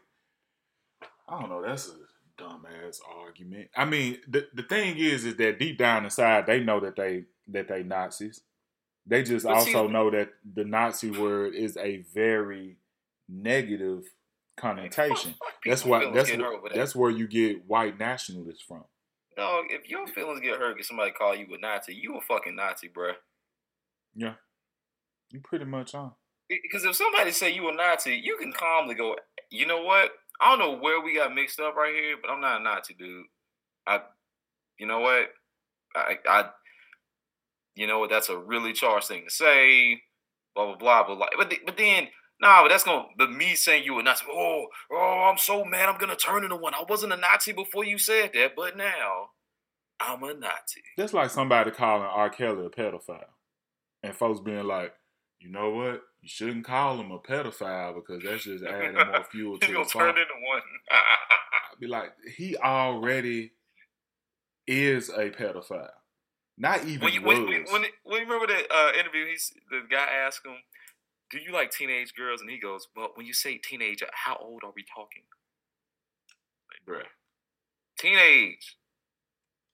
I 1.27 1.39
don't 1.39 1.49
know. 1.49 1.61
That's 1.61 1.89
a 1.89 2.41
dumbass 2.41 2.99
argument. 3.07 3.69
I 3.75 3.85
mean, 3.85 4.19
the 4.27 4.47
the 4.53 4.63
thing 4.63 4.97
is, 4.97 5.25
is 5.25 5.35
that 5.37 5.59
deep 5.59 5.77
down 5.77 6.03
inside, 6.03 6.45
they 6.45 6.59
know 6.63 6.79
that 6.81 6.95
they 6.95 7.25
that 7.49 7.67
they 7.67 7.83
Nazis. 7.83 8.41
They 9.05 9.23
just 9.23 9.45
But 9.45 9.61
see- 9.61 9.73
also 9.73 9.87
know 9.87 10.11
that 10.11 10.29
the 10.53 10.63
Nazi 10.65 11.09
word 11.09 11.55
is 11.55 11.75
a 11.77 12.03
very 12.13 12.77
negative 13.27 14.03
connotation. 14.57 15.35
That's 15.65 15.83
why. 15.85 16.11
That's 16.11 16.29
getting 16.29 16.41
wh- 16.41 16.47
hurt 16.49 16.57
over 16.57 16.69
that. 16.69 16.75
that's 16.75 16.95
where 16.95 17.09
you 17.09 17.27
get 17.27 17.65
white 17.67 17.97
nationalists 17.97 18.61
from. 18.61 18.83
Dog, 19.35 19.65
if 19.69 19.89
your 19.89 20.05
feelings 20.07 20.41
get 20.41 20.57
hurt 20.59 20.75
because 20.75 20.87
somebody 20.87 21.11
call 21.11 21.35
you 21.35 21.47
a 21.53 21.57
Nazi, 21.57 21.95
you 21.95 22.15
a 22.17 22.21
fucking 22.21 22.55
Nazi, 22.55 22.89
bruh. 22.89 23.13
Yeah, 24.15 24.35
you 25.31 25.39
pretty 25.43 25.65
much 25.65 25.95
are. 25.95 26.15
Because 26.49 26.83
if 26.83 26.95
somebody 26.95 27.31
say 27.31 27.53
you 27.53 27.69
a 27.69 27.73
Nazi, 27.73 28.19
you 28.23 28.37
can 28.37 28.51
calmly 28.51 28.95
go, 28.95 29.15
you 29.51 29.67
know 29.67 29.83
what? 29.83 30.11
I 30.41 30.49
don't 30.49 30.59
know 30.59 30.79
where 30.81 31.01
we 31.01 31.15
got 31.15 31.33
mixed 31.33 31.59
up 31.59 31.75
right 31.75 31.93
here, 31.93 32.15
but 32.21 32.31
I'm 32.31 32.41
not 32.41 32.61
a 32.61 32.63
Nazi, 32.63 32.95
dude. 32.95 33.25
I, 33.85 33.99
you 34.79 34.87
know 34.87 34.99
what? 34.99 35.27
I, 35.95 36.17
I, 36.27 36.49
you 37.75 37.87
know 37.87 37.99
what? 37.99 38.09
That's 38.09 38.29
a 38.29 38.37
really 38.37 38.73
charged 38.73 39.07
thing 39.07 39.25
to 39.27 39.33
say. 39.33 40.01
Blah 40.55 40.75
blah 40.75 41.03
blah. 41.03 41.15
blah. 41.15 41.15
like, 41.15 41.29
but, 41.37 41.53
but 41.65 41.77
then, 41.77 42.07
nah. 42.41 42.63
But 42.63 42.69
that's 42.69 42.83
gonna. 42.83 43.05
But 43.17 43.31
me 43.31 43.55
saying 43.55 43.83
you 43.83 43.99
a 43.99 44.03
Nazi. 44.03 44.25
Oh, 44.29 44.65
oh, 44.91 45.29
I'm 45.29 45.37
so 45.37 45.63
mad. 45.63 45.89
I'm 45.89 45.97
gonna 45.97 46.15
turn 46.15 46.43
into 46.43 46.55
one. 46.55 46.73
I 46.73 46.83
wasn't 46.87 47.13
a 47.13 47.17
Nazi 47.17 47.51
before 47.51 47.83
you 47.83 47.97
said 47.97 48.31
that, 48.33 48.51
but 48.55 48.75
now 48.75 49.29
I'm 49.99 50.23
a 50.23 50.33
Nazi. 50.33 50.81
That's 50.97 51.13
like 51.13 51.29
somebody 51.29 51.71
calling 51.71 52.03
R. 52.03 52.29
Kelly 52.29 52.65
a 52.65 52.69
pedophile, 52.69 53.25
and 54.03 54.15
folks 54.15 54.39
being 54.39 54.65
like, 54.65 54.93
you 55.39 55.49
know 55.49 55.69
what? 55.69 56.01
You 56.21 56.27
shouldn't 56.27 56.65
call 56.65 56.99
him 56.99 57.11
a 57.11 57.19
pedophile 57.19 57.95
because 57.95 58.23
that's 58.23 58.43
just 58.43 58.63
adding 58.63 58.93
more 58.93 59.23
fuel 59.31 59.57
to 59.59 59.67
the 59.67 59.85
fire. 59.85 60.11
turn 60.11 60.21
into 60.21 60.33
one. 60.47 60.61
I'd 60.91 61.79
be 61.79 61.87
like, 61.87 62.11
he 62.35 62.57
already 62.57 63.51
is 64.67 65.09
a 65.09 65.29
pedophile. 65.29 65.89
Not 66.57 66.85
even 66.85 67.05
when 67.05 67.13
you 67.13 67.21
when, 67.21 67.45
when, 67.45 67.65
when, 67.71 67.85
when 68.03 68.21
you 68.21 68.27
remember 68.27 68.47
that 68.47 68.67
uh, 68.69 68.91
interview, 68.99 69.25
he's 69.27 69.53
the 69.71 69.81
guy 69.89 70.07
asked 70.25 70.45
him, 70.45 70.55
"Do 71.31 71.39
you 71.39 71.53
like 71.53 71.71
teenage 71.71 72.13
girls?" 72.13 72.41
And 72.41 72.49
he 72.49 72.59
goes, 72.59 72.89
"Well, 72.93 73.11
when 73.15 73.25
you 73.25 73.31
say 73.31 73.57
teenage, 73.57 74.03
how 74.11 74.35
old 74.35 74.63
are 74.65 74.73
we 74.75 74.83
talking?" 74.83 75.23
Like, 76.69 76.97
bruh, 76.97 77.07
teenage. 77.97 78.75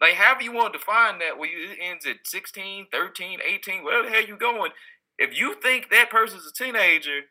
Like, 0.01 0.13
however 0.13 0.43
you 0.43 0.51
want 0.51 0.73
to 0.73 0.79
define 0.79 1.19
that, 1.19 1.37
where 1.37 1.49
it 1.49 1.77
ends 1.81 2.05
at 2.05 2.17
16, 2.25 2.87
13, 2.91 3.39
18, 3.45 3.83
whatever 3.83 4.03
the 4.03 4.09
hell 4.09 4.25
you 4.25 4.37
going. 4.37 4.71
If 5.17 5.37
you 5.37 5.55
think 5.61 5.89
that 5.89 6.09
person's 6.09 6.45
a 6.45 6.53
teenager, 6.53 7.21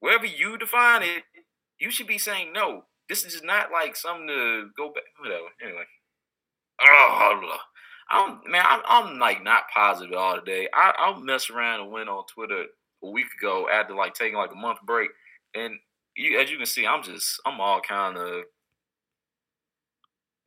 wherever 0.00 0.26
you 0.26 0.56
define 0.56 1.02
it, 1.02 1.24
you 1.80 1.90
should 1.90 2.06
be 2.06 2.18
saying 2.18 2.52
no. 2.52 2.84
This 3.08 3.24
is 3.24 3.42
not 3.42 3.72
like 3.72 3.96
something 3.96 4.28
to 4.28 4.68
go 4.76 4.92
back. 4.92 5.04
Whatever. 5.18 5.46
Anyway. 5.62 5.84
Oh, 6.80 7.56
I'm 8.10 8.40
man, 8.46 8.64
I'm, 8.66 8.80
I'm 8.86 9.18
like 9.18 9.42
not 9.42 9.64
positive 9.74 10.16
all 10.16 10.36
today. 10.38 10.68
I 10.72 10.92
I 10.96 11.20
messed 11.20 11.50
around 11.50 11.80
and 11.80 11.90
went 11.92 12.08
on 12.08 12.24
Twitter 12.26 12.64
a 13.02 13.10
week 13.10 13.26
ago 13.38 13.68
after 13.70 13.94
like 13.94 14.14
taking 14.14 14.38
like 14.38 14.52
a 14.52 14.56
month 14.56 14.78
break, 14.86 15.10
and 15.54 15.74
you 16.16 16.38
as 16.40 16.50
you 16.50 16.56
can 16.56 16.66
see, 16.66 16.86
I'm 16.86 17.02
just 17.02 17.40
I'm 17.44 17.60
all 17.60 17.80
kind 17.80 18.16
of 18.16 18.44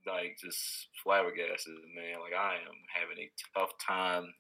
like 0.06 0.38
just 0.42 0.88
flabbergasted, 1.04 1.74
man. 1.96 2.20
Like 2.22 2.34
I 2.38 2.56
am 2.56 2.78
having 2.94 3.18
a 3.18 3.32
tough 3.58 3.72
time 3.86 4.34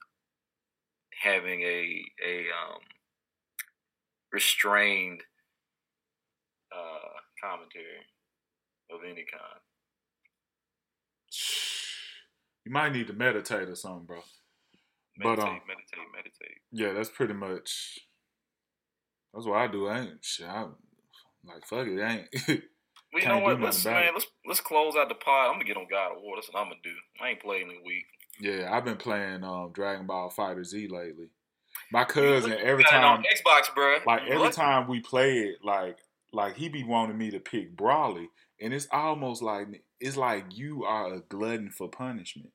having 1.21 1.61
a 1.61 2.03
a 2.25 2.37
um 2.49 2.81
restrained 4.31 5.21
uh 6.73 7.19
commentary 7.43 8.05
of 8.91 9.01
any 9.03 9.25
kind. 9.31 9.61
You 12.65 12.71
might 12.71 12.93
need 12.93 13.07
to 13.07 13.13
meditate 13.13 13.69
or 13.69 13.75
something, 13.75 14.05
bro. 14.05 14.19
But, 15.17 15.39
um, 15.39 15.61
meditate, 15.67 16.11
meditate. 16.15 16.57
Yeah, 16.71 16.93
that's 16.93 17.09
pretty 17.09 17.33
much. 17.33 17.99
That's 19.33 19.45
what 19.45 19.57
I 19.57 19.67
do. 19.67 19.87
I 19.87 20.01
ain't 20.01 20.23
shit. 20.23 20.47
I 20.47 20.65
like 21.43 21.65
fuck 21.65 21.87
it. 21.87 22.01
I 22.01 22.27
ain't. 22.47 22.63
You 23.13 23.27
know 23.27 23.39
what? 23.39 23.59
Let's 23.59 23.83
man, 23.83 24.11
let's 24.13 24.27
let's 24.45 24.61
close 24.61 24.95
out 24.95 25.09
the 25.09 25.15
pod. 25.15 25.47
I'm 25.47 25.53
gonna 25.55 25.65
get 25.65 25.77
on 25.77 25.87
God 25.89 26.15
of 26.15 26.21
War. 26.21 26.37
That's 26.37 26.51
what 26.51 26.59
I'm 26.59 26.67
gonna 26.67 26.79
do. 26.83 26.93
I 27.21 27.29
ain't 27.29 27.41
playing 27.41 27.69
in 27.69 27.77
a 27.77 27.85
week. 27.85 28.05
yeah, 28.39 28.69
I've 28.71 28.85
been 28.85 28.97
playing 28.97 29.43
um, 29.43 29.71
Dragon 29.73 30.05
Ball 30.05 30.33
FighterZ 30.35 30.89
lately. 30.89 31.27
My 31.91 32.05
cousin 32.05 32.53
every 32.53 32.83
time, 32.85 33.23
Xbox, 33.23 33.73
bro. 33.73 33.97
like 34.05 34.23
every 34.23 34.37
lucky. 34.37 34.55
time 34.55 34.87
we 34.87 35.01
play 35.01 35.39
it, 35.39 35.57
like 35.63 35.97
like 36.33 36.55
he 36.55 36.69
be 36.69 36.83
wanting 36.83 37.17
me 37.17 37.31
to 37.31 37.39
pick 37.39 37.75
Broly, 37.75 38.27
and 38.61 38.73
it's 38.73 38.87
almost 38.91 39.41
like 39.41 39.67
it's 39.99 40.17
like 40.17 40.45
you 40.57 40.85
are 40.85 41.13
a 41.13 41.19
glutton 41.19 41.69
for 41.69 41.89
punishment 41.89 42.51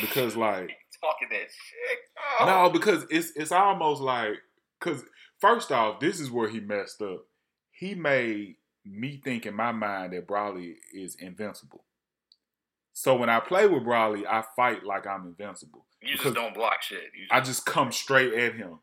because 0.00 0.36
like 0.36 0.70
talking 1.00 1.28
that 1.30 1.48
shit. 1.50 1.98
Oh. 2.40 2.46
No, 2.46 2.70
because 2.70 3.04
it's 3.10 3.32
it's 3.36 3.52
almost 3.52 4.00
like 4.00 4.34
because 4.80 5.02
first 5.38 5.70
off, 5.70 6.00
this 6.00 6.20
is 6.20 6.30
where 6.30 6.48
he 6.48 6.60
messed 6.60 7.02
up. 7.02 7.24
He 7.72 7.94
made 7.94 8.56
me 8.84 9.20
think 9.22 9.46
in 9.46 9.54
my 9.54 9.72
mind 9.72 10.12
that 10.12 10.26
Broly 10.26 10.74
is 10.92 11.14
invincible. 11.16 11.84
So 12.92 13.16
when 13.16 13.30
I 13.30 13.40
play 13.40 13.66
with 13.66 13.84
Broly, 13.84 14.26
I 14.26 14.44
fight 14.54 14.84
like 14.84 15.06
I'm 15.06 15.26
invincible. 15.26 15.86
you 16.02 16.16
just 16.16 16.34
don't 16.34 16.54
block 16.54 16.82
shit. 16.82 17.04
You 17.18 17.26
I 17.30 17.40
just 17.40 17.64
come 17.64 17.90
straight 17.92 18.34
at 18.34 18.54
him. 18.54 18.80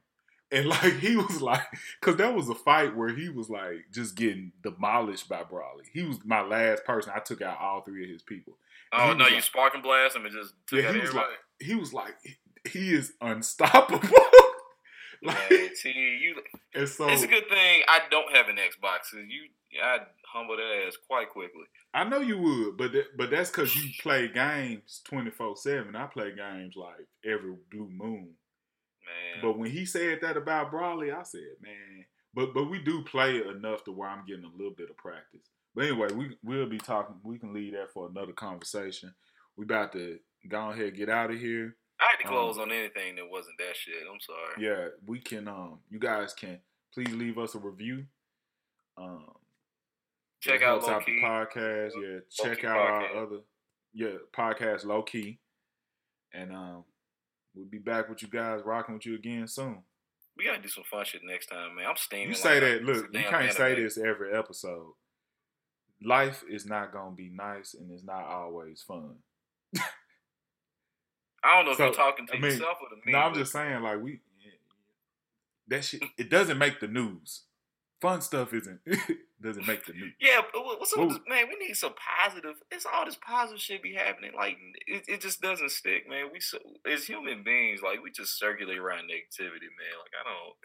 And 0.51 0.65
like 0.69 0.97
he 0.99 1.15
was 1.15 1.41
like, 1.41 1.61
because 1.99 2.15
that 2.17 2.33
was 2.33 2.49
a 2.49 2.55
fight 2.55 2.95
where 2.95 3.09
he 3.15 3.29
was 3.29 3.49
like 3.49 3.85
just 3.93 4.15
getting 4.15 4.51
demolished 4.63 5.29
by 5.29 5.43
Broly. 5.43 5.83
He 5.93 6.01
was 6.03 6.17
my 6.25 6.41
last 6.41 6.85
person. 6.85 7.13
I 7.15 7.19
took 7.19 7.41
out 7.41 7.59
all 7.61 7.81
three 7.81 8.03
of 8.03 8.09
his 8.09 8.23
people. 8.23 8.57
oh 8.93 9.13
no, 9.13 9.25
was 9.25 9.29
you 9.29 9.35
like- 9.35 9.43
sparking 9.43 9.81
blast 9.83 10.15
him 10.15 10.25
and 10.25 10.33
just 10.33 10.53
took 10.65 10.81
Yeah, 10.81 10.89
out 10.89 10.95
he 10.95 11.01
was 11.01 11.13
like, 11.13 11.25
he 11.59 11.75
was 11.75 11.93
like, 11.93 12.15
he 12.71 12.93
is 12.93 13.13
unstoppable. 13.21 13.99
like, 15.23 15.51
Man, 15.51 15.69
see, 15.75 15.91
you. 16.21 16.41
and 16.73 16.87
so 16.89 17.07
It's 17.09 17.21
a 17.23 17.27
good 17.27 17.47
thing 17.49 17.83
I 17.87 17.99
don't 18.09 18.35
have 18.35 18.47
an 18.47 18.55
Xbox. 18.55 19.11
'cause 19.11 19.19
you, 19.27 19.49
I'd 19.83 20.05
humble 20.31 20.57
that 20.57 20.87
ass 20.87 20.97
quite 21.07 21.29
quickly. 21.29 21.63
I 21.93 22.03
know 22.03 22.19
you 22.19 22.37
would, 22.37 22.77
but 22.77 22.91
that, 22.93 23.17
but 23.17 23.29
that's 23.31 23.49
because 23.49 23.75
you 23.75 23.91
play 24.01 24.27
games 24.27 25.01
twenty 25.05 25.31
four 25.31 25.55
seven. 25.55 25.95
I 25.95 26.05
play 26.07 26.33
games 26.35 26.75
like 26.75 27.07
every 27.25 27.55
blue 27.71 27.89
moon. 27.89 28.33
Man, 29.05 29.41
But 29.41 29.57
when 29.57 29.71
he 29.71 29.85
said 29.85 30.19
that 30.21 30.37
about 30.37 30.71
Broly, 30.71 31.15
I 31.15 31.23
said, 31.23 31.41
man, 31.61 32.05
But 32.33 32.53
but 32.53 32.65
we 32.69 32.79
do 32.79 33.03
play 33.03 33.41
enough 33.47 33.83
to 33.85 33.91
where 33.91 34.09
I'm 34.09 34.25
getting 34.25 34.45
a 34.45 34.55
little 34.57 34.73
bit 34.75 34.89
of 34.89 34.97
practice. 34.97 35.41
But 35.75 35.85
anyway, 35.85 36.07
we 36.13 36.37
we'll 36.43 36.69
be 36.69 36.77
talking. 36.79 37.15
We 37.23 37.37
can 37.39 37.53
leave 37.53 37.73
that 37.73 37.91
for 37.93 38.07
another 38.07 38.33
conversation. 38.33 39.13
We 39.55 39.65
about 39.65 39.93
to 39.93 40.19
go 40.47 40.69
ahead 40.69 40.85
and 40.87 40.97
get 40.97 41.09
out 41.09 41.31
of 41.31 41.39
here. 41.39 41.75
I 41.99 42.05
had 42.11 42.23
to 42.23 42.27
Um, 42.27 42.33
close 42.33 42.57
on 42.57 42.71
anything 42.71 43.15
that 43.17 43.29
wasn't 43.29 43.57
that 43.59 43.75
shit. 43.75 43.95
I'm 44.11 44.19
sorry. 44.19 44.63
Yeah, 44.65 44.87
we 45.05 45.19
can. 45.19 45.47
Um, 45.47 45.79
you 45.89 45.99
guys 45.99 46.33
can 46.33 46.59
please 46.93 47.13
leave 47.13 47.37
us 47.37 47.55
a 47.55 47.59
review. 47.59 48.05
Um, 48.97 49.25
Check 50.41 50.61
out 50.61 50.81
helps 50.81 50.87
Low 50.87 50.93
out 50.93 51.05
Key. 51.05 51.19
the 51.21 51.27
podcast. 51.27 51.91
Yeah, 52.01 52.19
check 52.31 52.63
out 52.63 52.77
our 52.77 53.23
other 53.23 53.39
yeah 53.93 54.17
podcast, 54.35 54.85
low 54.85 55.01
key, 55.01 55.39
and 56.33 56.53
um, 56.53 56.83
we'll 57.53 57.65
be 57.65 57.77
back 57.79 58.07
with 58.09 58.21
you 58.21 58.27
guys, 58.29 58.61
rocking 58.63 58.95
with 58.95 59.05
you 59.05 59.15
again 59.15 59.47
soon. 59.47 59.83
We 60.37 60.45
gotta 60.45 60.61
do 60.61 60.69
some 60.69 60.85
fun 60.89 61.03
shit 61.03 61.21
next 61.25 61.47
time, 61.47 61.75
man. 61.75 61.85
I'm 61.89 61.97
steaming. 61.97 62.29
You 62.29 62.35
say 62.35 62.59
that. 62.59 62.83
Look, 62.83 63.07
you 63.13 63.19
can't 63.23 63.51
say 63.51 63.75
this 63.75 63.97
every 63.97 64.33
episode. 64.33 64.93
Life 66.01 66.43
is 66.49 66.65
not 66.65 66.93
gonna 66.93 67.15
be 67.15 67.29
nice, 67.29 67.73
and 67.73 67.91
it's 67.91 68.05
not 68.05 68.23
always 68.23 68.81
fun. 68.81 69.15
I 71.43 71.55
don't 71.57 71.65
know 71.65 71.71
if 71.71 71.77
So, 71.77 71.85
you're 71.85 71.93
talking 71.93 72.27
to 72.27 72.33
I 72.33 72.39
mean, 72.39 72.51
yourself 72.51 72.77
or 72.81 72.89
to 72.89 72.95
me. 73.05 73.11
No, 73.11 73.17
I'm 73.19 73.33
just 73.33 73.51
saying, 73.51 73.81
like 73.81 74.01
we 74.01 74.21
that 75.67 75.83
shit. 75.83 76.03
It 76.17 76.29
doesn't 76.29 76.57
make 76.57 76.79
the 76.79 76.87
news. 76.87 77.43
Fun 78.01 78.21
stuff 78.21 78.53
isn't 78.53 78.79
doesn't 79.41 79.67
make 79.67 79.85
the 79.85 79.93
news. 79.93 80.13
Yeah, 80.19 80.41
but 80.53 80.63
what's 80.63 80.93
up 80.93 81.07
this, 81.09 81.19
man? 81.27 81.47
We 81.47 81.55
need 81.55 81.75
some 81.75 81.93
positive. 81.95 82.55
It's 82.71 82.85
all 82.85 83.05
this 83.05 83.17
positive 83.19 83.61
shit 83.61 83.83
be 83.83 83.93
happening. 83.93 84.31
Like 84.35 84.57
it, 84.87 85.03
it 85.07 85.21
just 85.21 85.41
doesn't 85.41 85.71
stick, 85.71 86.09
man. 86.09 86.29
We 86.31 86.39
so 86.39 86.57
as 86.89 87.05
human 87.05 87.43
beings, 87.43 87.81
like 87.81 88.03
we 88.03 88.11
just 88.11 88.37
circulate 88.37 88.77
around 88.77 89.09
negativity, 89.09 89.71
man. 89.71 89.95
Like 89.99 90.13
I 90.19 90.23
don't. 90.27 90.55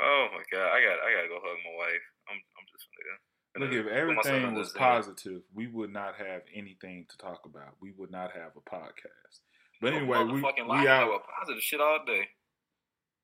Oh 0.00 0.28
my 0.32 0.44
god, 0.52 0.68
I 0.68 0.78
got 0.80 1.02
I 1.02 1.10
gotta 1.10 1.26
go 1.26 1.40
hug 1.42 1.58
my 1.64 1.76
wife. 1.76 2.06
I'm 2.30 2.36
I'm 2.36 2.66
just 2.70 2.86
gonna. 2.94 3.66
Look, 3.66 3.74
if 3.74 3.90
everything 3.90 4.54
was 4.54 4.70
positive, 4.70 5.42
we 5.52 5.66
would 5.66 5.92
not 5.92 6.14
have 6.14 6.42
anything 6.54 7.06
to 7.10 7.18
talk 7.18 7.40
about. 7.44 7.74
We 7.80 7.92
would 7.98 8.12
not 8.12 8.30
have 8.30 8.52
a 8.56 8.70
podcast. 8.70 9.40
But 9.82 9.94
anyway, 9.94 10.22
we 10.22 10.40
we 10.40 10.86
out. 10.86 11.22
positive 11.40 11.62
shit 11.62 11.80
all 11.80 11.98
day. 12.06 12.28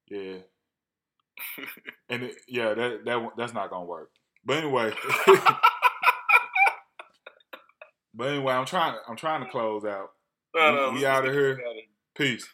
Yeah, 0.09 0.39
and 2.09 2.25
it, 2.25 2.37
yeah, 2.49 2.75
that 2.75 3.05
that 3.05 3.29
that's 3.37 3.55
not 3.55 3.71
gonna 3.71 3.85
work. 3.85 4.11
But 4.47 4.59
anyway, 4.59 4.93
but 8.15 8.29
anyway, 8.29 8.53
I'm 8.55 8.67
trying 8.67 8.97
I'm 9.09 9.17
trying 9.17 9.43
to 9.45 9.51
close 9.51 9.85
out. 9.85 10.11
No, 10.55 10.71
We- 10.73 10.77
no, 10.77 10.89
we 10.91 10.95
let's 10.97 11.05
outta 11.07 11.33
here. 11.33 11.55
the 11.55 11.63
fuck 11.63 11.67
outta 11.67 11.81
Peace. 12.15 12.47